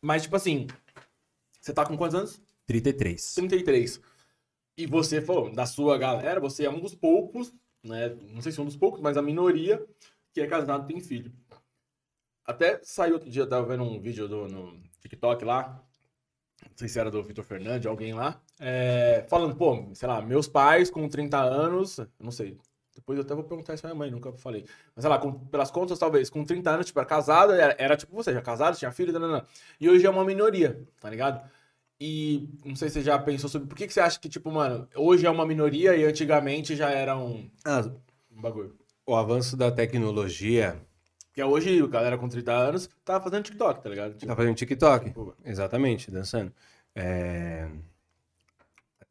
Mas, 0.00 0.22
tipo 0.22 0.36
assim, 0.36 0.66
você 1.60 1.72
tá 1.72 1.84
com 1.86 1.96
quantos 1.96 2.14
anos? 2.14 2.40
33. 2.66 3.34
33. 3.34 4.00
E 4.76 4.86
você 4.86 5.20
falou, 5.20 5.50
da 5.50 5.66
sua 5.66 5.98
galera, 5.98 6.40
você 6.40 6.64
é 6.64 6.70
um 6.70 6.80
dos 6.80 6.94
poucos, 6.94 7.52
né? 7.84 8.10
Não 8.30 8.40
sei 8.42 8.52
se 8.52 8.58
é 8.60 8.62
um 8.62 8.66
dos 8.66 8.76
poucos, 8.76 9.00
mas 9.00 9.16
a 9.16 9.22
minoria 9.22 9.84
que 10.32 10.40
é 10.40 10.46
casado 10.46 10.86
tem 10.86 11.00
filho. 11.00 11.32
Até 12.44 12.80
saiu 12.82 13.14
outro 13.14 13.30
dia, 13.30 13.42
eu 13.42 13.48
tava 13.48 13.66
vendo 13.66 13.84
um 13.84 14.00
vídeo 14.00 14.26
do, 14.28 14.48
no 14.48 14.82
TikTok 15.00 15.44
lá, 15.44 15.80
não 16.68 16.76
sei 16.76 16.88
se 16.88 16.98
era 16.98 17.10
do 17.10 17.22
Vitor 17.22 17.44
Fernandes, 17.44 17.86
alguém 17.86 18.14
lá, 18.14 18.40
é, 18.60 19.26
falando, 19.28 19.56
pô, 19.56 19.90
sei 19.94 20.08
lá, 20.08 20.22
meus 20.22 20.48
pais 20.48 20.90
com 20.90 21.08
30 21.08 21.38
anos, 21.40 22.00
não 22.20 22.30
sei, 22.32 22.58
depois 22.94 23.18
eu 23.18 23.24
até 23.24 23.34
vou 23.34 23.44
perguntar 23.44 23.74
isso 23.74 23.86
minha 23.86 23.94
mãe, 23.94 24.10
nunca 24.10 24.32
falei. 24.34 24.66
Mas 24.94 25.02
sei 25.04 25.10
lá, 25.10 25.18
com- 25.18 25.32
pelas 25.46 25.70
contas, 25.70 25.98
talvez, 25.98 26.30
com 26.30 26.44
30 26.44 26.70
anos, 26.70 26.86
tipo, 26.86 26.98
era 26.98 27.06
casada, 27.08 27.54
era, 27.56 27.76
era 27.78 27.96
tipo 27.96 28.14
você, 28.14 28.32
já 28.32 28.42
casado, 28.42 28.76
tinha 28.76 28.92
filho, 28.92 29.12
nananã. 29.12 29.44
e 29.80 29.88
hoje 29.88 30.06
é 30.06 30.10
uma 30.10 30.24
minoria, 30.24 30.86
tá 31.00 31.08
ligado? 31.10 31.48
E 32.04 32.48
não 32.64 32.74
sei 32.74 32.88
se 32.88 32.94
você 32.94 33.02
já 33.02 33.16
pensou 33.16 33.48
sobre 33.48 33.68
por 33.68 33.76
que, 33.76 33.86
que 33.86 33.92
você 33.92 34.00
acha 34.00 34.18
que, 34.18 34.28
tipo, 34.28 34.50
mano, 34.50 34.88
hoje 34.96 35.24
é 35.24 35.30
uma 35.30 35.46
minoria 35.46 35.94
e 35.94 36.04
antigamente 36.04 36.74
já 36.74 36.90
era 36.90 37.16
um, 37.16 37.48
Ah, 37.64 37.88
um 38.36 38.40
bagulho. 38.40 38.76
o 39.06 39.14
avanço 39.14 39.56
da 39.56 39.70
tecnologia. 39.70 40.80
Porque 41.26 41.40
hoje, 41.44 41.80
a 41.80 41.86
galera 41.86 42.18
com 42.18 42.28
30 42.28 42.52
anos 42.52 42.90
tá 43.04 43.20
fazendo 43.20 43.44
TikTok, 43.44 43.82
tá 43.84 43.88
ligado? 43.88 44.14
Tipo, 44.14 44.26
Tá 44.26 44.34
fazendo 44.34 44.56
TikTok. 44.56 45.10
pô, 45.12 45.32
Exatamente, 45.44 46.10
dançando. 46.10 46.52
É, 46.92 47.68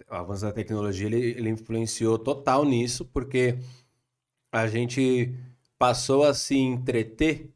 o 0.09 0.13
avanço 0.13 0.41
da 0.43 0.51
tecnologia 0.51 1.07
ele, 1.07 1.17
ele 1.31 1.49
influenciou 1.49 2.19
total 2.19 2.65
nisso, 2.65 3.05
porque 3.05 3.57
a 4.51 4.67
gente 4.67 5.33
passou 5.79 6.25
a 6.25 6.33
se 6.33 6.57
entreter 6.57 7.49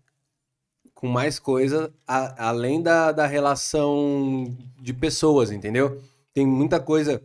com 0.96 1.08
mais 1.08 1.38
coisa 1.38 1.94
a- 2.08 2.48
além 2.50 2.82
da, 2.82 3.12
da 3.12 3.28
relação 3.28 4.56
de 4.82 4.94
pessoas, 4.94 5.52
entendeu? 5.52 6.02
Tem 6.34 6.48
muita 6.48 6.80
coisa 6.80 7.22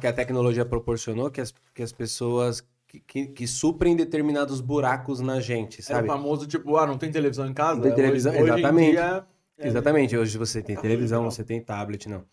que 0.00 0.06
a 0.06 0.12
tecnologia 0.12 0.64
proporcionou 0.64 1.30
que 1.30 1.40
as, 1.40 1.52
que 1.74 1.82
as 1.82 1.92
pessoas 1.92 2.64
que, 2.88 3.00
que, 3.00 3.26
que 3.26 3.46
suprem 3.46 3.94
determinados 3.94 4.60
buracos 4.60 5.20
na 5.20 5.40
gente, 5.40 5.80
Era 5.82 5.92
o 5.92 5.96
sabe? 5.96 6.08
famoso, 6.08 6.46
tipo, 6.46 6.76
ah, 6.76 6.86
não 6.86 6.96
tem 6.98 7.10
televisão 7.12 7.46
em 7.46 7.54
casa? 7.54 7.76
Não 7.76 7.82
tem 7.82 7.94
televisão, 7.94 8.32
Hoje- 8.32 8.42
hoje 8.42 8.52
em 8.52 8.58
exatamente. 8.58 8.90
dia, 8.92 9.26
é, 9.58 9.68
Exatamente. 9.68 10.16
Hoje 10.16 10.38
você 10.38 10.62
tem 10.62 10.76
televisão, 10.76 11.24
você 11.30 11.44
tem 11.44 11.60
tablet, 11.62 12.08
não. 12.08 12.24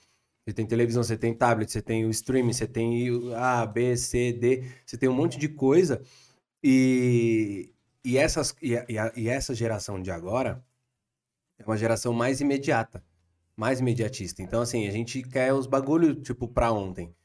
Você 0.45 0.53
tem 0.53 0.65
televisão, 0.65 1.03
você 1.03 1.17
tem 1.17 1.33
tablet, 1.33 1.69
você 1.71 1.81
tem 1.81 2.05
o 2.05 2.09
streaming, 2.09 2.53
você 2.53 2.65
tem 2.65 3.11
o 3.11 3.35
A, 3.35 3.65
B, 3.65 3.97
C, 3.97 4.31
D, 4.31 4.63
você 4.85 4.97
tem 4.97 5.09
um 5.09 5.13
monte 5.13 5.37
de 5.37 5.49
coisa. 5.49 6.01
E, 6.63 7.69
e, 8.13 8.17
essas, 8.17 8.55
e, 8.61 8.73
e 8.89 8.97
a- 8.99 9.11
e 9.15 9.29
essa 9.29 9.53
geração 9.55 10.01
de 10.01 10.11
agora 10.11 10.63
é 11.59 11.65
uma 11.65 11.77
geração 11.77 12.13
mais 12.13 12.41
imediata, 12.41 13.03
mais 13.55 13.79
imediatista. 13.79 14.41
Então, 14.41 14.61
assim, 14.61 14.87
a 14.87 14.91
gente 14.91 15.21
quer 15.23 15.53
os 15.53 15.67
bagulho, 15.67 16.15
tipo, 16.21 16.47
pra 16.47 16.71
ontem. 16.71 17.15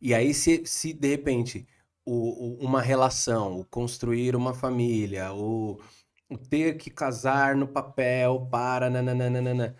E 0.00 0.14
aí, 0.14 0.34
se, 0.34 0.64
se 0.66 0.92
de 0.94 1.08
repente, 1.08 1.66
o, 2.04 2.56
o- 2.62 2.66
uma 2.66 2.82
relação, 2.82 3.60
o 3.60 3.64
construir 3.66 4.36
uma 4.36 4.54
família, 4.54 5.32
o, 5.34 5.80
o 6.30 6.38
ter 6.38 6.76
que 6.78 6.90
casar 6.90 7.56
no 7.56 7.68
papel 7.68 8.48
para 8.50 8.90
nananana, 8.90 9.76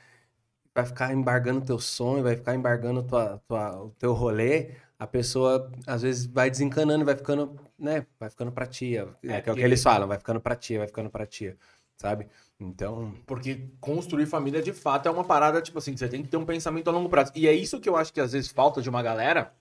vai 0.74 0.84
ficar 0.86 1.12
embargando 1.12 1.64
teu 1.64 1.78
sonho, 1.78 2.22
vai 2.22 2.36
ficar 2.36 2.54
embargando 2.54 3.02
tua, 3.02 3.38
tua, 3.48 3.82
o 3.84 3.90
teu 3.92 4.12
rolê, 4.14 4.74
a 4.98 5.06
pessoa 5.06 5.70
às 5.86 6.02
vezes 6.02 6.26
vai 6.26 6.50
desencanando, 6.50 7.04
vai 7.04 7.14
ficando, 7.16 7.58
né, 7.78 8.04
vai 8.18 8.28
ficando 8.28 8.50
pra 8.50 8.66
tia, 8.66 9.08
é, 9.22 9.28
É, 9.28 9.30
que 9.30 9.32
é 9.32 9.36
o 9.38 9.42
que 9.42 9.44
porque- 9.50 9.60
eles 9.62 9.82
falam, 9.82 10.08
vai 10.08 10.18
ficando 10.18 10.40
pra 10.40 10.56
tia, 10.56 10.78
vai 10.78 10.88
ficando 10.88 11.08
pra 11.08 11.24
tia, 11.26 11.56
sabe? 11.96 12.28
Então, 12.58 13.14
Porque 13.24 13.68
construir 13.80 14.26
família, 14.26 14.60
de 14.60 14.72
fato, 14.72 15.06
é 15.06 15.10
uma 15.10 15.24
parada, 15.24 15.62
tipo 15.62 15.78
assim, 15.78 15.96
você 15.96 16.08
tem 16.08 16.22
que 16.22 16.28
ter 16.28 16.36
um 16.36 16.44
pensamento 16.44 16.88
a 16.88 16.92
longo 16.92 17.08
prazo. 17.08 17.30
E 17.36 17.46
é 17.46 17.52
isso 17.52 17.78
que 17.80 17.88
eu 17.88 17.96
acho 17.96 18.12
que 18.12 18.20
às 18.20 18.32
vezes 18.32 18.50
falta 18.50 18.82
de 18.82 18.90
uma 18.90 19.00
galera, 19.02 19.54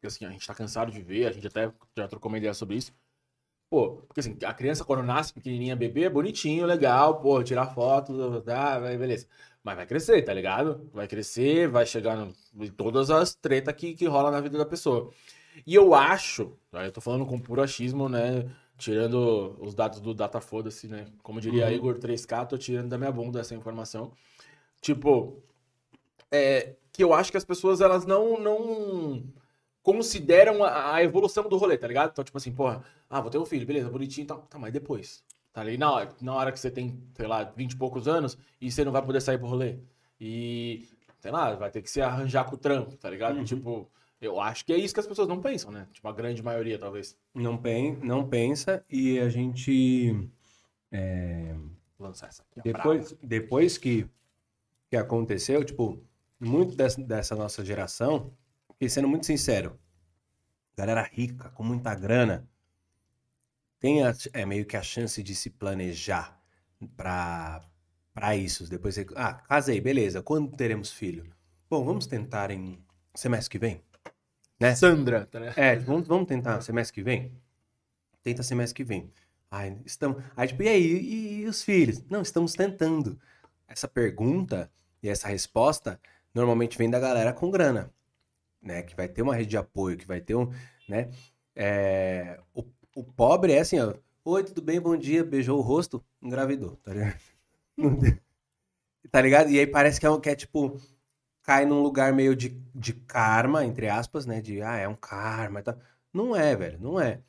que 0.00 0.06
assim, 0.06 0.24
a 0.26 0.30
gente 0.30 0.46
tá 0.46 0.54
cansado 0.54 0.90
de 0.92 1.00
ver, 1.00 1.26
a 1.26 1.32
gente 1.32 1.46
até 1.46 1.72
já 1.96 2.06
trocou 2.06 2.30
uma 2.30 2.36
ideia 2.36 2.52
sobre 2.52 2.76
isso. 2.76 2.92
Pô, 3.72 4.02
porque 4.06 4.20
assim, 4.20 4.36
a 4.44 4.52
criança 4.52 4.84
quando 4.84 5.02
nasce 5.02 5.32
pequenininha, 5.32 5.74
bebê, 5.74 6.02
é 6.04 6.10
bonitinho, 6.10 6.66
legal, 6.66 7.22
pô, 7.22 7.42
tirar 7.42 7.68
foto, 7.68 8.42
tá, 8.42 8.78
vai, 8.78 8.98
beleza. 8.98 9.26
Mas 9.64 9.76
vai 9.76 9.86
crescer, 9.86 10.20
tá 10.20 10.34
ligado? 10.34 10.90
Vai 10.92 11.08
crescer, 11.08 11.68
vai 11.68 11.86
chegar 11.86 12.28
em 12.54 12.66
todas 12.70 13.10
as 13.10 13.34
tretas 13.34 13.74
que, 13.74 13.94
que 13.94 14.04
rola 14.04 14.30
na 14.30 14.42
vida 14.42 14.58
da 14.58 14.66
pessoa. 14.66 15.10
E 15.66 15.74
eu 15.74 15.94
acho, 15.94 16.52
tá, 16.70 16.84
eu 16.84 16.92
tô 16.92 17.00
falando 17.00 17.24
com 17.24 17.40
puro 17.40 17.62
achismo, 17.62 18.10
né? 18.10 18.46
Tirando 18.76 19.56
os 19.58 19.74
dados 19.74 20.00
do 20.00 20.12
Data 20.12 20.38
Foda-se, 20.38 20.86
né? 20.86 21.06
Como 21.22 21.40
diria 21.40 21.68
Uhum. 21.68 21.72
Igor 21.72 21.98
3K, 21.98 22.46
tô 22.46 22.58
tirando 22.58 22.90
da 22.90 22.98
minha 22.98 23.10
bunda 23.10 23.40
essa 23.40 23.54
informação. 23.54 24.12
Tipo, 24.82 25.42
é, 26.30 26.74
que 26.92 27.02
eu 27.02 27.14
acho 27.14 27.30
que 27.30 27.38
as 27.38 27.44
pessoas, 27.46 27.80
elas 27.80 28.04
não, 28.04 28.38
não 28.38 29.22
consideram 29.82 30.62
a, 30.62 30.94
a 30.94 31.02
evolução 31.02 31.48
do 31.48 31.56
rolê, 31.56 31.76
tá 31.76 31.86
ligado? 31.86 32.10
Então, 32.12 32.24
tipo 32.24 32.38
assim, 32.38 32.52
porra, 32.52 32.84
ah, 33.08 33.20
vou 33.20 33.30
ter 33.30 33.38
um 33.38 33.44
filho, 33.44 33.66
beleza, 33.66 33.90
bonitinho 33.90 34.24
e 34.24 34.26
tal. 34.26 34.38
Tá, 34.42 34.58
mas 34.58 34.72
depois? 34.72 35.22
Tá 35.52 35.60
ali 35.60 35.76
na 35.76 35.90
hora, 35.92 36.08
na 36.20 36.34
hora 36.34 36.52
que 36.52 36.58
você 36.58 36.70
tem, 36.70 36.98
sei 37.14 37.26
lá, 37.26 37.44
20 37.44 37.72
e 37.72 37.76
poucos 37.76 38.08
anos 38.08 38.38
e 38.60 38.70
você 38.70 38.84
não 38.84 38.92
vai 38.92 39.02
poder 39.02 39.20
sair 39.20 39.38
pro 39.38 39.48
rolê. 39.48 39.78
E, 40.20 40.88
sei 41.20 41.30
lá, 41.30 41.54
vai 41.54 41.70
ter 41.70 41.82
que 41.82 41.90
se 41.90 42.00
arranjar 42.00 42.44
com 42.44 42.54
o 42.54 42.58
trampo, 42.58 42.96
tá 42.96 43.10
ligado? 43.10 43.36
Uhum. 43.36 43.44
Tipo, 43.44 43.90
eu 44.20 44.40
acho 44.40 44.64
que 44.64 44.72
é 44.72 44.78
isso 44.78 44.94
que 44.94 45.00
as 45.00 45.06
pessoas 45.06 45.28
não 45.28 45.40
pensam, 45.40 45.70
né? 45.70 45.86
Tipo, 45.92 46.08
a 46.08 46.12
grande 46.12 46.42
maioria, 46.42 46.78
talvez. 46.78 47.18
não, 47.34 47.58
pen, 47.58 47.98
não 48.02 48.26
pensa 48.26 48.84
e 48.88 49.18
a 49.18 49.28
gente 49.28 50.30
Lançar 51.98 52.28
essa 52.28 52.42
aqui, 52.42 52.60
Depois, 52.62 53.16
depois 53.22 53.78
que, 53.78 54.06
que 54.90 54.96
aconteceu, 54.96 55.64
tipo, 55.64 56.02
muito 56.38 56.74
dessa, 56.74 57.00
dessa 57.00 57.36
nossa 57.36 57.64
geração, 57.64 58.32
e 58.82 58.90
sendo 58.90 59.08
muito 59.08 59.26
sincero, 59.26 59.78
galera 60.76 61.02
rica, 61.04 61.50
com 61.50 61.64
muita 61.64 61.94
grana, 61.94 62.48
tem 63.80 64.02
a- 64.04 64.12
é 64.32 64.46
meio 64.46 64.64
que 64.66 64.76
a 64.76 64.82
chance 64.82 65.22
de 65.22 65.34
se 65.34 65.50
planejar 65.50 66.40
pra, 66.96 67.62
pra 68.14 68.36
isso. 68.36 68.68
Depois 68.68 68.94
você, 68.94 69.06
ah, 69.16 69.34
casei, 69.34 69.80
beleza, 69.80 70.22
quando 70.22 70.56
teremos 70.56 70.90
filho? 70.92 71.26
Bom, 71.68 71.84
vamos 71.84 72.06
tentar 72.06 72.50
em 72.50 72.78
semestre 73.14 73.50
que 73.50 73.58
vem? 73.58 73.82
Né? 74.60 74.74
Sandra, 74.76 75.26
tá? 75.26 75.40
É, 75.56 75.76
vamos, 75.76 76.08
vamos 76.08 76.28
tentar 76.28 76.60
semestre 76.62 76.94
que 76.94 77.02
vem? 77.02 77.32
Tenta 78.22 78.42
semestre 78.42 78.76
que 78.76 78.84
vem. 78.84 79.12
Ai, 79.50 79.78
estamos. 79.86 80.22
Aí, 80.36 80.48
tipo, 80.48 80.62
e 80.62 80.68
aí? 80.68 80.82
E, 80.82 81.40
e 81.42 81.46
os 81.46 81.62
filhos? 81.62 82.02
Não, 82.10 82.22
estamos 82.22 82.54
tentando. 82.54 83.20
Essa 83.68 83.88
pergunta 83.88 84.70
e 85.02 85.08
essa 85.08 85.28
resposta 85.28 86.00
normalmente 86.34 86.78
vem 86.78 86.90
da 86.90 87.00
galera 87.00 87.32
com 87.32 87.50
grana, 87.50 87.92
né? 88.62 88.82
Que 88.82 88.94
vai 88.96 89.08
ter 89.08 89.22
uma 89.22 89.34
rede 89.34 89.50
de 89.50 89.56
apoio, 89.56 89.96
que 89.96 90.06
vai 90.06 90.20
ter 90.20 90.34
um, 90.34 90.50
né? 90.88 91.10
É, 91.54 92.40
o, 92.54 92.64
o 92.96 93.04
pobre 93.04 93.52
é 93.52 93.60
assim, 93.60 93.78
ó. 93.80 93.94
Oi, 94.24 94.44
tudo 94.44 94.62
bem? 94.62 94.80
Bom 94.80 94.96
dia. 94.96 95.24
Beijou 95.24 95.58
o 95.58 95.62
rosto, 95.62 96.04
engravidou, 96.22 96.76
tá 96.76 96.92
ligado? 96.92 97.20
Tá 99.10 99.20
ligado? 99.20 99.50
E 99.50 99.58
aí 99.58 99.66
parece 99.66 100.00
que 100.00 100.06
é, 100.06 100.10
um- 100.10 100.20
que 100.20 100.30
é 100.30 100.34
tipo 100.34 100.76
cai 101.42 101.66
num 101.66 101.82
lugar 101.82 102.12
meio 102.12 102.36
de, 102.36 102.50
de 102.74 102.92
karma, 102.94 103.64
entre 103.64 103.88
aspas, 103.88 104.26
né? 104.26 104.40
De, 104.40 104.62
ah, 104.62 104.76
é 104.76 104.88
um 104.88 104.94
karma 104.94 105.60
e 105.60 105.62
tal. 105.62 105.76
Não 106.12 106.36
é, 106.36 106.54
velho, 106.56 106.78
não 106.80 107.00
é. 107.00 107.20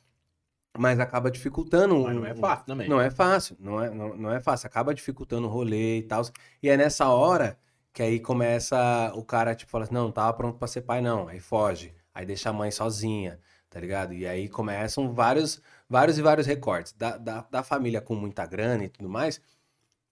Mas 0.76 0.98
acaba 1.00 1.30
dificultando. 1.30 2.00
Mas 2.02 2.16
não 2.16 2.26
é 2.26 2.34
fácil 2.34 2.66
também. 2.66 2.88
Não 2.88 3.00
é 3.00 3.10
fácil, 3.10 3.56
não 3.60 3.82
é, 3.82 3.90
não, 3.90 4.16
não 4.16 4.32
é 4.32 4.40
fácil. 4.40 4.66
Acaba 4.66 4.94
dificultando 4.94 5.46
o 5.46 5.50
rolê 5.50 5.98
e 5.98 6.02
tal. 6.02 6.22
E 6.62 6.68
é 6.68 6.76
nessa 6.76 7.08
hora 7.08 7.58
que 7.94 8.02
aí 8.02 8.20
começa 8.20 9.12
o 9.14 9.24
cara, 9.24 9.54
tipo, 9.54 9.70
fala 9.70 9.84
assim, 9.84 9.94
não, 9.94 10.04
não 10.04 10.12
tava 10.12 10.32
pronto 10.36 10.58
pra 10.58 10.66
ser 10.68 10.82
pai, 10.82 11.00
não. 11.00 11.28
Aí 11.28 11.40
foge. 11.40 11.94
Aí 12.12 12.26
deixa 12.26 12.50
a 12.50 12.52
mãe 12.52 12.70
sozinha, 12.70 13.40
tá 13.70 13.80
ligado? 13.80 14.12
E 14.12 14.26
aí 14.26 14.48
começam 14.48 15.14
vários, 15.14 15.62
vários 15.88 16.18
e 16.18 16.22
vários 16.22 16.46
recortes. 16.46 16.92
Da, 16.94 17.16
da, 17.16 17.42
da 17.42 17.62
família 17.62 18.00
com 18.00 18.16
muita 18.16 18.44
grana 18.46 18.84
e 18.84 18.88
tudo 18.88 19.08
mais. 19.08 19.40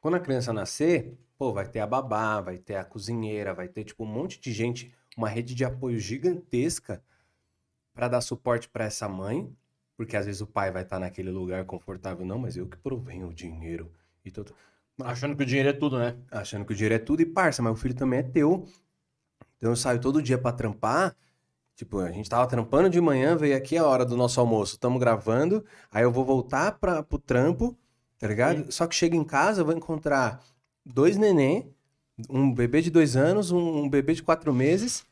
Quando 0.00 0.16
a 0.16 0.20
criança 0.20 0.52
nascer, 0.52 1.18
pô, 1.36 1.52
vai 1.52 1.66
ter 1.68 1.80
a 1.80 1.86
babá, 1.86 2.40
vai 2.40 2.58
ter 2.58 2.76
a 2.76 2.84
cozinheira, 2.84 3.52
vai 3.52 3.68
ter, 3.68 3.84
tipo, 3.84 4.04
um 4.04 4.06
monte 4.06 4.40
de 4.40 4.52
gente, 4.52 4.94
uma 5.16 5.28
rede 5.28 5.54
de 5.54 5.64
apoio 5.64 5.98
gigantesca 5.98 7.02
pra 7.94 8.08
dar 8.08 8.20
suporte 8.20 8.68
pra 8.68 8.84
essa 8.84 9.08
mãe, 9.08 9.52
porque 9.96 10.16
às 10.16 10.26
vezes 10.26 10.40
o 10.40 10.46
pai 10.46 10.70
vai 10.70 10.82
estar 10.82 11.00
naquele 11.00 11.30
lugar 11.30 11.64
confortável, 11.64 12.24
não, 12.24 12.38
mas 12.38 12.56
eu 12.56 12.68
que 12.68 12.76
provenho 12.76 13.28
o 13.28 13.34
dinheiro 13.34 13.92
e 14.24 14.30
tudo. 14.30 14.54
Achando 15.00 15.36
que 15.36 15.42
o 15.42 15.46
dinheiro 15.46 15.68
é 15.68 15.72
tudo, 15.72 15.98
né? 15.98 16.16
Achando 16.30 16.64
que 16.64 16.72
o 16.72 16.76
dinheiro 16.76 16.94
é 16.94 16.98
tudo 16.98 17.22
e 17.22 17.26
parça, 17.26 17.62
mas 17.62 17.72
o 17.72 17.76
filho 17.76 17.94
também 17.94 18.20
é 18.20 18.22
teu. 18.22 18.66
Então 19.56 19.70
eu 19.70 19.76
saio 19.76 20.00
todo 20.00 20.22
dia 20.22 20.38
pra 20.38 20.52
trampar. 20.52 21.16
Tipo, 21.74 22.00
a 22.00 22.12
gente 22.12 22.28
tava 22.28 22.46
trampando 22.46 22.90
de 22.90 23.00
manhã, 23.00 23.36
veio 23.36 23.56
aqui 23.56 23.76
a 23.76 23.86
hora 23.86 24.04
do 24.04 24.16
nosso 24.16 24.38
almoço, 24.38 24.78
tamo 24.78 24.98
gravando, 24.98 25.64
aí 25.90 26.02
eu 26.04 26.12
vou 26.12 26.24
voltar 26.24 26.78
pra, 26.78 27.02
pro 27.02 27.18
trampo, 27.18 27.76
tá 28.18 28.28
ligado? 28.28 28.70
Só 28.70 28.86
que 28.86 28.94
chego 28.94 29.16
em 29.16 29.24
casa, 29.24 29.64
vou 29.64 29.74
encontrar 29.74 30.44
dois 30.84 31.16
neném, 31.16 31.74
um 32.28 32.52
bebê 32.52 32.82
de 32.82 32.90
dois 32.90 33.16
anos, 33.16 33.50
um, 33.50 33.84
um 33.84 33.88
bebê 33.88 34.12
de 34.14 34.22
quatro 34.22 34.52
meses, 34.52 35.04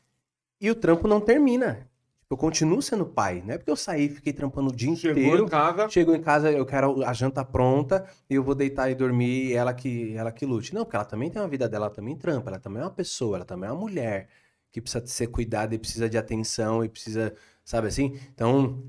e 0.61 0.69
o 0.69 0.75
trampo 0.75 1.07
não 1.07 1.19
termina. 1.19 1.89
Eu 2.31 2.37
continuo 2.37 2.81
sendo 2.81 3.05
pai, 3.05 3.43
não 3.45 3.53
é 3.53 3.57
porque 3.57 3.69
eu 3.69 3.75
saí 3.75 4.05
e 4.05 4.09
fiquei 4.09 4.31
trampando 4.31 4.69
o 4.69 4.73
dia 4.73 4.95
Chegou 4.95 5.21
inteiro. 5.21 5.43
em 5.43 5.49
casa, 5.49 5.89
Chego 5.89 6.15
em 6.15 6.21
casa, 6.21 6.49
eu 6.49 6.65
quero 6.65 7.03
a 7.03 7.11
janta 7.11 7.43
pronta, 7.43 8.05
e 8.29 8.35
eu 8.35 8.43
vou 8.43 8.55
deitar 8.55 8.89
e 8.89 8.95
dormir, 8.95 9.47
e 9.47 9.53
ela 9.53 9.73
que, 9.73 10.15
ela 10.15 10.31
que 10.31 10.45
lute. 10.45 10.73
Não, 10.73 10.85
porque 10.85 10.95
ela 10.95 11.03
também 11.03 11.29
tem 11.29 11.41
uma 11.41 11.47
vida 11.49 11.67
dela, 11.67 11.87
ela 11.87 11.93
também 11.93 12.15
trampa, 12.15 12.49
ela 12.49 12.57
também 12.57 12.81
é 12.81 12.85
uma 12.85 12.89
pessoa, 12.89 13.35
ela 13.35 13.43
também 13.43 13.67
é 13.69 13.73
uma 13.73 13.81
mulher 13.81 14.29
que 14.71 14.79
precisa 14.79 15.05
ser 15.05 15.27
cuidada 15.27 15.75
e 15.75 15.77
precisa 15.77 16.07
de 16.07 16.17
atenção 16.17 16.85
e 16.85 16.87
precisa, 16.87 17.35
sabe 17.65 17.89
assim? 17.89 18.17
Então, 18.33 18.81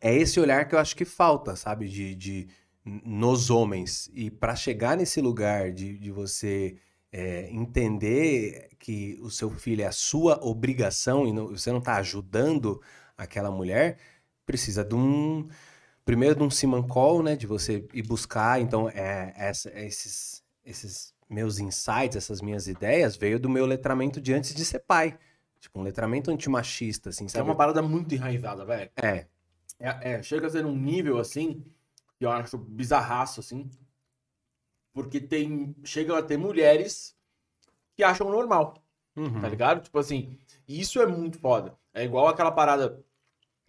é 0.00 0.16
esse 0.16 0.40
olhar 0.40 0.66
que 0.66 0.74
eu 0.74 0.78
acho 0.78 0.96
que 0.96 1.04
falta, 1.04 1.56
sabe, 1.56 1.86
de, 1.86 2.14
de 2.14 2.48
nos 2.82 3.50
homens. 3.50 4.10
E 4.14 4.30
para 4.30 4.56
chegar 4.56 4.96
nesse 4.96 5.20
lugar 5.20 5.70
de, 5.70 5.98
de 5.98 6.10
você 6.10 6.76
é, 7.16 7.48
entender 7.50 8.70
que 8.78 9.16
o 9.22 9.30
seu 9.30 9.48
filho 9.50 9.82
é 9.82 9.86
a 9.86 9.92
sua 9.92 10.44
obrigação 10.44 11.26
e 11.28 11.32
não- 11.32 11.46
você 11.48 11.70
não 11.70 11.78
está 11.78 11.94
ajudando 11.98 12.82
aquela 13.16 13.52
mulher, 13.52 13.98
precisa 14.44 14.84
de 14.84 14.96
um 14.96 15.48
primeiro 16.04 16.34
de 16.36 16.42
um 16.42 16.50
simancol, 16.50 17.22
né, 17.22 17.36
de 17.36 17.46
você 17.46 17.86
ir 17.94 18.02
buscar. 18.02 18.60
Então, 18.60 18.88
é, 18.88 19.32
essa- 19.36 19.70
esses, 19.78 20.42
esses 20.64 21.14
meus 21.30 21.58
insights, 21.60 22.16
essas 22.16 22.40
minhas 22.42 22.66
ideias, 22.66 23.16
veio 23.16 23.38
do 23.38 23.48
meu 23.48 23.64
letramento 23.64 24.20
de 24.20 24.32
antes 24.34 24.52
de 24.54 24.64
ser 24.64 24.80
pai. 24.80 25.16
Tipo, 25.60 25.80
um 25.80 25.84
letramento 25.84 26.30
antimachista, 26.32 27.10
assim, 27.10 27.26
é 27.26 27.28
sabe? 27.28 27.48
uma 27.48 27.54
parada 27.56 27.80
muito 27.80 28.12
enraizada, 28.14 28.64
velho. 28.64 28.90
É, 28.96 29.26
É, 29.78 30.12
é, 30.14 30.22
chega 30.22 30.46
a 30.46 30.50
ser 30.50 30.66
um 30.66 30.76
nível 30.76 31.18
assim, 31.18 31.64
que 32.18 32.26
eu 32.26 32.30
acho 32.30 32.58
bizarraço, 32.58 33.40
assim. 33.40 33.70
Porque 34.94 35.20
tem. 35.20 35.74
Chega 35.84 36.16
a 36.16 36.22
ter 36.22 36.38
mulheres 36.38 37.14
que 37.96 38.02
acham 38.02 38.30
normal, 38.30 38.82
uhum, 39.16 39.40
tá 39.40 39.48
ligado? 39.48 39.82
Tipo 39.82 39.98
assim, 39.98 40.38
isso 40.66 41.02
é 41.02 41.06
muito 41.06 41.38
foda. 41.38 41.76
É 41.92 42.04
igual 42.04 42.28
aquela 42.28 42.52
parada. 42.52 43.04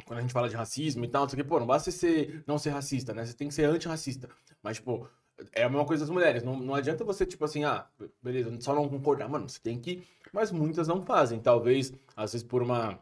Quando 0.06 0.20
a 0.20 0.22
gente 0.22 0.34
fala 0.34 0.48
de 0.48 0.56
racismo 0.56 1.04
e 1.04 1.08
tal, 1.08 1.24
não 1.24 1.30
sei 1.30 1.40
o 1.40 1.44
que, 1.44 1.50
pô, 1.50 1.60
não 1.60 1.66
basta 1.66 1.90
você 1.90 1.98
ser, 1.98 2.44
não 2.46 2.58
ser 2.58 2.70
racista, 2.70 3.14
né? 3.14 3.26
Você 3.26 3.34
tem 3.34 3.48
que 3.48 3.54
ser 3.54 3.64
antirracista. 3.64 4.30
Mas, 4.62 4.78
tipo, 4.78 5.10
é 5.54 5.64
a 5.64 5.70
mesma 5.70 5.86
coisa 5.86 6.04
das 6.04 6.10
mulheres. 6.10 6.44
Não, 6.44 6.58
não 6.60 6.76
adianta 6.76 7.04
você, 7.04 7.26
tipo 7.26 7.44
assim, 7.44 7.64
ah, 7.64 7.88
beleza, 8.22 8.56
só 8.60 8.76
não 8.76 8.88
concordar. 8.90 9.28
Mano, 9.28 9.50
você 9.50 9.60
tem 9.60 9.80
que. 9.80 10.04
Mas 10.32 10.52
muitas 10.52 10.88
não 10.88 11.02
fazem. 11.02 11.40
Talvez, 11.40 11.94
às 12.16 12.34
vezes, 12.34 12.46
por 12.46 12.62
uma. 12.62 13.00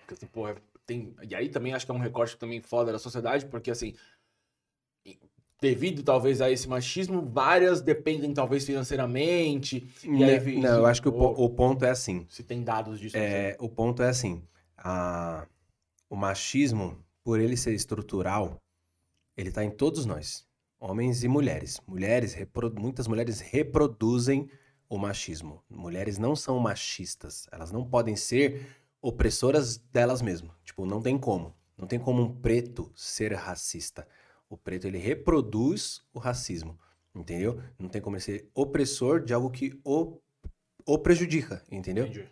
Porque, 0.00 0.14
assim, 0.14 0.26
porra, 0.26 0.56
tem. 0.86 1.14
E 1.28 1.34
aí 1.34 1.48
também 1.48 1.72
acho 1.72 1.86
que 1.86 1.92
é 1.92 1.94
um 1.94 1.98
recorte 1.98 2.36
também 2.36 2.60
foda 2.60 2.92
da 2.92 2.98
sociedade, 2.98 3.46
porque 3.46 3.70
assim. 3.70 3.94
Devido 5.62 6.02
talvez 6.02 6.40
a 6.40 6.50
esse 6.50 6.68
machismo, 6.68 7.22
várias 7.22 7.80
dependem 7.80 8.34
talvez 8.34 8.66
financeiramente. 8.66 9.88
E 10.02 10.24
aí, 10.24 10.56
não, 10.58 10.78
eu 10.78 10.86
acho 10.86 11.00
que 11.00 11.08
o, 11.08 11.12
o 11.12 11.48
ponto 11.50 11.84
é 11.84 11.90
assim. 11.90 12.26
Se 12.28 12.42
tem 12.42 12.64
dados 12.64 12.98
disso. 12.98 13.16
É, 13.16 13.56
o 13.60 13.68
ponto 13.68 14.02
é 14.02 14.08
assim, 14.08 14.42
a- 14.76 15.46
o 16.10 16.16
machismo, 16.16 16.98
por 17.22 17.38
ele 17.38 17.56
ser 17.56 17.72
estrutural, 17.74 18.56
ele 19.36 19.52
tá 19.52 19.62
em 19.64 19.70
todos 19.70 20.04
nós, 20.04 20.44
homens 20.80 21.22
e 21.22 21.28
mulheres. 21.28 21.80
Mulheres, 21.86 22.36
muitas 22.76 23.06
mulheres 23.06 23.38
reproduzem 23.40 24.50
o 24.88 24.98
machismo. 24.98 25.62
Mulheres 25.70 26.18
não 26.18 26.34
são 26.34 26.58
machistas, 26.58 27.46
elas 27.52 27.70
não 27.70 27.84
podem 27.84 28.16
ser 28.16 28.66
opressoras 29.00 29.76
delas 29.76 30.20
mesmas. 30.20 30.50
Tipo, 30.64 30.84
não 30.84 31.00
tem 31.00 31.16
como. 31.16 31.54
Não 31.78 31.86
tem 31.86 32.00
como 32.00 32.20
um 32.20 32.34
preto 32.34 32.90
ser 32.96 33.32
racista. 33.34 34.06
O 34.52 34.56
preto, 34.58 34.86
ele 34.86 34.98
reproduz 34.98 36.02
o 36.12 36.18
racismo, 36.18 36.78
entendeu? 37.14 37.58
Não 37.78 37.88
tem 37.88 38.02
como 38.02 38.16
ele 38.16 38.22
ser 38.22 38.50
opressor 38.54 39.24
de 39.24 39.32
algo 39.32 39.50
que 39.50 39.80
o, 39.82 40.18
o 40.84 40.98
prejudica, 40.98 41.62
entendeu? 41.70 42.04
Entendi. 42.04 42.28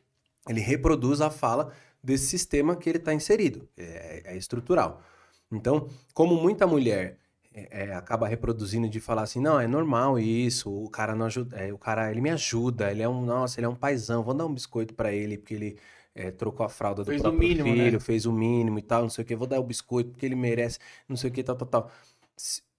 ele 0.47 0.61
reproduz 0.61 1.23
a 1.23 1.31
fala 1.31 1.73
desse 2.05 2.27
sistema 2.27 2.77
que 2.77 2.91
ele 2.91 2.99
está 2.99 3.15
inserido. 3.15 3.67
É, 3.75 4.35
é 4.35 4.37
estrutural. 4.37 5.03
Então, 5.51 5.89
como 6.13 6.35
muita 6.37 6.67
mulher 6.67 7.17
é, 7.55 7.85
é, 7.85 7.95
acaba 7.95 8.29
reproduzindo 8.29 8.87
de 8.87 9.01
falar 9.01 9.23
assim, 9.23 9.41
não, 9.41 9.59
é 9.59 9.67
normal 9.67 10.19
isso, 10.19 10.71
o 10.71 10.91
cara 10.91 11.17
não 11.17 11.25
ajuda, 11.25 11.57
é, 11.57 11.73
o 11.73 11.79
cara 11.79 12.11
ele 12.11 12.21
me 12.21 12.29
ajuda, 12.29 12.91
ele 12.91 13.01
é 13.01 13.09
um, 13.09 13.25
nossa, 13.25 13.59
ele 13.59 13.65
é 13.65 13.69
um 13.69 13.75
paizão, 13.75 14.23
vou 14.23 14.35
dar 14.35 14.45
um 14.45 14.53
biscoito 14.53 14.93
para 14.93 15.11
ele 15.11 15.39
porque 15.39 15.55
ele 15.55 15.79
é, 16.15 16.31
trocou 16.31 16.65
a 16.67 16.69
fralda 16.69 17.03
do 17.05 17.07
Fez 17.07 17.21
o 17.21 17.31
próprio 17.31 17.49
mínimo, 17.49 17.73
filho, 17.73 17.99
né? 17.99 18.01
fez 18.01 18.27
o 18.27 18.33
mínimo 18.33 18.79
e 18.79 18.83
tal, 18.83 19.03
não 19.03 19.09
sei 19.11 19.25
o 19.25 19.27
que, 19.27 19.37
vou 19.37 19.47
dar 19.47 19.61
o 19.61 19.65
biscoito 19.65 20.11
porque 20.11 20.27
ele 20.27 20.35
merece, 20.35 20.79
não 21.09 21.17
sei 21.17 21.31
o 21.31 21.33
que, 21.33 21.43
tal, 21.43 21.57
tal, 21.57 21.69
tal. 21.69 21.91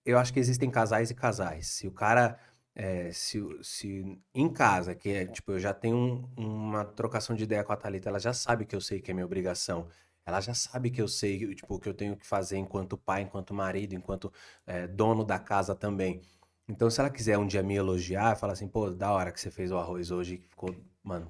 Eu 0.05 0.17
acho 0.17 0.33
que 0.33 0.39
existem 0.39 0.69
casais 0.69 1.11
e 1.11 1.15
casais. 1.15 1.67
Se 1.67 1.87
o 1.87 1.91
cara 1.91 2.39
é, 2.75 3.11
se, 3.11 3.39
se 3.63 4.17
em 4.33 4.49
casa, 4.51 4.95
que 4.95 5.09
é, 5.09 5.25
tipo, 5.27 5.51
eu 5.51 5.59
já 5.59 5.73
tenho 5.73 5.95
um- 5.97 6.25
uma 6.37 6.85
trocação 6.85 7.35
de 7.35 7.43
ideia 7.43 7.63
com 7.63 7.73
a 7.73 7.77
Thalita, 7.77 8.09
ela 8.09 8.19
já 8.19 8.33
sabe 8.33 8.65
que 8.65 8.75
eu 8.75 8.81
sei 8.81 9.01
que 9.01 9.11
é 9.11 9.13
minha 9.13 9.25
obrigação. 9.25 9.87
Ela 10.25 10.39
já 10.39 10.53
sabe 10.53 10.89
que 10.91 11.01
eu 11.01 11.07
sei, 11.07 11.53
tipo, 11.55 11.75
o 11.75 11.79
que 11.79 11.89
eu 11.89 11.93
tenho 11.93 12.15
que 12.15 12.25
fazer 12.25 12.57
enquanto 12.57 12.97
pai, 12.97 13.23
enquanto 13.23 13.53
marido, 13.53 13.93
enquanto 13.95 14.31
é, 14.65 14.87
dono 14.87 15.23
da 15.25 15.37
casa 15.39 15.75
também. 15.75 16.21
Então, 16.67 16.89
se 16.89 16.99
ela 16.99 17.09
quiser 17.09 17.37
um 17.37 17.45
dia 17.47 17.61
me 17.63 17.75
elogiar, 17.75 18.35
falar 18.37 18.53
assim, 18.53 18.67
pô, 18.67 18.89
da 18.91 19.11
hora 19.11 19.31
que 19.31 19.41
você 19.41 19.51
fez 19.51 19.71
o 19.71 19.77
arroz 19.77 20.09
hoje, 20.11 20.37
que 20.37 20.47
ficou, 20.47 20.73
mano, 21.03 21.29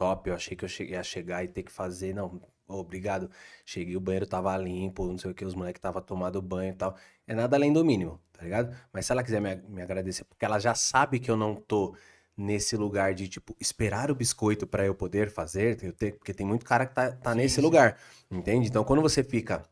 top, 0.00 0.28
eu 0.30 0.34
achei 0.36 0.56
que 0.56 0.64
eu 0.64 0.68
che- 0.68 0.84
ia 0.84 1.02
chegar 1.02 1.44
e 1.44 1.48
ter 1.48 1.62
que 1.62 1.72
fazer, 1.72 2.14
não, 2.14 2.40
obrigado. 2.68 3.30
Cheguei, 3.64 3.96
o 3.96 4.00
banheiro 4.00 4.26
tava 4.26 4.56
limpo, 4.56 5.06
não 5.06 5.18
sei 5.18 5.30
o 5.30 5.34
que, 5.34 5.44
os 5.44 5.54
moleques 5.54 5.80
tava 5.80 6.00
tomando 6.00 6.40
banho 6.42 6.72
e 6.72 6.76
tal. 6.76 6.96
É 7.26 7.34
nada 7.34 7.56
além 7.56 7.72
do 7.72 7.84
mínimo, 7.84 8.20
tá 8.32 8.42
ligado? 8.44 8.74
Mas 8.92 9.06
se 9.06 9.12
ela 9.12 9.22
quiser 9.22 9.40
me, 9.40 9.56
me 9.68 9.82
agradecer, 9.82 10.24
porque 10.24 10.44
ela 10.44 10.58
já 10.58 10.74
sabe 10.74 11.20
que 11.20 11.30
eu 11.30 11.36
não 11.36 11.54
tô 11.56 11.94
nesse 12.36 12.76
lugar 12.76 13.12
de, 13.14 13.28
tipo, 13.28 13.54
esperar 13.60 14.10
o 14.10 14.14
biscoito 14.14 14.66
pra 14.66 14.84
eu 14.86 14.94
poder 14.94 15.30
fazer, 15.30 15.78
eu 15.84 15.92
ter- 15.92 16.12
porque 16.16 16.32
tem 16.34 16.46
muito 16.46 16.64
cara 16.64 16.86
que 16.86 16.94
tá, 16.94 17.12
tá 17.12 17.34
Sim, 17.34 17.38
nesse 17.42 17.60
sim. 17.60 17.60
lugar, 17.60 17.98
entende? 18.30 18.68
Então, 18.68 18.82
quando 18.84 19.02
você 19.02 19.22
fica 19.22 19.62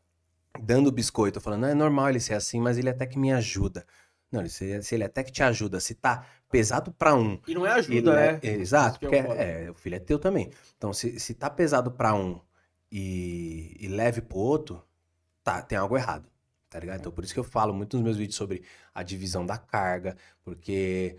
dando 0.61 0.91
biscoito, 0.91 1.39
falando, 1.41 1.61
não, 1.61 1.69
é 1.69 1.73
normal 1.73 2.09
ele 2.09 2.19
ser 2.19 2.33
assim, 2.35 2.59
mas 2.59 2.77
ele 2.77 2.89
até 2.89 3.05
que 3.07 3.17
me 3.19 3.31
ajuda. 3.31 3.85
Não, 4.31 4.41
ele, 4.41 4.49
se, 4.49 4.81
se 4.83 4.95
ele 4.95 5.03
até 5.03 5.23
que 5.23 5.31
te 5.31 5.41
ajuda, 5.43 5.79
se 5.79 5.95
tá 5.95 6.25
pesado 6.51 6.91
pra 6.93 7.15
um 7.15 7.39
E 7.47 7.53
não 7.53 7.65
é 7.65 7.71
ajuda, 7.73 8.11
le- 8.11 8.15
né? 8.33 8.39
Exato, 8.43 8.97
é 9.05 9.07
o 9.07 9.11
porque 9.11 9.23
foda. 9.23 9.41
é, 9.41 9.71
o 9.71 9.73
filho 9.73 9.95
é 9.95 9.99
teu 9.99 10.19
também. 10.19 10.51
Então, 10.77 10.93
se, 10.93 11.19
se 11.19 11.33
tá 11.33 11.49
pesado 11.49 11.91
pra 11.91 12.13
um 12.13 12.39
e, 12.91 13.75
e 13.79 13.87
leve 13.87 14.21
pro 14.21 14.37
outro, 14.37 14.83
tá, 15.43 15.61
tem 15.61 15.77
algo 15.77 15.97
errado, 15.97 16.29
tá 16.69 16.79
ligado? 16.79 16.99
Então, 16.99 17.11
por 17.11 17.23
isso 17.23 17.33
que 17.33 17.39
eu 17.39 17.43
falo 17.43 17.73
muito 17.73 17.95
nos 17.97 18.03
meus 18.03 18.17
vídeos 18.17 18.35
sobre 18.35 18.63
a 18.93 19.03
divisão 19.03 19.45
da 19.45 19.57
carga, 19.57 20.15
porque 20.43 21.17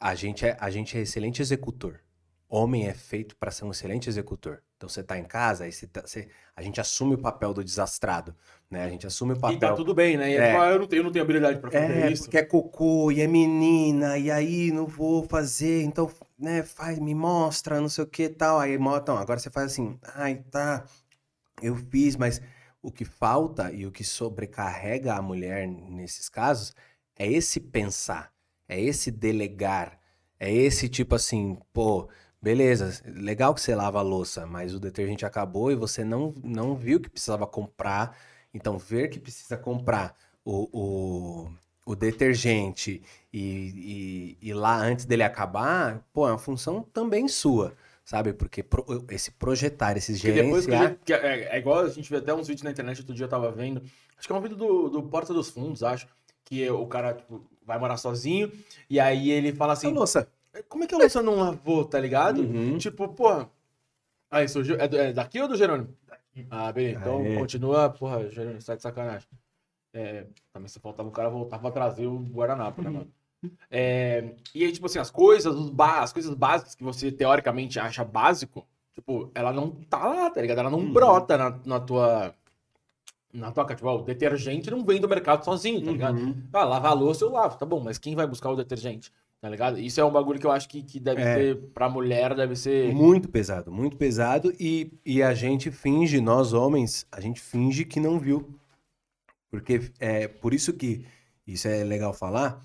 a 0.00 0.14
gente 0.14 0.46
é, 0.46 0.56
a 0.60 0.70
gente 0.70 0.96
é 0.96 1.00
excelente 1.02 1.40
executor. 1.42 2.00
Homem 2.48 2.86
é 2.88 2.94
feito 2.94 3.36
pra 3.36 3.50
ser 3.50 3.64
um 3.64 3.70
excelente 3.72 4.08
executor. 4.08 4.62
Então, 4.84 4.88
você 4.88 5.02
tá 5.02 5.18
em 5.18 5.24
casa, 5.24 5.64
aí 5.64 5.72
você 5.72 5.86
tá- 5.86 6.02
você- 6.02 6.28
a 6.54 6.62
gente 6.62 6.78
assume 6.78 7.14
o 7.14 7.18
papel 7.18 7.54
do 7.54 7.64
desastrado, 7.64 8.34
né? 8.70 8.84
A 8.84 8.88
gente 8.90 9.06
assume 9.06 9.32
o 9.32 9.38
papel... 9.40 9.56
E 9.56 9.60
tá 9.60 9.72
tudo 9.72 9.94
bem, 9.94 10.18
né? 10.18 10.30
E 10.30 10.36
É. 10.36 10.38
é. 10.40 10.46
tipo, 10.48 10.60
ah, 10.62 10.70
eu, 10.70 10.78
não 10.78 10.86
tenho, 10.86 11.00
eu 11.00 11.04
não 11.04 11.12
tenho 11.12 11.24
habilidade 11.24 11.58
pra 11.58 11.70
fazer 11.70 12.02
É, 12.02 12.10
isso. 12.12 12.24
porque 12.24 12.36
é 12.36 12.44
cocô 12.44 13.10
e 13.10 13.22
é 13.22 13.26
menina, 13.26 14.18
e 14.18 14.30
aí 14.30 14.70
não 14.70 14.86
vou 14.86 15.26
fazer, 15.26 15.82
então, 15.82 16.10
né, 16.38 16.62
faz, 16.62 16.98
me 16.98 17.14
mostra, 17.14 17.80
não 17.80 17.88
sei 17.88 18.04
o 18.04 18.06
que 18.06 18.28
tal. 18.28 18.60
Aí, 18.60 18.74
então, 18.74 19.16
agora 19.16 19.40
você 19.40 19.48
faz 19.50 19.72
assim, 19.72 19.98
ai, 20.14 20.44
tá, 20.50 20.84
eu 21.62 21.74
fiz, 21.74 22.14
mas 22.14 22.42
o 22.82 22.90
que 22.92 23.06
falta 23.06 23.72
e 23.72 23.86
o 23.86 23.90
que 23.92 24.04
sobrecarrega 24.04 25.14
a 25.14 25.22
mulher 25.22 25.66
nesses 25.66 26.28
casos 26.28 26.74
é 27.16 27.26
esse 27.26 27.58
pensar, 27.58 28.30
é 28.68 28.78
esse 28.78 29.10
delegar, 29.10 29.98
é 30.38 30.52
esse 30.52 30.90
tipo 30.90 31.14
assim, 31.14 31.56
pô, 31.72 32.08
beleza, 32.44 33.02
legal 33.06 33.54
que 33.54 33.60
você 33.62 33.74
lava 33.74 33.98
a 33.98 34.02
louça, 34.02 34.46
mas 34.46 34.74
o 34.74 34.78
detergente 34.78 35.24
acabou 35.24 35.72
e 35.72 35.74
você 35.74 36.04
não, 36.04 36.34
não 36.44 36.76
viu 36.76 37.00
que 37.00 37.08
precisava 37.08 37.46
comprar, 37.46 38.16
então 38.52 38.78
ver 38.78 39.08
que 39.08 39.18
precisa 39.18 39.56
comprar 39.56 40.14
o, 40.44 40.68
o, 41.46 41.52
o 41.86 41.96
detergente 41.96 43.02
e, 43.32 44.36
e, 44.42 44.48
e 44.50 44.52
lá 44.54 44.76
antes 44.76 45.06
dele 45.06 45.22
acabar, 45.22 46.06
pô, 46.12 46.28
é 46.28 46.32
uma 46.32 46.38
função 46.38 46.82
também 46.82 47.28
sua, 47.28 47.72
sabe? 48.04 48.34
Porque 48.34 48.62
pro- 48.62 49.06
esse 49.10 49.30
projetar, 49.30 49.96
esse 49.96 50.12
Porque 50.12 50.32
depois 50.32 50.66
que, 50.66 50.74
a 50.74 50.78
gerenciar... 50.78 50.98
que 51.04 51.12
é, 51.14 51.56
é 51.56 51.58
igual 51.58 51.80
a 51.80 51.88
gente 51.88 52.10
vê 52.10 52.18
até 52.18 52.34
uns 52.34 52.46
vídeos 52.46 52.62
na 52.62 52.70
internet, 52.70 53.00
outro 53.00 53.14
dia 53.14 53.24
eu 53.24 53.28
tava 53.30 53.50
vendo. 53.50 53.82
Acho 54.18 54.26
que 54.28 54.32
é 54.32 54.36
um 54.36 54.40
vídeo 54.40 54.56
do, 54.56 54.88
do 54.90 55.02
Porta 55.02 55.32
dos 55.32 55.48
Fundos, 55.48 55.82
acho. 55.82 56.06
Que 56.44 56.70
o 56.70 56.86
cara 56.86 57.14
tipo, 57.14 57.42
vai 57.64 57.78
morar 57.78 57.96
sozinho. 57.96 58.52
E 58.88 59.00
aí 59.00 59.30
ele 59.30 59.52
fala 59.52 59.72
assim: 59.72 59.92
Nossa, 59.92 60.28
Como 60.68 60.84
é 60.84 60.86
que 60.86 60.94
a 60.94 60.98
louça 60.98 61.22
não 61.22 61.36
lavou, 61.36 61.84
tá 61.84 61.98
ligado? 61.98 62.40
Uhum. 62.42 62.78
Tipo, 62.78 63.08
porra. 63.08 63.50
Aí 64.30 64.48
surgiu. 64.48 64.76
É, 64.80 64.86
do- 64.88 64.96
é 64.98 65.12
daqui 65.12 65.40
ou 65.40 65.48
do 65.48 65.56
Jerônimo? 65.56 65.94
Ah, 66.50 66.72
beleza. 66.72 66.98
Então 67.00 67.20
Aê. 67.22 67.36
continua, 67.38 67.90
porra, 67.90 68.28
Jerônimo, 68.28 68.60
sai 68.62 68.76
de 68.76 68.82
sacanagem. 68.82 69.28
É, 69.92 70.26
também 70.52 70.68
se 70.68 70.80
faltava 70.80 71.08
o 71.08 71.12
cara 71.12 71.28
voltar 71.28 71.58
pra 71.58 71.70
trazer 71.70 72.06
o 72.06 72.18
guardanapo, 72.18 72.82
né, 72.82 72.90
mano? 72.90 73.10
É, 73.70 74.34
e 74.54 74.64
aí, 74.64 74.72
tipo 74.72 74.86
assim, 74.86 74.98
as 74.98 75.10
coisas, 75.10 75.54
os 75.54 75.72
as 75.78 76.12
coisas 76.12 76.34
básicas 76.34 76.74
que 76.74 76.82
você 76.82 77.12
teoricamente 77.12 77.78
acha 77.78 78.04
básico, 78.04 78.66
tipo, 78.92 79.30
ela 79.34 79.52
não 79.52 79.70
tá 79.70 80.04
lá, 80.04 80.30
tá 80.30 80.40
ligado? 80.40 80.58
Ela 80.60 80.70
não 80.70 80.78
Uhum. 80.80 80.92
brota 80.92 81.36
na, 81.36 81.58
na 81.64 81.78
tua. 81.80 82.34
Na 83.32 83.50
tua 83.52 83.64
casa. 83.64 83.76
Tipo, 83.76 83.88
ó, 83.88 83.96
o 83.98 84.02
detergente 84.02 84.70
não 84.70 84.84
vem 84.84 85.00
do 85.00 85.08
mercado 85.08 85.44
sozinho, 85.44 85.84
tá 85.84 85.90
ligado? 85.92 86.18
Uhum. 86.18 86.42
Ah, 86.52 86.64
lavar 86.64 86.92
a 86.92 86.94
louça 86.94 87.24
eu 87.24 87.30
lavo, 87.30 87.58
tá 87.58 87.66
bom, 87.66 87.80
mas 87.80 87.98
quem 87.98 88.14
vai 88.16 88.26
buscar 88.26 88.50
o 88.50 88.56
detergente? 88.56 89.12
Tá 89.44 89.50
ligado? 89.50 89.78
Isso 89.78 90.00
é 90.00 90.04
um 90.06 90.10
bagulho 90.10 90.40
que 90.40 90.46
eu 90.46 90.50
acho 90.50 90.66
que, 90.66 90.82
que 90.82 90.98
deve 90.98 91.20
É. 91.20 91.34
ser, 91.34 91.56
pra 91.74 91.86
mulher, 91.86 92.34
deve 92.34 92.56
ser. 92.56 92.94
Muito 92.94 93.28
pesado, 93.28 93.70
muito 93.70 93.94
pesado. 93.94 94.50
E, 94.58 94.90
e 95.04 95.22
a 95.22 95.34
gente 95.34 95.70
finge, 95.70 96.18
nós 96.18 96.54
homens, 96.54 97.06
a 97.12 97.20
gente 97.20 97.42
finge 97.42 97.84
que 97.84 98.00
não 98.00 98.18
viu. 98.18 98.58
Porque 99.50 99.92
é 100.00 100.26
por 100.26 100.54
isso 100.54 100.72
que 100.72 101.04
isso 101.46 101.68
é 101.68 101.84
legal 101.84 102.14
falar. 102.14 102.64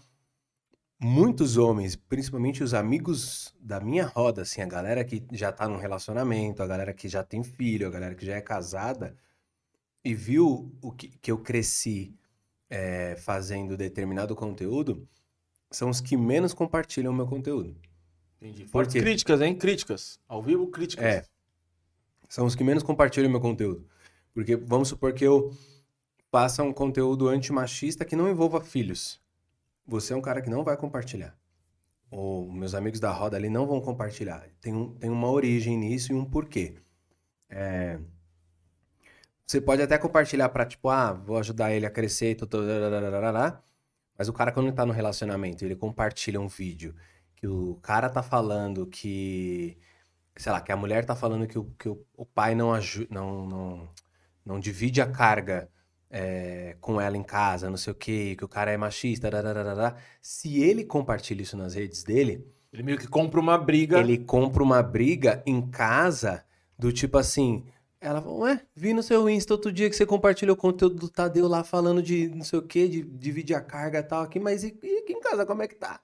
Muitos 1.01 1.57
homens, 1.57 1.97
principalmente 1.97 2.63
os 2.63 2.73
amigos 2.73 3.53
da 3.59 3.81
minha 3.81 4.05
roda, 4.05 4.43
assim, 4.43 4.61
a 4.61 4.65
galera 4.65 5.03
que 5.03 5.21
já 5.33 5.51
tá 5.51 5.67
num 5.67 5.75
relacionamento, 5.75 6.63
a 6.63 6.67
galera 6.67 6.93
que 6.93 7.09
já 7.09 7.21
tem 7.25 7.43
filho, 7.43 7.87
a 7.87 7.91
galera 7.91 8.15
que 8.15 8.25
já 8.25 8.37
é 8.37 8.41
casada, 8.41 9.17
e 10.01 10.15
viu 10.15 10.73
o 10.81 10.93
que, 10.93 11.09
que 11.09 11.29
eu 11.29 11.39
cresci 11.39 12.15
é, 12.69 13.17
fazendo 13.17 13.75
determinado 13.75 14.33
conteúdo, 14.33 15.05
são 15.71 15.89
os 15.89 16.01
que 16.01 16.17
menos 16.17 16.53
compartilham 16.53 17.11
o 17.11 17.15
meu 17.15 17.27
conteúdo. 17.27 17.75
Entendi. 18.41 18.63
Por 18.63 18.69
Fortes 18.69 18.93
quê? 18.93 19.01
críticas, 19.01 19.41
hein? 19.41 19.55
Críticas. 19.55 20.19
Ao 20.27 20.41
vivo, 20.41 20.67
críticas. 20.67 21.05
É. 21.05 21.25
São 22.27 22.45
os 22.45 22.55
que 22.55 22.63
menos 22.63 22.83
compartilham 22.83 23.29
meu 23.29 23.41
conteúdo. 23.41 23.85
Porque 24.33 24.55
vamos 24.55 24.87
supor 24.87 25.13
que 25.13 25.23
eu 25.25 25.51
faça 26.31 26.63
um 26.63 26.71
conteúdo 26.71 27.27
antimachista 27.27 28.05
que 28.05 28.15
não 28.15 28.29
envolva 28.29 28.61
filhos. 28.61 29.19
Você 29.85 30.13
é 30.13 30.15
um 30.15 30.21
cara 30.21 30.41
que 30.41 30.49
não 30.49 30.63
vai 30.63 30.77
compartilhar. 30.77 31.37
Ou 32.11 32.51
meus 32.51 32.73
amigos 32.73 32.99
da 32.99 33.11
roda 33.11 33.35
ali 33.35 33.49
não 33.49 33.67
vão 33.67 33.81
compartilhar. 33.81 34.47
Tem, 34.61 34.73
um, 34.73 34.93
tem 34.95 35.09
uma 35.09 35.29
origem 35.29 35.77
nisso 35.77 36.11
e 36.11 36.15
um 36.15 36.23
porquê. 36.23 36.75
É, 37.49 37.99
Você 39.45 39.59
pode 39.59 39.81
até 39.81 39.97
compartilhar 39.97 40.49
pra, 40.49 40.65
tipo, 40.65 40.89
ah, 40.89 41.11
vou 41.11 41.37
ajudar 41.37 41.73
ele 41.73 41.85
a 41.85 41.89
crescer, 41.89 42.35
dararararará. 42.35 43.63
Mas 44.19 44.27
o 44.27 44.33
cara, 44.33 44.51
quando 44.51 44.67
ele 44.67 44.75
tá 44.75 44.85
no 44.85 44.93
relacionamento, 44.93 45.65
ele 45.65 45.75
compartilha 45.75 46.39
um 46.39 46.47
vídeo 46.47 46.93
que 47.35 47.47
o 47.47 47.75
cara 47.81 48.09
tá 48.09 48.21
falando 48.21 48.85
que 48.85 49.79
sei 50.39 50.51
lá, 50.53 50.61
que 50.61 50.71
a 50.71 50.77
mulher 50.77 51.03
tá 51.03 51.15
falando 51.15 51.45
que 51.45 51.59
o, 51.59 51.65
que 51.77 51.89
o, 51.89 52.01
o 52.15 52.25
pai 52.25 52.55
não, 52.55 52.73
aju 52.73 53.05
não, 53.09 53.45
não, 53.45 53.89
não 54.45 54.59
divide 54.59 55.01
a 55.01 55.05
carga 55.05 55.69
é, 56.09 56.77
com 56.79 56.99
ela 56.99 57.17
em 57.17 57.23
casa, 57.23 57.69
não 57.69 57.75
sei 57.77 57.91
o 57.91 57.95
quê, 57.95 58.35
que 58.37 58.45
o 58.45 58.47
cara 58.47 58.71
é 58.71 58.77
machista, 58.77 59.29
dararara. 59.29 59.97
se 60.21 60.61
ele 60.61 60.85
compartilha 60.85 61.41
isso 61.41 61.57
nas 61.57 61.75
redes 61.75 62.03
dele, 62.03 62.47
Ele 62.71 62.83
meio 62.83 62.97
que 62.97 63.07
compra 63.07 63.39
uma 63.39 63.57
briga. 63.57 63.99
ele 63.99 64.17
compra 64.17 64.63
uma 64.63 64.81
briga 64.81 65.43
em 65.45 65.61
casa 65.61 66.43
do 66.77 66.91
tipo 66.91 67.17
assim. 67.17 67.65
Ela 68.01 68.21
fala, 68.21 68.33
ué, 68.35 68.61
vi 68.75 68.93
no 68.93 69.03
seu 69.03 69.29
Insta 69.29 69.53
outro 69.53 69.71
dia 69.73 69.89
que 69.89 69.95
você 69.95 70.05
compartilhou 70.05 70.55
o 70.55 70.59
conteúdo 70.59 70.95
do 70.95 71.09
Tadeu 71.09 71.47
lá 71.47 71.63
falando 71.65 72.01
de 72.01 72.29
não 72.29 72.45
sei 72.45 72.59
o 72.59 72.61
quê, 72.61 72.87
de 72.87 73.03
dividir 73.03 73.55
a 73.55 73.61
carga 73.61 73.99
e 73.99 74.03
tal 74.03 74.23
aqui, 74.23 74.39
mas 74.39 74.63
e, 74.63 74.77
e 74.81 74.99
aqui 74.99 75.13
em 75.13 75.19
casa, 75.19 75.45
como 75.45 75.61
é 75.63 75.67
que 75.67 75.75
tá? 75.75 75.99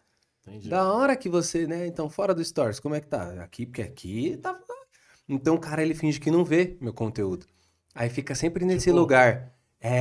Entendi. 0.45 0.69
Da 0.69 0.91
hora 0.93 1.15
que 1.15 1.29
você, 1.29 1.67
né? 1.67 1.87
Então, 1.87 2.09
fora 2.09 2.33
do 2.35 2.43
Stories, 2.43 2.79
como 2.79 2.95
é 2.95 3.01
que 3.01 3.07
tá? 3.07 3.43
Aqui, 3.43 3.65
porque 3.65 3.81
aqui 3.81 4.37
tá. 4.37 4.59
Então, 5.27 5.55
o 5.55 5.59
cara, 5.59 5.81
ele 5.83 5.95
finge 5.95 6.19
que 6.19 6.31
não 6.31 6.45
vê 6.45 6.77
meu 6.81 6.93
conteúdo. 6.93 7.47
Aí 7.95 8.09
fica 8.09 8.35
sempre 8.35 8.65
nesse 8.65 8.91
Tipo, 8.91 8.93
lugar. 8.93 9.53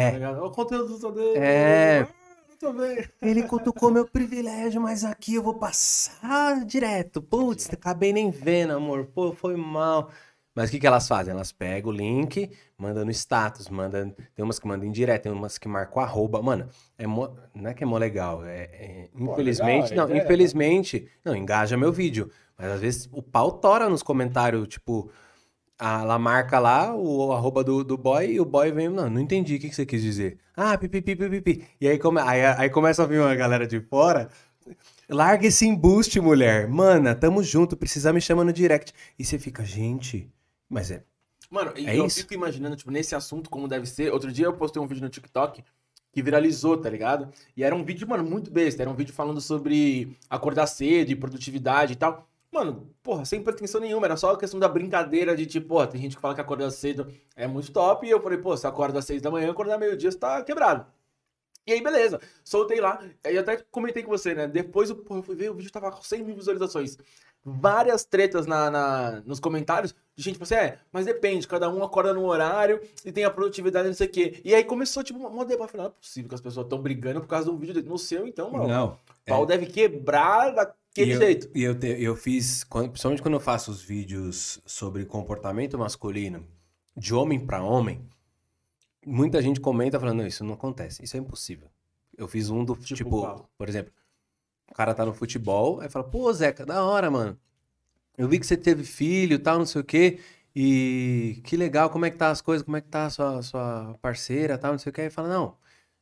Tá 0.03 0.11
É, 0.11 0.11
ligado? 0.13 0.39
Olha 0.39 0.47
o 0.49 0.53
conteúdo 0.53 0.89
do 0.89 1.01
Tadeu. 1.01 1.35
É. 1.35 2.03
Ah, 2.03 2.15
Muito 2.49 2.73
bem. 2.75 3.09
ele 3.21 3.43
cutucou 3.43 3.91
meu 3.91 4.07
privilégio, 4.07 4.81
mas 4.81 5.05
aqui 5.05 5.35
eu 5.35 5.43
vou 5.43 5.55
passar 5.59 6.65
direto. 6.65 7.23
Putz, 7.23 7.69
acabei 7.73 8.13
nem 8.13 8.31
vendo, 8.31 8.73
amor. 8.75 9.07
Pô, 9.07 9.33
foi 9.33 9.57
mal. 9.57 10.11
Mas 10.55 10.69
o 10.69 10.73
que, 10.73 10.79
que 10.79 10.87
elas 10.87 11.09
fazem? 11.09 11.33
Elas 11.33 11.51
pegam 11.51 11.91
o 11.91 11.93
link, 11.95 12.49
mandam 12.79 13.05
no 13.05 13.11
status, 13.11 13.69
mandam. 13.69 14.15
Tem 14.35 14.45
umas 14.45 14.59
que 14.59 14.67
mandam 14.69 14.87
em 14.87 14.93
direto, 14.93 15.25
tem 15.25 15.33
umas 15.33 15.59
que 15.59 15.67
marcam 15.67 16.01
arroba. 16.03 16.41
Mano, 16.41 16.69
é 16.97 17.07
mó- 17.07 17.31
não 17.55 17.71
é 17.71 17.75
que 17.75 17.83
é 17.83 17.87
mó 17.87 17.99
legal. 17.99 18.45
É, 18.45 18.63
é- 18.65 19.11
infelizmente, 19.19 19.91
legal, 19.91 19.93
a 19.93 19.97
não, 19.97 20.05
ideia 20.05 20.21
é- 20.21 20.25
infelizmente, 20.25 21.09
não, 21.25 21.35
engaja 21.35 21.77
meu 21.77 21.93
vídeo. 21.93 22.31
Mas 22.57 22.69
às 22.71 22.81
vezes 22.81 23.09
o 23.13 23.21
pau 23.23 23.51
tora 23.53 23.89
nos 23.89 24.03
comentários, 24.03 24.69
tipo, 24.69 25.11
a- 25.79 26.03
ela 26.03 26.19
marca 26.19 26.59
lá 26.61 26.95
o 26.95 27.33
arroba 27.33 27.65
do, 27.65 27.83
do 27.83 27.99
boy 27.99 28.27
e 28.33 28.41
o 28.41 28.45
boy 28.45 28.71
vem, 28.71 28.89
não, 28.89 29.11
não 29.11 29.21
entendi 29.21 29.57
o 29.57 29.61
que, 29.61 29.69
que 29.69 29.75
você 29.75 29.85
quis 29.87 30.03
dizer. 30.03 30.39
Ah, 30.57 30.79
pipipi, 30.79 31.17
pipipi. 31.17 31.65
E 31.81 31.89
aí, 31.89 31.99
come, 31.99 32.21
aí, 32.21 32.45
aí 32.45 32.71
começa 32.71 33.03
a 33.03 33.07
vir 33.07 33.21
uma 33.21 33.35
galera 33.35 33.67
de 33.67 33.81
fora. 33.81 34.29
Larga 35.09 35.47
esse 35.47 35.67
embuste, 35.67 36.21
mulher. 36.21 36.69
Mana, 36.69 37.15
tamo 37.15 37.43
junto, 37.43 37.77
precisa 37.77 38.13
me 38.13 38.21
chamar 38.21 38.45
no 38.45 38.53
direct. 38.53 38.93
E 39.19 39.25
você 39.25 39.39
fica, 39.39 39.65
gente, 39.65 40.31
mas 40.69 40.91
é. 40.91 41.05
Mano, 41.51 41.73
e 41.77 41.87
É 41.87 41.99
eu 41.99 42.07
isso? 42.07 42.21
fico 42.21 42.35
imaginando, 42.35 42.77
tipo, 42.77 42.91
nesse 42.91 43.15
assunto, 43.15 43.51
como 43.51 43.69
deve 43.69 43.87
ser. 43.87 44.13
Outro 44.13 44.33
dia 44.33 44.47
eu 44.47 44.57
postei 44.57 44.81
um 44.81 44.87
vídeo 44.87 45.03
no 45.03 45.09
TikTok 45.11 45.63
que 46.13 46.23
viralizou, 46.23 46.77
tá 46.77 46.89
ligado? 46.89 47.31
E 47.57 47.63
era 47.65 47.75
um 47.75 47.85
vídeo, 47.85 48.09
mano, 48.09 48.25
muito 48.25 48.51
besta. 48.51 48.83
Era 48.83 48.91
um 48.91 48.95
vídeo 48.95 49.13
falando 49.13 49.41
sobre 49.41 50.17
acordar 50.31 50.67
cedo 50.67 51.11
e 51.11 51.17
produtividade 51.17 51.93
e 51.93 51.97
tal. 51.97 52.29
Mano, 52.53 52.89
porra, 53.03 53.25
sem 53.25 53.43
pretensão 53.43 53.81
nenhuma. 53.81 54.07
Era 54.07 54.17
só 54.17 54.33
a 54.33 54.39
questão 54.39 54.61
da 54.61 54.69
brincadeira 54.69 55.37
de, 55.37 55.45
tipo, 55.45 55.69
porra, 55.69 55.89
tem 55.89 56.01
gente 56.01 56.15
que 56.17 56.23
fala 56.23 56.35
que 56.35 56.41
acordar 56.41 56.71
cedo 56.71 57.13
é 57.35 57.47
muito 57.49 57.73
top. 57.73 58.07
E 58.07 58.11
eu 58.11 58.23
falei, 58.23 58.39
pô, 58.39 58.57
se 58.57 58.67
acorda 58.67 59.01
às 59.01 59.05
seis 59.05 59.21
da 59.21 59.31
manhã, 59.31 59.51
acordar 59.51 59.77
meio-dia, 59.79 60.11
você 60.13 60.19
tá 60.19 60.43
quebrado. 60.43 60.87
E 61.67 61.73
aí, 61.73 61.83
beleza. 61.83 62.21
Soltei 62.45 62.81
lá. 62.81 63.03
Aí 63.25 63.37
até 63.39 63.57
comentei 63.71 64.03
com 64.03 64.11
você, 64.11 64.35
né? 64.35 64.47
Depois 64.47 64.91
eu, 64.91 64.97
porra, 64.97 65.21
eu 65.21 65.23
fui 65.25 65.35
ver, 65.35 65.51
o 65.51 65.55
vídeo 65.55 65.73
tava 65.73 65.91
com 65.91 66.03
100 66.03 66.23
mil 66.23 66.37
visualizações. 66.37 66.97
Várias 67.45 68.05
tretas 68.07 68.47
na, 68.47 68.71
na- 68.71 69.23
nos 69.27 69.39
comentários 69.39 69.95
de 70.17 70.23
gente, 70.23 70.35
tipo 70.35 70.45
assim, 70.45 70.55
é, 70.55 70.79
mas 70.91 71.05
depende, 71.05 71.47
cada 71.47 71.69
um 71.69 71.83
acorda 71.85 72.15
num 72.15 72.25
horário 72.25 72.81
e 73.05 73.13
tem 73.13 73.25
a 73.25 73.31
produtividade, 73.31 73.87
não 73.89 73.95
sei 73.95 74.07
o 74.07 74.11
quê. 74.11 74.41
E 74.43 74.55
aí 74.55 74.65
começou, 74.65 75.05
tipo, 75.05 75.19
uma 75.19 75.45
debate. 75.45 75.73
Falei, 75.73 75.87
Não 75.87 75.93
é 75.93 75.95
possível 76.01 76.29
que 76.29 76.35
as 76.35 76.41
pessoas 76.41 76.65
estão 76.65 76.81
brigando 76.81 77.21
por 77.21 77.27
causa 77.27 77.51
de 77.51 77.55
um 77.55 77.59
vídeo 77.59 77.75
dele. 77.75 77.89
No 77.89 77.99
seu, 77.99 78.27
então, 78.27 78.51
mano. 78.51 78.67
Não. 78.69 78.87
O 78.93 78.99
pau 79.27 79.45
deve 79.45 79.67
quebrar 79.67 80.51
daquele 80.55 81.11
E 81.11 81.15
eu- 81.15 81.21
jeito. 81.21 81.51
E 81.55 81.63
eu, 81.65 81.79
te- 81.79 82.03
eu 82.03 82.17
fiz, 82.17 82.65
quando- 82.65 82.89
principalmente 82.91 83.21
quando 83.21 83.35
eu 83.35 83.41
faço 83.41 83.71
os 83.71 83.83
vídeos 83.83 84.61
sobre 84.65 85.05
comportamento 85.05 85.77
masculino, 85.79 86.47
de 86.97 87.13
homem 87.15 87.45
pra 87.45 87.63
homem, 87.63 88.01
muita 89.05 89.43
gente 89.43 89.61
comenta 89.61 89.99
falando, 90.01 90.19
não, 90.19 90.27
isso 90.27 90.45
não 90.45 90.55
acontece, 90.55 91.05
isso 91.05 91.17
é 91.17 91.21
impossível. 91.21 91.69
Eu 92.17 92.29
fiz 92.29 92.49
um 92.49 92.65
do, 92.65 92.75
Tipo 92.77 92.95
tipo, 92.95 93.49
por 93.59 93.69
exemplo, 93.69 93.93
o 94.71 94.75
cara 94.75 94.95
tá 94.95 95.05
no 95.05 95.15
futebol, 95.15 95.81
aí 95.81 95.89
fala, 95.89 96.05
pô, 96.09 96.33
Zeca, 96.33 96.67
da 96.67 96.85
hora, 96.85 97.11
mano. 97.11 97.39
Eu 98.17 98.29
vi 98.29 98.39
que 98.39 98.47
você 98.47 98.57
teve 98.57 98.85
filho 98.85 99.35
e 99.37 99.39
tal, 99.39 99.59
não 99.59 99.67
sei 99.67 99.81
o 99.81 99.85
quê, 99.85 100.21
e 100.55 101.41
que 101.45 101.57
legal, 101.57 101.91
como 101.91 102.07
é 102.07 102.11
que 102.11 102.17
tá 102.17 102.31
as 102.31 102.41
coisas, 102.41 102.65
como 102.65 102.77
é 102.77 102.81
que 102.81 102.89
tá 102.89 103.07
a 103.07 103.11
sua, 103.11 103.43
sua 103.43 103.99
parceira 104.01 104.59
tal, 104.59 104.73
não 104.73 104.79
sei 104.79 104.91
o 104.91 104.93
quê. 104.93 105.03
Aí 105.03 105.11
fala, 105.11 105.29
não, 105.29 105.57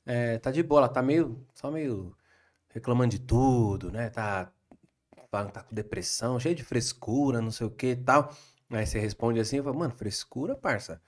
é, 0.07 0.39
tá 0.39 0.51
de 0.51 0.63
boa, 0.63 0.81
ela 0.83 0.89
tá 0.89 1.03
meio, 1.03 1.47
só 1.55 1.71
meio 1.71 2.17
reclamando 2.71 3.11
de 3.13 3.21
tudo, 3.21 3.91
né? 3.93 4.11
Tá, 4.11 4.53
tá, 5.31 5.63
com 5.65 5.75
depressão, 5.75 6.39
cheio 6.41 6.55
de 6.55 6.65
frescura, 6.65 7.41
não 7.41 7.51
sei 7.51 7.67
o 7.67 7.71
que 7.71 7.89
e 7.89 7.97
tal. 7.97 8.35
Aí 8.71 8.87
você 8.87 8.99
responde 8.99 9.41
assim, 9.41 9.57
eu 9.59 9.65
falo, 9.65 9.79
mano, 9.79 9.95
frescura, 9.95 10.57
parça? 10.57 11.01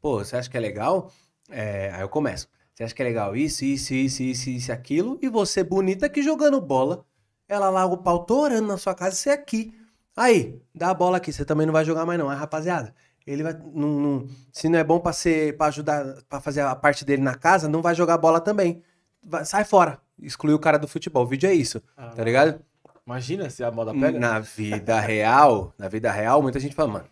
Pô, 0.00 0.18
você 0.24 0.36
acha 0.36 0.50
que 0.50 0.56
é 0.56 0.60
legal? 0.60 1.12
É, 1.50 1.90
aí 1.92 2.02
eu 2.02 2.08
começo. 2.08 2.48
Você 2.80 2.84
acha 2.84 2.94
que 2.94 3.02
é 3.02 3.04
legal 3.04 3.36
isso, 3.36 3.62
isso, 3.62 3.92
isso, 3.92 4.22
isso, 4.22 4.48
isso, 4.48 4.72
aquilo? 4.72 5.18
E 5.20 5.28
você 5.28 5.62
bonita 5.62 6.06
aqui 6.06 6.22
jogando 6.22 6.58
bola. 6.62 7.04
Ela 7.46 7.68
lá, 7.68 7.84
o 7.84 7.98
pau 7.98 8.24
torando 8.24 8.66
na 8.68 8.78
sua 8.78 8.94
casa, 8.94 9.14
você 9.16 9.28
aqui. 9.28 9.70
Aí, 10.16 10.58
dá 10.74 10.88
a 10.88 10.94
bola 10.94 11.18
aqui, 11.18 11.30
você 11.30 11.44
também 11.44 11.66
não 11.66 11.74
vai 11.74 11.84
jogar 11.84 12.06
mais 12.06 12.18
não. 12.18 12.30
Aí, 12.30 12.38
rapaziada, 12.38 12.94
ele 13.26 13.42
vai, 13.42 13.52
não, 13.74 13.88
não- 14.00 14.26
se 14.50 14.66
não 14.66 14.78
é 14.78 14.84
bom 14.84 14.98
pra 14.98 15.12
ser, 15.12 15.58
para 15.58 15.66
ajudar, 15.66 16.22
pra 16.26 16.40
fazer 16.40 16.62
a 16.62 16.74
parte 16.74 17.04
dele 17.04 17.20
na 17.20 17.34
casa, 17.34 17.68
não 17.68 17.82
vai 17.82 17.94
jogar 17.94 18.16
bola 18.16 18.40
também. 18.40 18.82
Vai- 19.22 19.44
sai 19.44 19.64
fora. 19.64 20.00
Exclui 20.18 20.54
o 20.54 20.58
cara 20.58 20.78
do 20.78 20.88
futebol. 20.88 21.24
O 21.24 21.26
vídeo 21.26 21.50
é 21.50 21.52
isso, 21.52 21.82
tá 22.16 22.24
ligado? 22.24 22.62
Imagina 23.06 23.50
se 23.50 23.62
a 23.62 23.70
moda 23.70 23.92
pega. 23.92 24.18
Na 24.18 24.38
vida 24.38 24.98
real, 25.00 25.74
na 25.76 25.86
vida 25.86 26.10
real, 26.10 26.40
muita 26.40 26.58
gente 26.58 26.74
fala, 26.74 26.88
mano, 26.90 27.04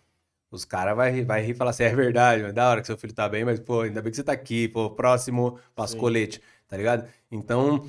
os 0.50 0.64
caras 0.64 0.96
vai, 0.96 1.10
rir- 1.10 1.24
vai 1.24 1.42
rir 1.42 1.50
e 1.52 1.54
falar 1.54 1.70
assim, 1.70 1.84
é 1.84 1.94
verdade, 1.94 2.42
mano, 2.42 2.54
da 2.54 2.68
hora 2.70 2.80
que 2.80 2.86
seu 2.86 2.96
filho 2.98 3.12
tá 3.14 3.28
bem, 3.28 3.44
mas, 3.44 3.60
pô, 3.60 3.82
ainda 3.82 4.00
bem 4.02 4.10
que 4.10 4.16
você 4.16 4.24
tá 4.24 4.32
aqui, 4.32 4.68
pô, 4.68 4.90
próximo, 4.90 5.58
passa 5.74 5.92
Sim. 5.94 6.00
colete, 6.00 6.40
tá 6.66 6.76
ligado? 6.76 7.08
Então, 7.30 7.84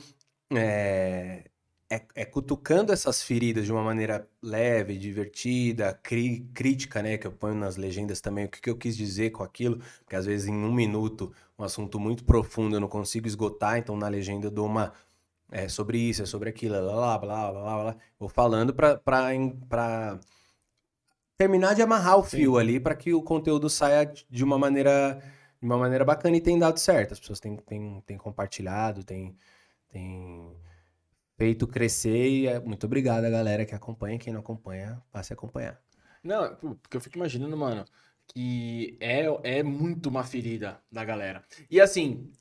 é, 0.54 1.46
é, 1.90 2.06
é 2.16 2.26
cutucando 2.26 2.92
essas 2.94 3.22
feridas 3.24 3.66
de 3.66 3.72
uma 3.72 3.84
maneira 3.84 4.28
leve, 4.42 4.98
divertida, 4.98 5.94
cri- 6.04 6.42
crítica, 6.54 7.02
né, 7.02 7.18
que 7.18 7.28
eu 7.28 7.32
ponho 7.32 7.56
nas 7.56 7.78
legendas 7.78 8.22
também, 8.22 8.46
o 8.46 8.50
que, 8.50 8.62
que 8.62 8.70
eu 8.70 8.78
quis 8.78 8.96
dizer 8.98 9.32
com 9.32 9.44
aquilo, 9.44 9.80
porque 10.04 10.16
às 10.16 10.26
vezes 10.26 10.48
em 10.48 10.54
um 10.54 10.74
minuto, 10.74 11.34
um 11.58 11.64
assunto 11.64 12.00
muito 12.00 12.24
profundo 12.26 12.76
eu 12.76 12.80
não 12.80 12.88
consigo 12.90 13.28
esgotar, 13.28 13.78
então 13.78 13.96
na 13.98 14.08
legenda 14.08 14.48
eu 14.48 14.52
dou 14.52 14.66
uma 14.68 14.94
é 15.52 15.68
sobre 15.68 15.98
isso, 15.98 16.22
é 16.24 16.26
sobre 16.26 16.50
aquilo, 16.50 16.76
blá, 16.76 17.18
blá, 17.18 17.20
blá, 17.20 17.52
blá, 17.52 17.62
blá, 17.62 17.84
blá. 17.94 17.98
Vou 18.20 18.30
falando 18.30 18.74
pra, 18.74 18.98
pra, 18.98 19.30
pra 19.68 20.20
terminar 21.40 21.74
de 21.74 21.82
amarrar 21.82 22.18
o 22.18 22.24
fio 22.24 22.58
ali 22.58 22.82
pra 22.82 22.94
que 22.94 23.14
o 23.14 23.24
conteúdo 23.24 23.70
saia 23.70 24.06
de 24.30 24.44
uma 24.44 24.60
maneira 24.60 25.24
de 25.62 25.66
uma 25.66 25.78
maneira 25.78 26.04
bacana 26.04 26.36
e 26.36 26.42
tem 26.42 26.60
dado 26.60 26.78
certo. 26.78 27.14
As 27.14 27.20
pessoas 27.20 27.40
têm, 27.40 27.56
têm, 27.56 28.02
têm 28.06 28.18
compartilhado, 28.18 29.06
têm, 29.06 29.38
têm 29.90 30.54
feito 31.38 31.66
crescer 31.66 32.30
e 32.30 32.48
é, 32.48 32.60
muito 32.60 32.86
obrigado 32.86 33.24
a 33.24 33.30
galera 33.30 33.66
que 33.66 33.74
acompanha. 33.74 34.20
Quem 34.20 34.34
não 34.34 34.42
acompanha, 34.42 35.02
passe 35.12 35.32
a 35.32 35.36
acompanhar. 35.36 35.82
Não, 36.22 36.56
porque 36.56 36.98
eu 36.98 37.02
fico 37.02 37.18
imaginando, 37.18 37.56
mano, 37.56 37.86
que 38.28 38.98
é, 39.00 39.26
é 39.44 39.64
muito 39.64 40.08
uma 40.08 40.26
ferida 40.26 40.82
da 40.92 41.06
galera. 41.06 41.44
E 41.70 41.80
assim, 41.80 42.32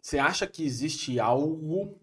você 0.00 0.18
acha 0.18 0.46
que 0.46 0.64
existe 0.64 1.18
algo. 1.18 1.98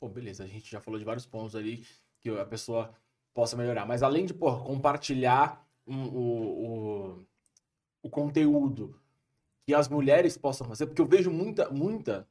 Pô, 0.00 0.08
beleza, 0.08 0.44
a 0.44 0.46
gente 0.46 0.70
já 0.70 0.80
falou 0.80 0.98
de 0.98 1.04
vários 1.04 1.26
pontos 1.26 1.54
ali 1.54 1.86
que 2.20 2.30
a 2.30 2.46
pessoa 2.46 2.94
possa 3.34 3.56
melhorar. 3.56 3.86
Mas 3.86 4.02
além 4.02 4.26
de, 4.26 4.34
pô, 4.34 4.62
compartilhar 4.64 5.63
um- 5.86 6.08
o, 6.08 7.16
o, 7.18 7.26
o 8.02 8.10
conteúdo 8.10 8.98
que 9.66 9.74
as 9.74 9.88
mulheres 9.88 10.36
possam 10.36 10.66
fazer, 10.66 10.86
porque 10.86 11.00
eu 11.02 11.06
vejo 11.06 11.30
muita, 11.30 11.70
muita. 11.70 12.28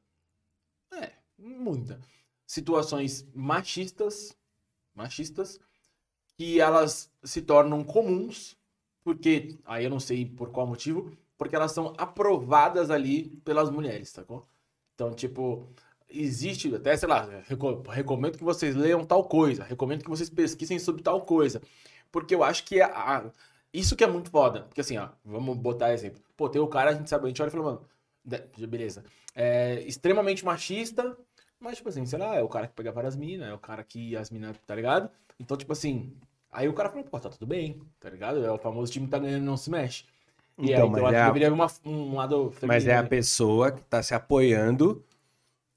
É, 0.92 1.12
muita. 1.38 2.00
Situações 2.46 3.26
machistas. 3.34 4.36
Machistas 4.94 5.58
que 6.36 6.60
elas 6.60 7.10
se 7.22 7.42
tornam 7.42 7.84
comuns, 7.84 8.56
porque, 9.04 9.58
aí 9.64 9.84
eu 9.84 9.90
não 9.90 10.00
sei 10.00 10.26
por 10.26 10.50
qual 10.50 10.66
motivo, 10.66 11.16
porque 11.38 11.54
elas 11.54 11.72
são 11.72 11.92
aprovadas 11.98 12.90
ali 12.90 13.30
pelas 13.44 13.70
mulheres, 13.70 14.08
sacou? 14.10 14.46
Então, 14.94 15.14
tipo, 15.14 15.68
existe, 16.08 16.74
até, 16.74 16.96
sei 16.96 17.08
lá, 17.08 17.24
reco- 17.46 17.82
recomendo 17.88 18.38
que 18.38 18.44
vocês 18.44 18.74
leiam 18.76 19.04
tal 19.04 19.24
coisa, 19.28 19.64
recomendo 19.64 20.02
que 20.04 20.10
vocês 20.10 20.30
pesquisem 20.30 20.78
sobre 20.78 21.02
tal 21.02 21.22
coisa, 21.22 21.60
porque 22.14 22.34
eu 22.34 22.44
acho 22.44 22.64
que 22.64 22.80
a- 22.80 22.88
a- 23.18 23.30
isso 23.72 23.96
que 23.96 24.04
é 24.04 24.06
muito 24.06 24.30
foda, 24.30 24.62
porque 24.62 24.80
assim, 24.80 24.96
ó, 24.98 25.08
vamos 25.24 25.56
botar 25.58 25.92
exemplo. 25.92 26.22
Pô, 26.36 26.48
tem 26.48 26.60
o 26.62 26.68
cara, 26.68 26.90
a 26.90 26.94
gente 26.94 27.10
sabe, 27.10 27.24
a 27.26 27.28
gente 27.28 27.42
olha 27.42 27.48
e 27.48 27.52
fala, 27.52 27.64
mano, 27.64 27.80
beleza, 28.68 29.04
é 29.34 29.80
extremamente 29.82 30.44
machista, 30.44 31.16
mas, 31.60 31.76
tipo 31.76 31.88
assim, 31.88 32.06
sei 32.06 32.18
lá, 32.18 32.36
é 32.36 32.42
o 32.42 32.48
cara 32.48 32.68
que 32.68 32.74
pega 32.74 32.92
várias 32.92 33.16
minas, 33.16 33.48
é 33.48 33.52
o 33.54 33.58
cara 33.58 33.82
que 33.84 34.16
as 34.16 34.30
minas, 34.30 34.56
tá 34.66 34.74
ligado? 34.74 35.10
Então, 35.40 35.56
tipo 35.56 35.72
assim, 35.72 36.12
aí 36.52 36.68
o 36.68 36.72
cara 36.74 36.90
fala, 36.90 37.04
pô, 37.04 37.18
tá 37.20 37.28
tudo 37.30 37.46
bem, 37.46 37.80
tá 38.00 38.08
ligado? 38.10 38.44
É 38.44 38.50
o 38.50 38.58
famoso 38.58 38.92
time 38.92 39.06
que 39.06 39.10
tá 39.12 39.18
ganhando 39.18 39.44
não 39.44 39.56
se 39.56 39.70
mexe. 39.70 40.04
E 40.62 40.72
Então, 40.72 40.84
aí, 40.84 40.88
mas 40.88 41.00
então, 41.00 41.04
eu 41.04 41.06
acho 41.08 41.16
é 41.16 41.22
que 41.22 41.28
a- 41.28 41.52
uma, 41.52 41.66
um 41.84 42.14
lado 42.16 42.50
Mas 42.62 42.86
é 42.86 42.96
a 42.96 43.02
feminino, 43.02 43.02
né? 43.02 43.10
pessoa 43.10 43.72
que 43.72 43.80
está 43.80 44.02
se 44.02 44.14
apoiando 44.14 45.04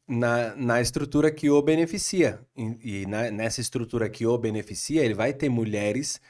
na, 0.08 0.56
na 0.56 0.82
estrutura 0.82 1.32
que 1.32 1.50
o 1.50 1.62
beneficia. 1.62 2.40
E, 2.56 3.02
e 3.04 3.06
na- 3.08 3.32
nessa 3.32 3.62
estrutura 3.62 4.10
que 4.10 4.26
o 4.26 4.38
beneficia, 4.38 5.04
ele 5.04 5.14
vai 5.14 5.34
ter 5.34 5.50
mulheres 5.50 6.22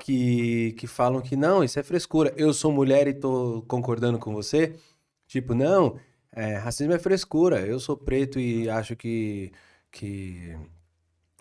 que, 0.00 0.72
que 0.78 0.86
falam 0.86 1.20
que 1.22 1.36
não, 1.36 1.64
isso 1.64 1.78
é 1.78 1.82
frescura. 1.82 2.32
Eu 2.36 2.52
sou 2.54 2.72
mulher 2.72 3.08
e 3.08 3.14
tô 3.14 3.64
concordando 3.68 4.18
com 4.18 4.34
você. 4.34 4.76
Tipo, 5.28 5.54
não, 5.54 5.98
é, 6.32 6.56
racismo 6.56 6.92
é 6.94 6.98
frescura. 6.98 7.60
Eu 7.66 7.80
sou 7.80 7.96
preto 7.96 8.38
e 8.40 8.68
acho 8.70 8.96
que, 8.96 9.52
que 9.90 10.56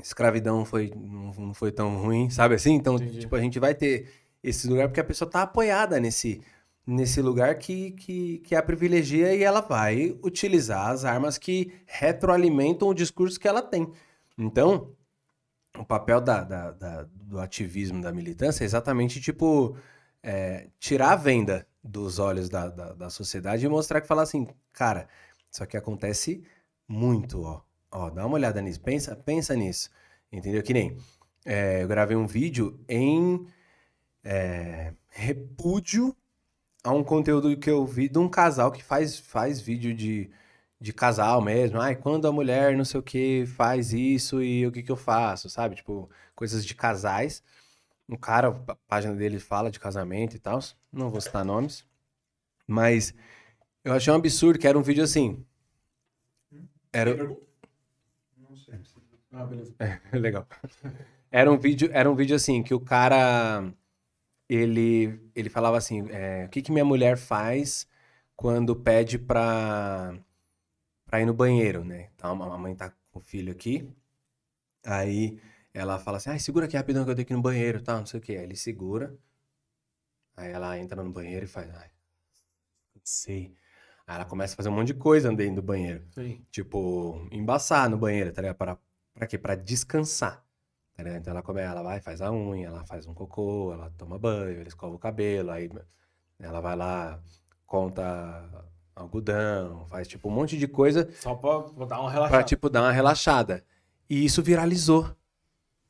escravidão 0.02 0.66
foi, 0.66 0.92
não, 0.96 1.54
foi 1.54 1.72
tão 1.72 1.98
ruim, 1.98 2.30
sabe 2.30 2.56
assim? 2.56 2.74
Então, 2.74 2.96
Entendi. 2.96 3.20
tipo, 3.22 3.36
a 3.36 3.42
gente 3.42 3.60
vai 3.60 3.74
ter 3.76 4.10
esse 4.44 4.68
lugar 4.68 4.88
porque 4.88 5.00
a 5.00 5.04
pessoa 5.04 5.30
tá 5.30 5.42
apoiada 5.44 6.00
nesse, 6.00 6.42
nesse 6.86 7.22
lugar 7.22 7.56
que, 7.58 7.92
que, 7.92 8.40
que 8.40 8.56
a 8.56 8.62
privilegia 8.64 9.34
e 9.36 9.44
ela 9.44 9.62
vai 9.62 10.18
utilizar 10.24 10.90
as 10.90 11.04
armas 11.06 11.38
que 11.38 11.74
retroalimentam 11.86 12.88
o 12.90 12.94
discurso 12.94 13.40
que 13.40 13.48
ela 13.48 13.62
tem. 13.62 13.92
Então, 14.38 14.92
o 15.78 15.84
papel 15.86 16.22
da, 16.22 16.44
da- 16.44 16.72
da- 16.72 17.04
do 17.14 17.40
ativismo, 17.40 18.02
da 18.02 18.12
militância 18.14 18.64
é 18.64 18.66
exatamente, 18.66 19.20
tipo, 19.22 19.76
é, 20.24 20.70
tirar 20.80 21.14
a 21.14 21.16
venda 21.16 21.68
dos 21.84 22.20
olhos 22.20 22.50
da, 22.50 22.68
da, 22.70 22.94
da 22.94 23.10
sociedade 23.10 23.66
e 23.66 23.70
mostrar 23.70 24.02
que 24.02 24.08
falar 24.08 24.24
assim, 24.24 24.48
cara, 24.74 25.08
isso 25.52 25.64
aqui 25.64 25.78
acontece 25.78 26.44
muito, 26.88 27.42
ó. 27.44 27.62
Ó, 27.92 28.10
dá 28.10 28.26
uma 28.26 28.36
olhada 28.36 28.62
nisso, 28.62 28.82
pensa, 28.82 29.16
pensa 29.16 29.56
nisso, 29.56 29.90
entendeu? 30.32 30.62
Que 30.64 30.74
nem, 30.74 30.98
é, 31.46 31.84
eu 31.84 31.88
gravei 31.88 32.18
um 32.18 32.28
vídeo 32.28 32.80
em 32.90 33.46
é, 34.24 34.94
repúdio 35.10 36.16
a 36.86 36.92
um 36.94 37.04
conteúdo 37.04 37.58
que 37.58 37.70
eu 37.70 37.84
vi 37.86 38.08
de 38.08 38.20
um 38.20 38.30
casal 38.30 38.72
que 38.72 38.84
faz, 38.84 39.18
faz 39.18 39.60
vídeo 39.60 39.94
de, 39.96 40.30
de 40.80 40.94
casal 40.94 41.42
mesmo. 41.42 41.82
Ai, 41.82 41.96
quando 41.96 42.28
a 42.28 42.32
mulher 42.32 42.78
não 42.78 42.86
sei 42.86 43.00
o 43.00 43.04
que 43.04 43.44
faz 43.48 43.92
isso 43.92 44.42
e 44.42 44.68
o 44.68 44.72
que 44.72 44.84
que 44.84 44.92
eu 44.92 44.96
faço, 44.96 45.50
sabe? 45.50 45.76
Tipo, 45.76 46.08
coisas 46.36 46.64
de 46.64 46.76
casais. 46.76 47.44
O 48.08 48.18
cara, 48.18 48.50
a 48.68 48.76
página 48.88 49.16
dele 49.16 49.40
fala 49.40 49.72
de 49.72 49.80
casamento 49.80 50.36
e 50.36 50.40
tal. 50.40 50.60
Não 50.94 51.10
vou 51.10 51.20
citar 51.20 51.44
nomes. 51.44 51.84
Mas 52.68 53.16
eu 53.84 53.94
achei 53.94 54.14
um 54.14 54.18
absurdo 54.18 54.60
que 54.60 54.68
era 54.68 54.78
um 54.78 54.84
vídeo 54.84 55.04
assim. 55.04 55.44
Era, 56.94 57.16
Não 58.38 58.56
sei. 58.56 58.80
Ah, 59.34 59.46
beleza. 59.48 59.76
Legal. 60.14 60.48
Era 61.32 61.52
um 61.52 61.58
vídeo, 61.58 61.90
era 61.92 62.10
um 62.12 62.16
vídeo 62.16 62.36
assim 62.36 62.62
que 62.62 62.76
o 62.76 62.80
cara 62.80 63.74
ele 64.50 65.20
ele 65.36 65.50
falava 65.50 65.78
assim, 65.78 66.08
é, 66.12 66.46
o 66.46 66.50
que 66.50 66.62
que 66.62 66.72
minha 66.72 66.86
mulher 66.86 67.18
faz 67.18 67.88
quando 68.36 68.76
pede 68.76 69.18
pra 69.20 70.18
para 71.06 71.22
ir 71.22 71.26
no 71.26 71.34
banheiro, 71.34 71.84
né? 71.86 72.10
Então 72.16 72.41
a 72.43 72.58
mãe 72.58 72.76
tá 72.76 72.91
com 73.12 73.20
o 73.20 73.22
filho 73.22 73.52
aqui, 73.54 73.89
aí 74.86 75.39
ela 75.74 76.00
fala 76.00 76.18
assim, 76.18 76.30
ai, 76.32 76.39
segura 76.39 76.66
aqui 76.66 76.78
rapidão 76.78 77.06
que 77.06 77.12
eu 77.12 77.16
tenho 77.16 77.28
que 77.28 77.34
ir 77.34 77.38
no 77.38 77.41
banheiro, 77.41 77.82
tal, 77.82 78.00
não 78.00 78.06
sei 78.06 78.20
o 78.20 78.24
quê. 78.24 78.34
Aí 78.34 78.43
ele 78.46 78.56
segura, 78.56 79.18
aí 80.38 80.50
ela 80.52 80.78
entra 80.80 81.04
no 81.04 81.12
banheiro 81.12 81.43
e 81.46 81.48
faz, 81.48 81.70
ai, 81.76 81.89
não 82.96 83.02
sei. 83.04 83.56
Aí 84.08 84.16
ela 84.16 84.26
começa 84.26 84.54
a 84.54 84.58
fazer 84.58 84.70
um 84.70 84.74
monte 84.74 84.88
de 84.88 84.93
coisa 84.96 85.34
dentro 85.34 85.58
do 85.58 85.62
banheiro. 85.64 86.06
Sim. 86.14 86.46
Tipo, 86.52 87.28
embaçar 87.32 87.89
no 87.89 87.98
banheiro, 87.98 88.32
tá 88.32 88.41
ligado? 88.41 88.58
Pra, 88.58 88.78
pra 89.14 89.28
quê? 89.28 89.38
Pra 89.38 89.56
descansar. 89.56 90.45
Ligado? 90.98 91.18
Então 91.18 91.32
ela 91.32 91.41
come, 91.43 91.62
ela 91.62 91.84
vai, 91.84 92.00
faz 92.00 92.22
a 92.22 92.32
unha, 92.32 92.68
ela 92.68 92.86
faz 92.86 93.06
um 93.06 93.14
cocô, 93.14 93.74
ela 93.74 93.91
toma 93.98 94.18
banho, 94.18 94.60
ela 94.60 94.68
escova 94.68 94.96
o 94.96 95.00
cabelo, 95.00 95.52
aí 95.52 95.70
ela 96.39 96.62
vai 96.62 96.76
lá, 96.76 97.20
conta 97.66 98.66
algodão, 98.96 99.86
faz 99.88 100.08
tipo 100.08 100.30
um 100.30 100.32
monte 100.32 100.58
de 100.58 100.68
coisa 100.68 101.10
Só 101.20 101.36
pra, 101.36 101.62
pra 101.64 101.86
dar 101.86 102.00
uma 102.00 102.10
pra, 102.10 102.14
relaxada. 102.14 102.43
tipo, 102.43 102.70
dar 102.70 102.82
uma 102.84 102.91
relaxada. 102.91 103.64
E 104.10 104.24
isso 104.24 104.41
viralizou. 104.41 105.14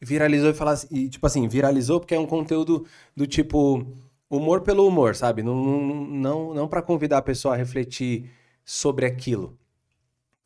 Viralizou 0.01 0.49
e 0.49 0.53
falar 0.53 0.71
assim, 0.71 0.87
e, 0.91 1.09
tipo 1.09 1.25
assim, 1.25 1.47
viralizou 1.47 1.99
porque 1.99 2.15
é 2.15 2.19
um 2.19 2.25
conteúdo 2.25 2.85
do 3.15 3.27
tipo 3.27 3.85
humor 4.29 4.61
pelo 4.61 4.87
humor, 4.87 5.15
sabe? 5.15 5.43
Não, 5.43 5.55
não, 5.55 6.05
não, 6.05 6.53
não 6.53 6.67
para 6.67 6.81
convidar 6.81 7.19
a 7.19 7.21
pessoa 7.21 7.53
a 7.53 7.57
refletir 7.57 8.29
sobre 8.63 9.05
aquilo. 9.05 9.57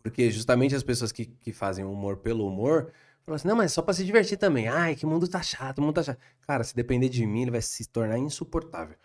Porque 0.03 0.29
justamente 0.29 0.75
as 0.75 0.83
pessoas 0.83 1.11
que, 1.11 1.25
que 1.25 1.51
fazem 1.53 1.85
humor 1.85 2.17
pelo 2.17 2.45
humor 2.47 2.91
assim, 3.35 3.47
não, 3.47 3.55
mas 3.55 3.73
só 3.73 3.81
pra 3.81 3.93
se 3.93 4.05
divertir 4.05 4.37
também. 4.37 4.67
Ai, 4.67 4.95
que 4.95 5.05
mundo 5.05 5.27
tá 5.27 5.41
chato, 5.41 5.79
o 5.79 5.81
mundo 5.81 5.95
tá 5.95 6.03
chato. 6.03 6.19
Cara, 6.47 6.63
se 6.63 6.75
depender 6.75 7.09
de 7.09 7.25
mim, 7.25 7.43
ele 7.43 7.51
vai 7.51 7.61
se 7.61 7.87
tornar 7.87 8.17
insuportável. 8.17 8.95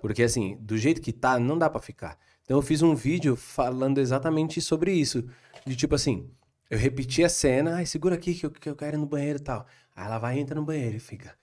Porque 0.00 0.22
assim, 0.22 0.56
do 0.60 0.76
jeito 0.78 1.00
que 1.00 1.12
tá, 1.12 1.38
não 1.38 1.58
dá 1.58 1.68
pra 1.70 1.80
ficar. 1.80 2.18
Então 2.42 2.56
eu 2.58 2.62
fiz 2.62 2.82
um 2.82 2.94
vídeo 2.94 3.36
falando 3.36 3.98
exatamente 3.98 4.60
sobre 4.60 4.92
isso. 4.92 5.28
De 5.66 5.74
tipo 5.74 5.94
assim, 5.94 6.30
eu 6.70 6.78
repeti 6.78 7.24
a 7.24 7.28
cena, 7.28 7.76
ai, 7.76 7.86
segura 7.86 8.14
aqui 8.14 8.34
que 8.34 8.46
eu, 8.46 8.50
que 8.50 8.68
eu 8.68 8.76
quero 8.76 8.96
ir 8.96 9.00
no 9.00 9.06
banheiro 9.06 9.38
e 9.38 9.42
tal. 9.42 9.66
Aí 9.94 10.06
ela 10.06 10.18
vai 10.18 10.38
entra 10.38 10.54
no 10.54 10.64
banheiro 10.64 10.96
e 10.96 11.00
fica. 11.00 11.36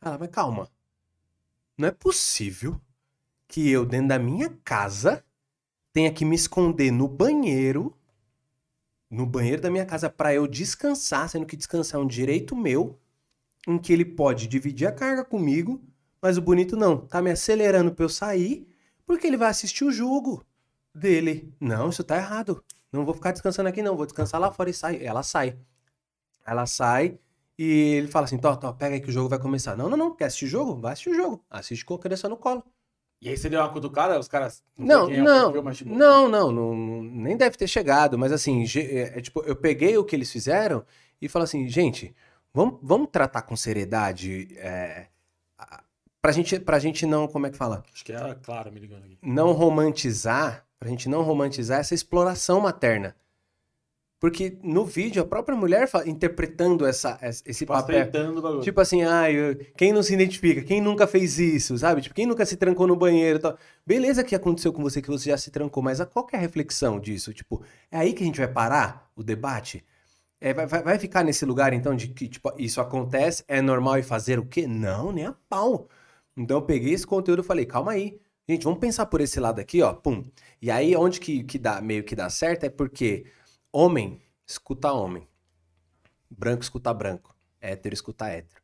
Ela, 0.00 0.18
mas 0.18 0.30
calma. 0.30 0.68
Não 1.76 1.88
é 1.88 1.90
possível 1.90 2.80
que 3.48 3.68
eu, 3.70 3.84
dentro 3.84 4.08
da 4.08 4.18
minha 4.18 4.50
casa, 4.64 5.24
tenha 5.92 6.12
que 6.12 6.24
me 6.24 6.36
esconder 6.36 6.90
no 6.90 7.08
banheiro, 7.08 7.96
no 9.10 9.26
banheiro 9.26 9.62
da 9.62 9.70
minha 9.70 9.86
casa, 9.86 10.10
pra 10.10 10.34
eu 10.34 10.46
descansar, 10.46 11.28
sendo 11.28 11.46
que 11.46 11.56
descansar 11.56 12.00
é 12.00 12.04
um 12.04 12.06
direito 12.06 12.56
meu, 12.56 12.98
em 13.66 13.78
que 13.78 13.92
ele 13.92 14.04
pode 14.04 14.46
dividir 14.46 14.86
a 14.86 14.92
carga 14.92 15.24
comigo, 15.24 15.82
mas 16.20 16.36
o 16.36 16.42
bonito 16.42 16.76
não, 16.76 16.98
tá 16.98 17.22
me 17.22 17.30
acelerando 17.30 17.92
pra 17.92 18.04
eu 18.04 18.08
sair, 18.08 18.66
porque 19.06 19.26
ele 19.26 19.36
vai 19.36 19.48
assistir 19.48 19.84
o 19.84 19.92
jogo 19.92 20.44
dele. 20.94 21.52
Não, 21.60 21.88
isso 21.88 22.02
tá 22.02 22.16
errado. 22.16 22.62
Não 22.92 23.04
vou 23.04 23.14
ficar 23.14 23.32
descansando 23.32 23.68
aqui, 23.68 23.82
não. 23.82 23.96
Vou 23.96 24.06
descansar 24.06 24.40
lá 24.40 24.50
fora 24.50 24.70
e 24.70 24.74
sai. 24.74 25.04
Ela 25.04 25.22
sai. 25.22 25.56
Ela 26.44 26.66
sai 26.66 27.18
e 27.58 27.94
ele 27.96 28.08
fala 28.08 28.24
assim: 28.24 28.38
Tó, 28.38 28.56
Tó, 28.56 28.72
pega 28.72 28.94
aí 28.94 29.00
que 29.00 29.08
o 29.08 29.12
jogo 29.12 29.28
vai 29.28 29.38
começar. 29.38 29.76
Não, 29.76 29.88
não, 29.88 29.96
não. 29.96 30.16
Quer 30.16 30.26
assistir 30.26 30.46
o 30.46 30.48
jogo? 30.48 30.80
Vai 30.80 30.92
assistir 30.92 31.10
o 31.10 31.14
jogo. 31.14 31.44
Assiste 31.50 31.84
com 31.84 31.94
a 31.94 31.98
criança 31.98 32.28
no 32.28 32.36
colo. 32.36 32.64
E 33.20 33.28
aí 33.28 33.36
você 33.36 33.48
deu 33.48 33.60
uma 33.60 33.68
cutucada, 33.68 34.18
os 34.18 34.28
caras. 34.28 34.62
Não, 34.76 35.06
quem 35.06 35.16
é 35.16 35.22
não, 35.22 35.72
tipo, 35.72 35.90
não, 35.90 36.28
não, 36.28 36.52
não, 36.52 36.74
não, 36.74 37.02
nem 37.02 37.36
deve 37.36 37.56
ter 37.56 37.66
chegado, 37.66 38.18
mas 38.18 38.30
assim, 38.30 38.64
é, 38.76 39.18
é 39.18 39.20
tipo, 39.20 39.42
eu 39.44 39.56
peguei 39.56 39.96
o 39.96 40.04
que 40.04 40.14
eles 40.14 40.30
fizeram 40.30 40.84
e 41.20 41.28
falei 41.28 41.44
assim, 41.44 41.66
gente, 41.66 42.14
vamos, 42.52 42.78
vamos 42.82 43.08
tratar 43.10 43.42
com 43.42 43.56
seriedade, 43.56 44.48
é, 44.58 45.06
pra 46.20 46.30
gente, 46.30 46.60
pra 46.60 46.78
gente 46.78 47.06
não, 47.06 47.26
como 47.26 47.46
é 47.46 47.50
que 47.50 47.56
fala? 47.56 47.82
Acho 47.92 48.04
que 48.04 48.12
é 48.12 48.36
claro 48.42 48.70
me 48.70 48.80
ligando 48.80 49.04
aqui. 49.04 49.18
não 49.22 49.52
romantizar, 49.52 50.66
pra 50.78 50.88
gente 50.88 51.08
não 51.08 51.22
romantizar 51.22 51.80
essa 51.80 51.94
exploração 51.94 52.60
materna. 52.60 53.16
Porque 54.28 54.58
no 54.60 54.84
vídeo, 54.84 55.22
a 55.22 55.24
própria 55.24 55.56
mulher 55.56 55.86
fa- 55.86 56.04
interpretando 56.04 56.84
essa, 56.84 57.16
esse 57.22 57.64
papel. 57.64 57.96
Tipo 58.60 58.80
assim, 58.80 59.02
ai, 59.04 59.36
eu- 59.36 59.56
quem 59.76 59.92
não 59.92 60.02
se 60.02 60.12
identifica? 60.14 60.62
Quem 60.62 60.80
nunca 60.80 61.06
fez 61.06 61.38
isso, 61.38 61.78
sabe? 61.78 62.00
Tipo, 62.02 62.14
quem 62.14 62.26
nunca 62.26 62.44
se 62.44 62.56
trancou 62.56 62.88
no 62.88 62.96
banheiro 62.96 63.38
tal. 63.38 63.56
Beleza 63.86 64.24
que 64.24 64.34
aconteceu 64.34 64.72
com 64.72 64.82
você, 64.82 65.00
que 65.00 65.08
você 65.08 65.30
já 65.30 65.38
se 65.38 65.50
trancou, 65.52 65.80
mas 65.80 66.00
a- 66.00 66.06
qual 66.06 66.26
que 66.26 66.34
é 66.34 66.38
a 66.38 66.42
reflexão 66.42 66.98
disso? 66.98 67.32
Tipo, 67.32 67.62
é 67.88 67.98
aí 67.98 68.12
que 68.12 68.24
a 68.24 68.26
gente 68.26 68.38
vai 68.40 68.48
parar 68.48 69.08
o 69.14 69.22
debate? 69.22 69.84
É, 70.40 70.52
vai, 70.52 70.66
vai- 70.66 70.82
vai 70.82 70.98
ficar 70.98 71.22
nesse 71.22 71.44
lugar, 71.44 71.72
então, 71.72 71.94
de 71.94 72.08
que, 72.08 72.26
tipo, 72.28 72.52
isso 72.58 72.80
acontece, 72.80 73.44
é 73.46 73.62
normal 73.62 73.98
e 73.98 74.02
fazer 74.02 74.38
o 74.40 74.44
quê? 74.44 74.66
Não, 74.66 75.12
nem 75.12 75.26
a 75.26 75.34
pau. 75.48 75.88
Então 76.36 76.56
eu 76.58 76.62
peguei 76.62 76.92
esse 76.92 77.06
conteúdo 77.06 77.42
e 77.42 77.46
falei, 77.46 77.64
calma 77.64 77.92
aí. 77.92 78.18
Gente, 78.48 78.64
vamos 78.64 78.78
pensar 78.80 79.06
por 79.06 79.20
esse 79.20 79.38
lado 79.40 79.60
aqui, 79.60 79.82
ó. 79.82 79.92
Pum. 79.92 80.24
E 80.60 80.70
aí, 80.70 80.94
onde 80.96 81.20
que, 81.20 81.42
que 81.44 81.58
dá, 81.58 81.80
meio 81.80 82.02
que 82.04 82.14
dá 82.16 82.28
certo 82.28 82.64
é 82.64 82.68
porque 82.70 83.24
homem 83.76 84.22
escuta 84.46 84.92
homem. 84.92 85.28
Branco 86.30 86.62
escuta 86.62 86.92
branco. 86.94 87.34
Hétero 87.60 87.94
escuta 87.94 88.28
hétero. 88.28 88.62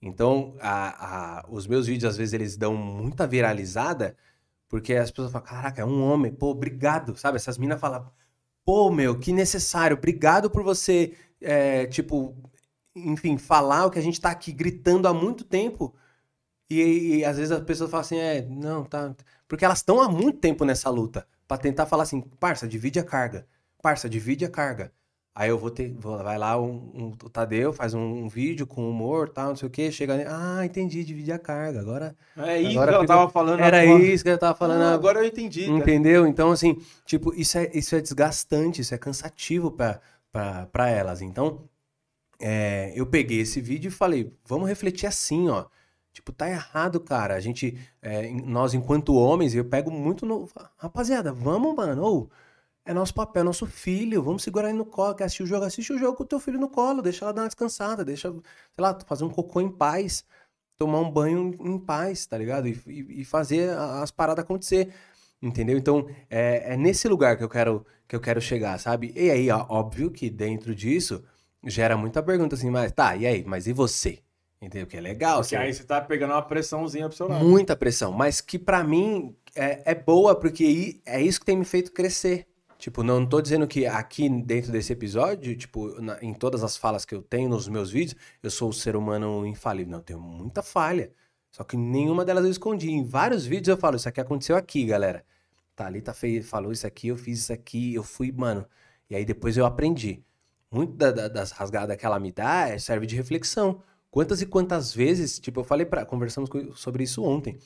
Então, 0.00 0.56
a- 0.60 1.40
a- 1.40 1.46
os 1.48 1.66
meus 1.66 1.86
vídeos, 1.86 2.10
às 2.10 2.16
vezes, 2.16 2.32
eles 2.32 2.56
dão 2.56 2.74
muita 2.76 3.26
viralizada, 3.26 4.16
porque 4.68 4.94
as 4.94 5.10
pessoas 5.10 5.32
falam, 5.32 5.46
caraca, 5.46 5.80
é 5.82 5.84
um 5.84 6.02
homem, 6.02 6.32
pô, 6.32 6.48
obrigado, 6.50 7.16
sabe? 7.16 7.36
Essas 7.36 7.58
minas 7.58 7.80
falam, 7.80 8.10
pô, 8.64 8.90
meu, 8.90 9.18
que 9.18 9.32
necessário, 9.32 9.96
obrigado 9.96 10.50
por 10.50 10.62
você, 10.62 11.14
é, 11.40 11.86
tipo, 11.86 12.36
enfim, 12.94 13.36
falar 13.38 13.86
o 13.86 13.90
que 13.90 13.98
a 13.98 14.02
gente 14.02 14.20
tá 14.20 14.30
aqui 14.30 14.52
gritando 14.52 15.08
há 15.08 15.14
muito 15.14 15.44
tempo. 15.44 15.94
E, 16.70 17.18
e 17.18 17.24
às 17.24 17.36
vezes 17.36 17.52
as 17.52 17.62
pessoas 17.64 17.90
falam 17.90 18.02
assim, 18.04 18.16
é, 18.18 18.42
não, 18.42 18.84
tá. 18.84 19.14
Porque 19.48 19.64
elas 19.64 19.78
estão 19.78 20.00
há 20.00 20.08
muito 20.08 20.38
tempo 20.40 20.64
nessa 20.64 20.90
luta, 20.90 21.26
pra 21.48 21.58
tentar 21.58 21.86
falar 21.86 22.04
assim, 22.04 22.20
parça, 22.20 22.68
divide 22.68 22.98
a 22.98 23.04
carga. 23.04 23.46
Parça, 23.84 24.08
divide 24.08 24.46
a 24.46 24.48
carga. 24.48 24.90
Aí 25.36 25.50
eu 25.50 25.58
vou 25.58 25.68
ter, 25.70 25.92
vou- 25.92 26.16
vai 26.22 26.38
lá 26.38 26.58
um, 26.58 26.70
um- 26.94 27.08
o 27.22 27.28
Tadeu, 27.28 27.70
faz 27.72 27.92
um, 27.92 28.00
um 28.00 28.28
vídeo 28.28 28.66
com 28.66 28.88
humor, 28.88 29.28
tal, 29.28 29.48
não 29.48 29.56
sei 29.56 29.68
o 29.68 29.70
quê, 29.70 29.92
chega, 29.92 30.14
ali, 30.14 30.24
ah, 30.26 30.64
entendi, 30.64 31.04
divide 31.04 31.32
a 31.32 31.38
carga. 31.38 31.80
Agora 31.80 32.16
É 32.38 32.60
isso 32.62 32.70
Agora 32.70 32.92
que 32.92 32.94
ela 32.94 33.04
ficou- 33.04 33.16
tava 33.16 33.30
falando. 33.30 33.60
era 33.60 33.82
agora. 33.82 34.02
isso 34.02 34.24
que 34.24 34.30
eu 34.30 34.38
tava 34.38 34.56
falando. 34.56 34.82
Ah, 34.82 34.94
agora 34.94 35.18
eu 35.18 35.24
entendi. 35.26 35.66
cara. 35.66 35.76
Entendeu? 35.76 36.26
Então, 36.26 36.50
assim, 36.50 36.80
tipo, 37.04 37.34
isso 37.34 37.58
é, 37.58 37.70
isso 37.74 37.94
é 37.94 38.00
desgastante, 38.00 38.80
isso 38.80 38.94
é 38.94 38.98
cansativo 38.98 39.70
pra, 39.70 40.00
pra, 40.32 40.66
pra 40.66 40.88
elas. 40.88 41.20
Então, 41.20 41.68
é, 42.40 42.92
eu 42.94 43.04
peguei 43.06 43.40
esse 43.40 43.60
vídeo 43.60 43.88
e 43.88 43.90
falei, 43.90 44.32
vamos 44.46 44.68
refletir 44.68 45.06
assim, 45.06 45.48
ó. 45.48 45.66
Tipo, 46.12 46.32
tá 46.32 46.48
errado, 46.48 47.00
cara. 47.00 47.34
A 47.34 47.40
gente, 47.40 47.76
é, 48.00 48.30
nós 48.46 48.72
enquanto 48.72 49.14
homens, 49.14 49.54
eu 49.54 49.64
pego 49.64 49.90
muito 49.90 50.24
no... 50.24 50.48
Rapaziada, 50.78 51.32
vamos, 51.32 51.74
mano. 51.74 52.00
Ou, 52.02 52.30
É 52.86 52.92
nosso 52.92 53.14
papel, 53.14 53.40
é 53.40 53.44
nosso 53.44 53.66
filho. 53.66 54.22
Vamos 54.22 54.42
segurar 54.42 54.68
ele 54.68 54.78
no 54.78 54.84
colo. 54.84 55.14
Quer 55.14 55.24
assistir 55.24 55.42
o 55.42 55.46
jogo? 55.46 55.64
Assiste 55.64 55.92
o 55.92 55.98
jogo 55.98 56.16
com 56.16 56.22
o 56.22 56.26
teu 56.26 56.38
filho 56.38 56.60
no 56.60 56.68
colo. 56.68 57.00
Deixa 57.00 57.24
ela 57.24 57.32
dar 57.32 57.42
uma 57.42 57.48
descansada. 57.48 58.04
Deixa, 58.04 58.30
sei 58.30 58.42
lá, 58.78 58.98
fazer 59.06 59.24
um 59.24 59.30
cocô 59.30 59.60
em 59.60 59.70
paz. 59.70 60.24
Tomar 60.76 61.00
um 61.00 61.10
banho 61.10 61.54
em 61.60 61.78
paz, 61.78 62.26
tá 62.26 62.36
ligado? 62.36 62.68
E, 62.68 62.78
e, 62.86 63.20
e 63.20 63.24
fazer 63.24 63.70
as 63.70 64.10
paradas 64.10 64.44
acontecer. 64.44 64.92
Entendeu? 65.40 65.78
Então, 65.78 66.06
é, 66.28 66.74
é, 66.74 66.76
nesse 66.76 67.08
lugar 67.08 67.36
que 67.36 67.44
eu 67.44 67.48
quero 67.48 67.86
que 68.06 68.14
eu 68.14 68.20
quero 68.20 68.40
chegar, 68.40 68.78
sabe? 68.78 69.12
E 69.16 69.30
aí, 69.30 69.50
ó, 69.50 69.64
óbvio 69.68 70.10
que 70.10 70.28
dentro 70.28 70.74
disso 70.74 71.24
gera 71.64 71.96
muita 71.96 72.22
pergunta 72.22 72.54
assim, 72.54 72.70
mas 72.70 72.92
tá, 72.92 73.16
e 73.16 73.26
aí? 73.26 73.44
Mas 73.46 73.66
e 73.66 73.72
você? 73.72 74.18
Entendeu? 74.60 74.86
Que 74.86 74.96
é 74.96 75.00
legal. 75.00 75.40
Porque 75.40 75.56
assim, 75.56 75.64
aí 75.64 75.74
você 75.74 75.84
tá 75.84 76.00
pegando 76.00 76.32
uma 76.32 76.42
pressãozinha 76.42 77.08
pro 77.08 77.16
seu 77.16 77.28
lado. 77.28 77.44
muita 77.44 77.76
pressão, 77.76 78.12
mas 78.12 78.40
que 78.40 78.58
pra 78.58 78.84
mim 78.84 79.34
é, 79.54 79.92
é 79.92 79.94
boa, 79.94 80.34
porque 80.34 81.00
é 81.04 81.20
isso 81.20 81.40
que 81.40 81.46
tem 81.46 81.56
me 81.56 81.64
feito 81.64 81.92
crescer. 81.92 82.46
Tipo, 82.78 83.02
não 83.02 83.24
tô 83.24 83.40
dizendo 83.40 83.66
que 83.66 83.86
aqui 83.86 84.28
dentro 84.28 84.70
desse 84.72 84.92
episódio, 84.92 85.56
tipo, 85.56 86.00
na- 86.02 86.18
em 86.22 86.34
todas 86.34 86.62
as 86.62 86.76
falas 86.76 87.04
que 87.04 87.14
eu 87.14 87.22
tenho 87.22 87.48
nos 87.48 87.68
meus 87.68 87.90
vídeos, 87.90 88.16
eu 88.42 88.50
sou 88.50 88.68
o 88.70 88.72
ser 88.74 88.96
humano 88.96 89.46
infalível. 89.46 89.92
Não, 89.92 89.98
eu 89.98 90.04
tenho 90.04 90.20
muita 90.20 90.62
falha. 90.62 91.12
Só 91.50 91.62
que 91.64 91.76
nenhuma 91.76 92.24
delas 92.24 92.44
eu 92.44 92.50
escondi. 92.50 92.90
Em 92.90 93.04
vários 93.04 93.46
vídeos 93.46 93.68
eu 93.68 93.76
falo, 93.76 93.96
isso 93.96 94.08
aqui 94.08 94.20
aconteceu 94.20 94.56
aqui, 94.56 94.84
galera. 94.84 95.24
Thalita 95.76 96.12
fez, 96.12 96.48
falou 96.48 96.72
isso 96.72 96.86
aqui, 96.86 97.08
eu 97.08 97.16
fiz 97.16 97.40
isso 97.40 97.52
aqui, 97.52 97.94
eu 97.94 98.02
fui, 98.02 98.30
mano. 98.32 98.66
E 99.08 99.14
aí 99.16 99.24
depois 99.24 99.56
eu 99.56 99.64
aprendi. 99.64 100.22
Muito 100.70 100.94
da- 100.96 101.12
da- 101.12 101.28
das 101.28 101.52
rasgadas 101.52 101.96
que 101.96 102.04
ela 102.04 102.18
me 102.18 102.32
dá 102.32 102.68
é- 102.70 102.78
serve 102.78 103.06
de 103.06 103.14
reflexão. 103.16 103.80
Quantas 104.10 104.42
e 104.42 104.46
quantas 104.46 104.92
vezes, 104.92 105.38
tipo, 105.38 105.60
eu 105.60 105.64
falei 105.64 105.86
para 105.86 106.04
conversamos 106.04 106.50
sobre 106.74 107.04
isso 107.04 107.22
ontem. 107.24 107.56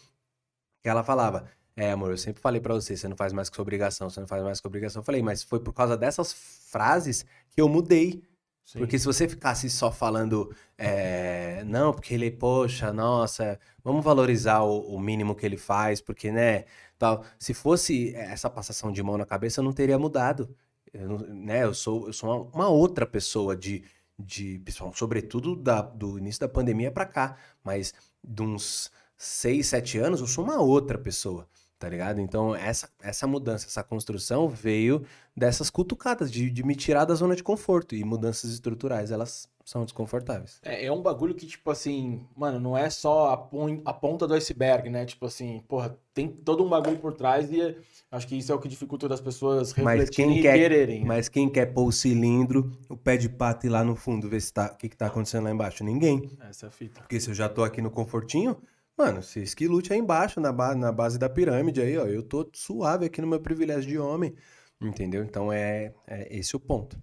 Que 0.83 0.89
ela 0.89 1.03
falava, 1.03 1.47
é, 1.79 1.93
amor, 1.93 2.11
eu 2.11 2.19
sempre 2.19 2.43
falei 2.43 2.61
pra 2.61 2.75
você, 2.75 2.97
você 2.97 3.07
não 3.07 3.17
faz 3.17 3.33
mais 3.33 3.49
que 3.49 3.55
sua 3.55 3.63
obrigação, 3.63 4.11
você 4.11 4.19
não 4.19 4.27
faz 4.27 4.43
mais 4.43 4.59
que 4.59 4.63
sua 4.63 4.69
obrigação. 4.69 4.99
Eu 4.99 5.05
falei, 5.05 5.23
mas 5.23 5.45
foi 5.45 5.61
por 5.61 5.73
causa 5.73 5.97
dessas 5.97 6.33
frases 6.33 7.25
que 7.51 7.61
eu 7.61 7.69
mudei. 7.69 8.21
Sim. 8.65 8.81
Porque 8.81 8.99
se 8.99 9.07
você 9.07 9.29
ficasse 9.29 9.71
só 9.71 9.93
falando, 9.93 10.53
é, 10.77 11.63
não, 11.65 11.93
porque 11.93 12.15
ele, 12.15 12.33
poxa, 12.33 12.93
nossa, 12.93 13.61
vamos 13.85 14.05
valorizar 14.05 14.63
o, 14.63 14.93
o 14.93 14.99
mínimo 14.99 15.37
que 15.37 15.47
ele 15.47 15.57
faz, 15.57 16.01
porque, 16.01 16.33
né, 16.33 16.65
tal. 16.99 17.25
Se 17.39 17.55
fosse 17.55 18.13
essa 18.17 18.51
passação 18.51 18.91
de 18.91 19.01
mão 19.01 19.17
na 19.17 19.25
cabeça, 19.25 19.61
eu 19.61 19.65
não 19.65 19.73
teria 19.73 19.99
mudado. 20.01 20.53
Eu, 20.93 21.17
né, 21.29 21.63
eu 21.63 21.75
sou, 21.75 22.09
eu 22.09 22.13
sou 22.13 22.29
uma, 22.29 22.65
uma 22.65 22.69
outra 22.69 23.07
pessoa 23.07 23.57
de, 23.57 23.85
de 24.19 24.59
pessoal, 24.65 24.93
sobretudo 24.93 25.55
da, 25.55 25.81
do 25.81 26.19
início 26.19 26.41
da 26.41 26.49
pandemia 26.49 26.91
pra 26.91 27.07
cá, 27.07 27.37
mas 27.63 27.95
de 28.23 28.43
uns 28.43 28.91
seis, 29.17 29.69
sete 29.69 29.97
anos, 29.99 30.21
eu 30.21 30.27
sou 30.27 30.43
uma 30.43 30.61
outra 30.61 30.99
pessoa. 30.99 31.49
Tá 31.79 31.89
ligado? 31.89 32.21
Então, 32.21 32.57
essa, 32.57 32.89
essa 33.01 33.25
mudança, 33.27 33.67
essa 33.67 33.85
construção 33.85 34.49
veio 34.49 35.05
dessas 35.37 35.71
cutucadas, 35.71 36.29
de, 36.31 36.51
de 36.51 36.65
me 36.65 36.75
tirar 36.75 37.05
da 37.05 37.15
zona 37.15 37.37
de 37.37 37.43
conforto. 37.45 37.95
E 37.95 38.03
mudanças 38.03 38.51
estruturais, 38.51 39.13
elas 39.13 39.49
são 39.65 39.85
desconfortáveis. 39.85 40.59
É, 40.65 40.87
é 40.87 40.93
um 40.93 41.01
bagulho 41.01 41.37
que, 41.37 41.47
tipo 41.47 41.71
assim, 41.71 42.27
mano, 42.37 42.59
não 42.59 42.77
é 42.77 42.91
só 42.91 43.31
a, 43.31 43.37
pon- 43.37 43.81
a 43.85 43.93
ponta 43.93 44.27
do 44.27 44.35
iceberg, 44.35 44.91
né? 44.91 45.05
Tipo 45.07 45.27
assim, 45.27 45.63
porra, 45.69 45.97
tem 46.13 46.27
todo 46.27 46.65
um 46.65 46.69
bagulho 46.69 46.99
por 46.99 47.13
trás 47.13 47.49
e 47.53 47.77
acho 48.11 48.27
que 48.27 48.35
isso 48.37 48.51
é 48.51 48.55
o 48.57 48.59
que 48.59 48.67
dificulta 48.67 49.07
das 49.07 49.21
pessoas 49.21 49.73
Mas 49.75 50.01
refletirem 50.01 50.31
quem 50.31 50.39
e 50.39 50.43
quer- 50.43 50.59
quererem. 50.59 51.01
né? 51.03 51.07
Mas 51.07 51.29
quem 51.29 51.49
quer 51.49 51.67
pôr 51.67 51.87
o 51.87 51.93
cilindro, 51.93 52.77
o 52.89 52.97
pé 52.97 53.17
de 53.17 53.29
pato 53.29 53.67
ir 53.67 53.69
lá 53.69 53.85
no 53.85 53.95
fundo, 53.95 54.29
ver 54.29 54.41
se 54.41 54.53
tá, 54.53 54.73
o 54.73 54.77
que, 54.77 54.89
que 54.89 54.97
tá 54.97 55.07
acontecendo 55.07 55.45
lá 55.45 55.53
embaixo? 55.53 55.85
Ninguém. 55.85 56.29
Essa 56.41 56.67
é 56.67 56.69
a 56.69 56.73
fita. 56.73 57.03
Porque 57.03 57.21
se 57.21 57.31
eu 57.31 57.35
já 57.35 57.49
tô 57.49 57.63
aqui 57.63 57.81
no 57.81 57.91
confortinho, 57.91 58.57
mano, 58.99 59.23
vocês 59.23 59.55
que 59.55 59.67
lute 59.69 59.93
aí 59.93 59.99
embaixo, 59.99 60.41
na, 60.41 60.53
ba- 60.53 60.75
na 60.75 60.93
base 60.93 61.19
da 61.19 61.29
pirâmide 61.29 61.81
aí, 61.81 61.97
ó. 61.97 62.07
Eu 62.07 62.23
tô 62.23 62.49
suave 62.53 63.07
aqui 63.07 63.21
no 63.21 63.27
meu 63.29 63.41
privilégio 63.41 63.89
de 63.89 63.99
homem. 63.99 64.35
Entendeu? 64.81 65.25
Então 65.25 65.53
é, 65.53 65.93
é 66.07 66.37
esse 66.37 66.55
o 66.55 66.61
ponto. 66.61 66.97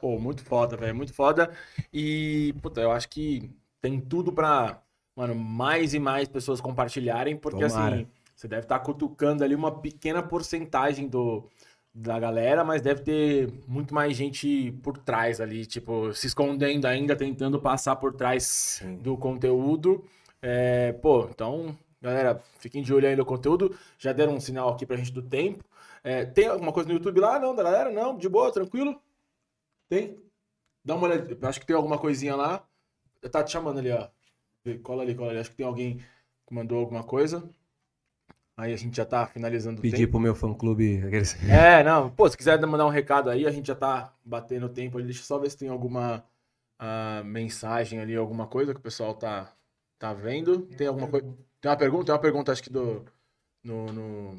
Pô, 0.00 0.18
muito 0.18 0.44
foda, 0.44 0.76
velho, 0.76 0.94
muito 0.94 1.12
foda. 1.14 1.50
E, 1.92 2.54
puta, 2.60 2.80
eu 2.80 2.90
acho 2.92 3.08
que 3.08 3.50
tem 3.80 4.00
tudo 4.00 4.32
pra, 4.32 4.82
mano, 5.16 5.34
mais 5.34 5.94
e 5.94 5.98
mais 5.98 6.28
pessoas 6.28 6.60
compartilharem, 6.60 7.36
porque 7.36 7.66
Tomara. 7.66 7.96
assim, 7.96 8.06
você 8.34 8.48
deve 8.48 8.62
estar 8.62 8.80
cutucando 8.80 9.44
ali 9.44 9.54
uma 9.54 9.80
pequena 9.80 10.22
porcentagem 10.22 11.06
do, 11.08 11.48
da 11.94 12.18
galera, 12.18 12.64
mas 12.64 12.82
deve 12.82 13.02
ter 13.02 13.52
muito 13.66 13.94
mais 13.94 14.16
gente 14.16 14.72
por 14.82 14.98
trás 14.98 15.40
ali, 15.40 15.66
tipo, 15.66 16.12
se 16.14 16.26
escondendo 16.26 16.86
ainda, 16.86 17.14
tentando 17.14 17.60
passar 17.60 17.96
por 17.96 18.12
trás 18.14 18.44
Sim. 18.80 18.96
do 18.96 19.16
conteúdo. 19.16 20.04
É, 20.42 20.92
pô, 20.94 21.28
então, 21.30 21.76
galera, 22.00 22.42
fiquem 22.58 22.82
de 22.82 22.92
olho 22.92 23.06
aí 23.06 23.14
no 23.16 23.24
conteúdo. 23.24 23.76
Já 23.98 24.12
deram 24.12 24.34
um 24.34 24.40
sinal 24.40 24.68
aqui 24.70 24.84
pra 24.84 24.96
gente 24.96 25.12
do 25.12 25.22
tempo. 25.22 25.64
É, 26.02 26.24
tem 26.24 26.48
alguma 26.48 26.72
coisa 26.72 26.88
no 26.88 26.94
YouTube 26.96 27.20
lá? 27.20 27.38
Não, 27.38 27.54
da 27.54 27.62
galera? 27.62 27.90
Não, 27.90 28.16
de 28.18 28.28
boa, 28.28 28.52
tranquilo? 28.52 29.00
Tem? 29.88 30.18
Dá 30.84 30.96
uma 30.96 31.06
olhada. 31.06 31.48
Acho 31.48 31.60
que 31.60 31.66
tem 31.66 31.76
alguma 31.76 31.96
coisinha 31.98 32.34
lá. 32.34 32.66
Tá 33.30 33.42
te 33.44 33.52
chamando 33.52 33.78
ali, 33.78 33.92
ó. 33.92 34.08
Cola 34.82 35.02
ali, 35.02 35.14
cola 35.14 35.30
ali. 35.30 35.38
Acho 35.38 35.50
que 35.50 35.56
tem 35.56 35.66
alguém 35.66 35.98
que 35.98 36.54
mandou 36.54 36.78
alguma 36.80 37.04
coisa. 37.04 37.48
Aí 38.56 38.72
a 38.72 38.76
gente 38.76 38.96
já 38.96 39.04
tá 39.04 39.26
finalizando 39.26 39.78
o 39.78 39.82
Pedir 39.82 39.96
tempo. 39.96 40.10
pro 40.12 40.20
meu 40.20 40.34
fã 40.34 40.52
clube. 40.52 40.98
aqueles- 41.06 41.36
É, 41.48 41.84
não. 41.84 42.10
Pô, 42.10 42.28
se 42.28 42.36
quiser 42.36 42.60
mandar 42.66 42.84
um 42.84 42.90
recado 42.90 43.30
aí, 43.30 43.46
a 43.46 43.50
gente 43.50 43.66
já 43.68 43.74
tá 43.76 44.12
batendo 44.24 44.66
o 44.66 44.68
tempo 44.68 44.98
ali. 44.98 45.06
Deixa 45.06 45.20
eu 45.20 45.24
só 45.24 45.38
ver 45.38 45.50
se 45.50 45.56
tem 45.56 45.68
alguma 45.68 46.24
ah, 46.80 47.22
mensagem 47.24 48.00
ali, 48.00 48.16
alguma 48.16 48.46
coisa 48.48 48.74
que 48.74 48.80
o 48.80 48.82
pessoal 48.82 49.14
tá, 49.14 49.52
tá 50.02 50.12
vendo. 50.12 50.62
Tem 50.62 50.88
alguma 50.88 51.06
coisa. 51.06 51.26
Tem 51.60 51.70
uma 51.70 51.76
pergunta? 51.76 52.04
Tem 52.06 52.14
uma 52.14 52.20
pergunta, 52.20 52.50
acho 52.50 52.62
que 52.64 52.70
do. 52.70 53.04
No. 53.62 53.86
no... 53.86 54.36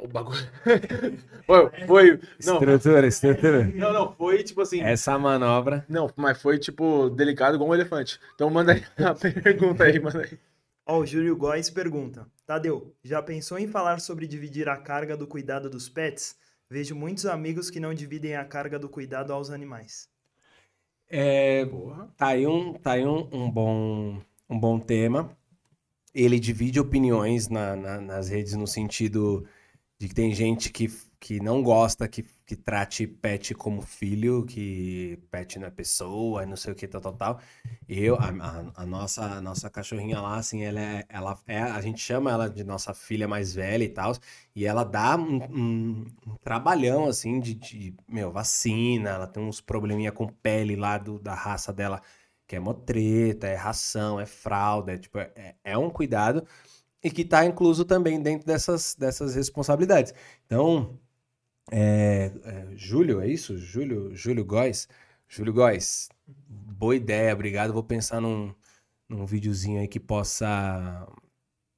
O 0.00 0.08
bagulho. 0.08 0.40
foi, 1.46 1.70
foi. 1.86 2.20
Não, 2.42 2.54
Estrutura, 2.54 3.06
estrutura. 3.06 3.64
não, 3.74 3.92
não. 3.92 4.12
Foi 4.14 4.42
tipo 4.42 4.62
assim. 4.62 4.80
Essa 4.80 5.18
manobra. 5.18 5.84
Não, 5.86 6.10
mas 6.16 6.40
foi 6.40 6.58
tipo 6.58 7.10
delicado 7.10 7.56
igual 7.56 7.68
um 7.68 7.74
elefante. 7.74 8.18
Então 8.34 8.48
manda 8.48 8.72
aí 8.72 8.82
a 9.04 9.12
pergunta 9.42 9.84
aí, 9.84 10.00
manda 10.00 10.22
aí. 10.22 10.38
Ó, 10.86 11.00
o 11.00 11.06
Júlio 11.06 11.36
Góes 11.36 11.68
pergunta: 11.68 12.26
Tadeu, 12.46 12.94
já 13.02 13.22
pensou 13.22 13.58
em 13.58 13.68
falar 13.68 14.00
sobre 14.00 14.26
dividir 14.26 14.66
a 14.66 14.78
carga 14.78 15.14
do 15.14 15.26
cuidado 15.26 15.68
dos 15.68 15.90
pets? 15.90 16.36
Vejo 16.70 16.96
muitos 16.96 17.26
amigos 17.26 17.68
que 17.68 17.78
não 17.80 17.92
dividem 17.92 18.34
a 18.34 18.44
carga 18.46 18.78
do 18.78 18.88
cuidado 18.88 19.30
aos 19.30 19.50
animais. 19.50 20.08
É. 21.08 21.64
Tá 22.16 22.28
aí 22.28 22.46
um, 22.46 22.72
tá 22.74 22.92
aí 22.92 23.06
um, 23.06 23.28
um 23.32 23.50
bom, 23.50 24.20
um 24.48 24.58
bom 24.58 24.78
tema. 24.78 25.36
Ele 26.14 26.38
divide 26.40 26.80
opiniões 26.80 27.48
na- 27.48 27.76
na- 27.76 28.00
nas 28.00 28.28
redes 28.28 28.54
no 28.54 28.66
sentido 28.66 29.46
de 29.98 30.08
que 30.08 30.14
tem 30.14 30.34
gente 30.34 30.70
que, 30.72 30.88
que 31.20 31.40
não 31.40 31.62
gosta 31.62 32.06
que, 32.08 32.22
que 32.46 32.56
trate 32.56 33.06
pet 33.06 33.54
como 33.54 33.82
filho, 33.82 34.44
que 34.46 35.18
pet 35.30 35.58
não 35.58 35.66
é 35.68 35.70
pessoa, 35.70 36.42
e 36.42 36.46
não 36.46 36.56
sei 36.56 36.72
o 36.72 36.76
que, 36.76 36.86
tal, 36.88 37.00
tal, 37.00 37.12
tal. 37.14 37.40
Eu, 37.88 38.16
a, 38.16 38.28
a- 38.30 38.72
a 38.82 38.86
nossa, 38.86 39.22
a 39.24 39.40
nossa 39.40 39.70
cachorrinha 39.70 40.20
lá, 40.20 40.36
assim, 40.36 40.62
ela 40.62 40.80
é, 40.80 41.04
ela 41.08 41.38
é, 41.46 41.60
a 41.62 41.80
gente 41.80 42.00
chama 42.00 42.30
ela 42.30 42.48
de 42.48 42.64
nossa 42.64 42.94
filha 42.94 43.28
mais 43.28 43.54
velha 43.54 43.84
e 43.84 43.88
tal, 43.88 44.12
e 44.54 44.64
ela 44.66 44.84
dá 44.84 45.16
um, 45.16 45.36
um- 45.44 46.06
um 46.26 46.36
trabalhão, 46.42 47.06
assim, 47.06 47.40
de, 47.40 47.54
de, 47.54 47.94
meu, 48.08 48.30
vacina, 48.32 49.10
ela 49.10 49.26
tem 49.26 49.42
uns 49.42 49.60
probleminha 49.60 50.12
com 50.12 50.26
pele 50.28 50.76
lá 50.76 50.98
do, 50.98 51.18
da 51.18 51.34
raça 51.34 51.72
dela, 51.72 52.00
que 52.46 52.56
é 52.56 52.60
motreta, 52.60 53.46
é 53.46 53.54
ração, 53.54 54.20
é 54.20 54.26
fralda, 54.26 54.92
é, 54.94 54.98
tipo, 54.98 55.18
é, 55.18 55.54
é 55.64 55.78
um 55.78 55.90
cuidado 55.90 56.46
e 57.02 57.10
que 57.10 57.22
está 57.22 57.44
incluso 57.44 57.84
também 57.84 58.20
dentro 58.22 58.46
dessas, 58.46 58.94
dessas 58.94 59.34
responsabilidades. 59.34 60.14
Então, 60.46 60.98
é, 61.70 62.30
é, 62.44 62.66
Júlio, 62.76 63.20
é 63.20 63.28
isso? 63.28 63.56
Júlio, 63.56 64.14
Júlio 64.14 64.44
Góes? 64.44 64.88
Júlio 65.28 65.52
Góes, 65.52 66.08
boa 66.46 66.94
ideia, 66.96 67.32
obrigado. 67.32 67.72
Vou 67.72 67.82
pensar 67.82 68.20
num, 68.20 68.54
num 69.08 69.26
videozinho 69.26 69.80
aí 69.80 69.88
que 69.88 70.00
possa 70.00 71.06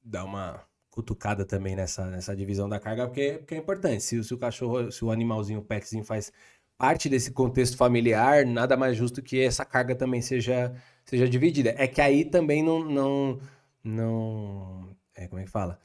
dar 0.03 0.25
uma 0.25 0.61
cutucada 0.91 1.45
também 1.45 1.75
nessa, 1.75 2.09
nessa 2.11 2.35
divisão 2.35 2.69
da 2.69 2.79
carga, 2.79 3.07
porque, 3.07 3.35
porque 3.39 3.55
é 3.55 3.57
importante. 3.59 4.03
Se, 4.03 4.17
o- 4.17 4.23
se 4.23 4.33
o 4.33 4.37
cachorro, 4.37 4.91
se 4.91 5.05
o 5.05 5.11
animalzinho, 5.11 5.59
o 5.59 5.63
petzinho 5.65 6.03
faz 6.03 6.31
parte 6.77 7.09
desse 7.09 7.31
contexto 7.31 7.77
familiar, 7.77 8.45
nada 8.45 8.77
mais 8.77 8.97
justo 8.97 9.21
que 9.23 9.41
essa 9.41 9.65
carga 9.65 9.95
também 9.95 10.21
seja, 10.21 10.75
seja 11.05 11.27
dividida. 11.29 11.75
É 11.77 11.87
que 11.87 12.01
aí 12.01 12.25
também 12.25 12.63
não, 12.63 12.83
não, 12.85 13.39
não 13.83 14.95
é, 15.15 15.27
como 15.27 15.41
é 15.41 15.45
que 15.45 15.51
fala? 15.51 15.79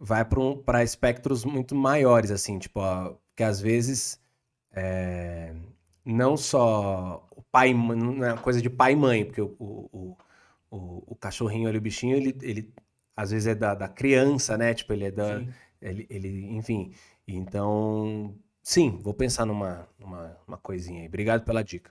Vai 0.00 0.24
para 0.64 0.84
espectros 0.84 1.44
muito 1.44 1.74
maiores, 1.74 2.30
assim, 2.30 2.58
tipo, 2.58 2.80
ó, 2.80 3.16
que 3.36 3.42
às 3.42 3.60
vezes 3.60 4.20
é, 4.72 5.54
não 6.04 6.36
só 6.36 7.26
o 7.36 7.42
pai, 7.42 7.74
não 7.74 8.24
é 8.24 8.32
uma 8.34 8.42
coisa 8.42 8.62
de 8.62 8.70
pai 8.70 8.92
e 8.92 8.96
mãe, 8.96 9.24
porque 9.24 9.40
o, 9.42 9.56
o, 9.58 10.16
o, 10.70 11.04
o- 11.12 11.16
cachorrinho 11.16 11.68
ali, 11.68 11.78
o 11.78 11.80
bichinho, 11.80 12.16
ele, 12.16 12.36
ele 12.42 12.72
às 13.16 13.30
vezes 13.32 13.48
é 13.48 13.54
da, 13.54 13.74
da 13.74 13.88
criança, 13.88 14.56
né? 14.58 14.74
Tipo, 14.74 14.92
ele 14.92 15.04
é 15.06 15.10
da. 15.10 15.42
Ele, 15.80 16.06
ele, 16.10 16.46
enfim. 16.56 16.92
Então, 17.26 18.34
sim, 18.62 18.98
vou 19.02 19.14
pensar 19.14 19.44
numa, 19.46 19.88
numa, 19.98 20.36
numa 20.46 20.58
coisinha 20.58 21.02
aí. 21.02 21.08
Obrigado 21.08 21.44
pela 21.44 21.62
dica. 21.64 21.90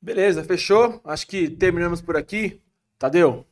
Beleza, 0.00 0.44
fechou? 0.44 1.00
Acho 1.04 1.26
que 1.26 1.48
terminamos 1.50 2.00
por 2.00 2.16
aqui. 2.16 2.60
Tadeu, 2.98 3.44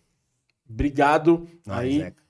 obrigado 0.69 1.49
Nós, 1.67 1.81
aí. 1.81 1.99
Zeca. 1.99 2.22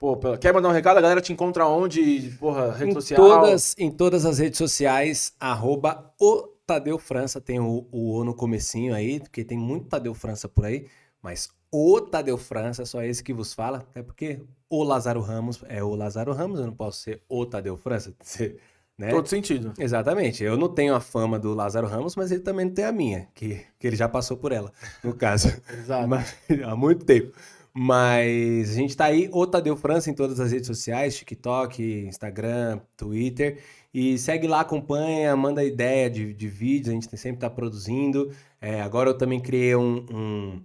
Pô, 0.00 0.16
quer 0.38 0.54
mandar 0.54 0.70
um 0.70 0.72
recado? 0.72 0.96
A 0.96 1.00
galera 1.02 1.20
te 1.20 1.30
encontra 1.30 1.66
onde? 1.66 2.34
Porra, 2.40 2.72
rede 2.72 2.90
em 2.90 2.94
social? 2.94 3.20
Todas, 3.20 3.76
em 3.78 3.90
todas 3.90 4.24
as 4.24 4.38
redes 4.38 4.56
sociais, 4.56 5.34
arroba 5.38 6.10
o 6.18 6.40
Tadeu 6.66 6.98
França, 6.98 7.38
tem 7.38 7.60
o, 7.60 7.86
o 7.92 8.16
O 8.16 8.24
no 8.24 8.34
comecinho 8.34 8.94
aí, 8.94 9.20
porque 9.20 9.44
tem 9.44 9.58
muito 9.58 9.88
Tadeu 9.88 10.14
França 10.14 10.48
por 10.48 10.64
aí, 10.64 10.86
mas 11.20 11.50
o 11.70 12.00
Tadeu 12.00 12.38
França, 12.38 12.86
só 12.86 13.02
esse 13.02 13.22
que 13.22 13.34
vos 13.34 13.52
fala, 13.52 13.84
até 13.90 14.02
porque 14.02 14.40
o 14.70 14.82
Lázaro 14.82 15.20
Ramos 15.20 15.62
é 15.68 15.84
o 15.84 15.94
Lázaro 15.94 16.32
Ramos, 16.32 16.60
eu 16.60 16.66
não 16.66 16.74
posso 16.74 17.02
ser 17.02 17.22
o 17.28 17.44
Tadeu 17.44 17.76
França, 17.76 18.14
né? 18.96 19.10
Todo 19.10 19.28
sentido. 19.28 19.74
Exatamente. 19.78 20.42
Eu 20.42 20.56
não 20.56 20.70
tenho 20.70 20.94
a 20.94 21.00
fama 21.00 21.38
do 21.38 21.52
Lázaro 21.52 21.86
Ramos, 21.86 22.16
mas 22.16 22.30
ele 22.32 22.40
também 22.40 22.64
não 22.64 22.72
tem 22.72 22.86
a 22.86 22.92
minha, 22.92 23.28
que, 23.34 23.60
que 23.78 23.86
ele 23.86 23.96
já 23.96 24.08
passou 24.08 24.38
por 24.38 24.50
ela, 24.50 24.72
no 25.04 25.12
caso. 25.12 25.48
Exato. 25.78 26.08
Mas- 26.08 26.34
há 26.64 26.74
muito 26.74 27.04
tempo. 27.04 27.36
Mas 27.72 28.70
a 28.70 28.74
gente 28.74 28.96
tá 28.96 29.04
aí, 29.06 29.28
o 29.32 29.46
Tadeu 29.46 29.76
França 29.76 30.10
em 30.10 30.14
todas 30.14 30.40
as 30.40 30.50
redes 30.50 30.66
sociais, 30.66 31.16
TikTok, 31.16 31.82
Instagram, 32.08 32.80
Twitter. 32.96 33.62
E 33.94 34.18
segue 34.18 34.46
lá, 34.46 34.60
acompanha, 34.60 35.36
manda 35.36 35.64
ideia 35.64 36.10
de, 36.10 36.32
de 36.32 36.48
vídeos, 36.48 36.88
a 36.88 36.92
gente 36.92 37.16
sempre 37.16 37.40
tá 37.40 37.50
produzindo. 37.50 38.32
É, 38.60 38.80
agora 38.80 39.10
eu 39.10 39.18
também 39.18 39.40
criei 39.40 39.74
um, 39.76 40.06
um, 40.10 40.62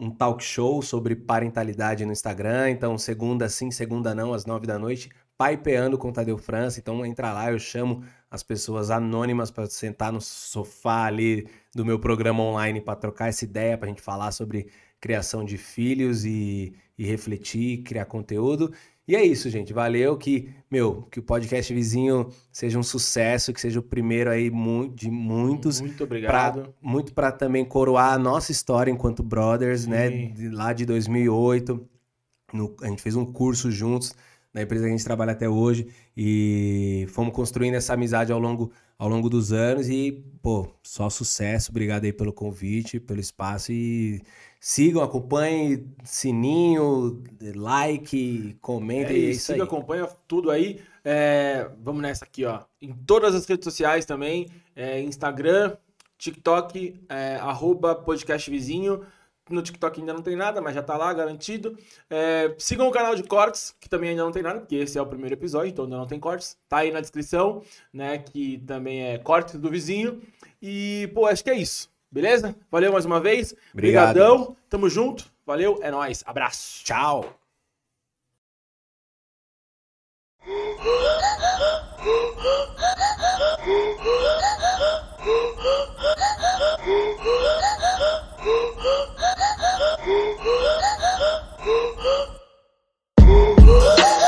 um 0.00 0.10
talk 0.10 0.42
show 0.42 0.82
sobre 0.82 1.14
parentalidade 1.14 2.04
no 2.04 2.12
Instagram. 2.12 2.70
Então, 2.70 2.96
segunda 2.98 3.48
sim, 3.48 3.70
segunda 3.70 4.14
não, 4.14 4.32
às 4.34 4.46
nove 4.46 4.66
da 4.66 4.78
noite. 4.78 5.10
Paipeando 5.36 5.98
com 5.98 6.08
o 6.08 6.12
Tadeu 6.12 6.38
França. 6.38 6.78
Então, 6.80 7.04
entra 7.04 7.32
lá, 7.32 7.50
eu 7.52 7.58
chamo 7.58 8.04
as 8.30 8.42
pessoas 8.42 8.90
anônimas 8.90 9.50
para 9.50 9.66
sentar 9.66 10.12
no 10.12 10.20
sofá 10.20 11.04
ali 11.04 11.46
do 11.74 11.84
meu 11.84 11.98
programa 11.98 12.42
online 12.42 12.80
para 12.80 12.96
trocar 12.96 13.28
essa 13.28 13.44
ideia, 13.44 13.76
para 13.76 13.86
a 13.86 13.90
gente 13.90 14.02
falar 14.02 14.32
sobre 14.32 14.68
criação 15.02 15.44
de 15.44 15.58
filhos 15.58 16.24
e, 16.24 16.72
e 16.96 17.04
refletir, 17.04 17.82
criar 17.82 18.06
conteúdo. 18.06 18.72
E 19.06 19.16
é 19.16 19.24
isso, 19.24 19.50
gente. 19.50 19.72
Valeu. 19.72 20.16
Que, 20.16 20.48
meu, 20.70 21.02
que 21.10 21.18
o 21.18 21.22
podcast 21.22 21.74
vizinho 21.74 22.28
seja 22.52 22.78
um 22.78 22.84
sucesso, 22.84 23.52
que 23.52 23.60
seja 23.60 23.80
o 23.80 23.82
primeiro 23.82 24.30
aí 24.30 24.48
de 24.94 25.10
muitos. 25.10 25.80
Muito 25.80 25.96
Pra, 25.96 26.04
obrigado. 26.06 26.74
muito 26.80 27.12
para 27.12 27.32
também 27.32 27.64
coroar 27.64 28.12
a 28.14 28.18
nossa 28.18 28.52
história 28.52 28.92
enquanto 28.92 29.22
brothers, 29.24 29.86
né? 29.88 30.08
Sim. 30.08 30.32
De 30.32 30.48
lá 30.48 30.72
de 30.72 30.86
2008. 30.86 31.84
No- 32.52 32.76
a 32.80 32.86
gente 32.86 33.02
fez 33.02 33.16
um 33.16 33.24
curso 33.24 33.72
juntos 33.72 34.14
na 34.54 34.62
empresa 34.62 34.84
que 34.84 34.90
a 34.90 34.92
gente 34.96 35.04
trabalha 35.04 35.32
até 35.32 35.48
hoje 35.48 35.88
e 36.16 37.06
fomos 37.08 37.34
construindo 37.34 37.74
essa 37.74 37.94
amizade 37.94 38.30
ao 38.30 38.38
longo, 38.38 38.70
ao 38.98 39.08
longo 39.08 39.28
dos 39.30 39.50
anos 39.52 39.88
e, 39.88 40.12
pô, 40.42 40.68
só 40.82 41.10
sucesso. 41.10 41.70
Obrigado 41.72 42.04
aí 42.04 42.12
pelo 42.12 42.32
convite, 42.32 43.00
pelo 43.00 43.18
espaço 43.18 43.72
e 43.72 44.20
sigam, 44.64 45.02
acompanhem, 45.02 45.92
sininho, 46.04 47.20
like, 47.56 48.56
comentem, 48.60 49.16
É 49.16 49.18
é 49.18 49.30
isso, 49.30 49.40
isso 49.40 49.52
aí. 49.52 49.56
siga, 49.56 49.64
acompanha 49.64 50.08
tudo 50.28 50.52
aí. 50.52 50.80
É, 51.04 51.68
vamos 51.80 52.00
nessa 52.00 52.24
aqui, 52.24 52.44
ó. 52.44 52.60
Em 52.80 52.92
todas 52.92 53.34
as 53.34 53.44
redes 53.44 53.64
sociais 53.64 54.06
também, 54.06 54.46
é, 54.76 55.00
Instagram, 55.00 55.76
TikTok, 56.16 57.00
é, 57.08 57.36
arroba 57.40 57.96
podcast 57.96 58.48
vizinho. 58.48 59.04
No 59.50 59.62
TikTok 59.62 59.98
ainda 59.98 60.12
não 60.14 60.22
tem 60.22 60.36
nada, 60.36 60.60
mas 60.60 60.76
já 60.76 60.82
tá 60.82 60.96
lá, 60.96 61.12
garantido. 61.12 61.76
É, 62.08 62.54
sigam 62.56 62.86
o 62.86 62.92
canal 62.92 63.16
de 63.16 63.24
cortes, 63.24 63.74
que 63.80 63.88
também 63.88 64.10
ainda 64.10 64.22
não 64.22 64.30
tem 64.30 64.44
nada, 64.44 64.60
porque 64.60 64.76
esse 64.76 64.96
é 64.96 65.02
o 65.02 65.06
primeiro 65.06 65.34
episódio, 65.34 65.70
então 65.70 65.86
ainda 65.86 65.96
não 65.96 66.06
tem 66.06 66.20
cortes. 66.20 66.56
Tá 66.68 66.78
aí 66.78 66.92
na 66.92 67.00
descrição, 67.00 67.62
né? 67.92 68.18
Que 68.18 68.58
também 68.58 69.02
é 69.02 69.18
cortes 69.18 69.56
do 69.58 69.68
vizinho. 69.68 70.22
E, 70.62 71.10
pô, 71.12 71.26
acho 71.26 71.42
que 71.42 71.50
é 71.50 71.56
isso. 71.56 71.91
Beleza? 72.12 72.54
Valeu 72.70 72.92
mais 72.92 73.06
uma 73.06 73.18
vez. 73.18 73.54
Obrigadão. 73.72 74.54
Tamo 74.68 74.88
junto. 74.88 75.32
Valeu, 75.46 75.78
é 75.82 75.90
nóis. 75.90 76.22
Abraço. 76.26 76.84
Tchau. 76.84 77.38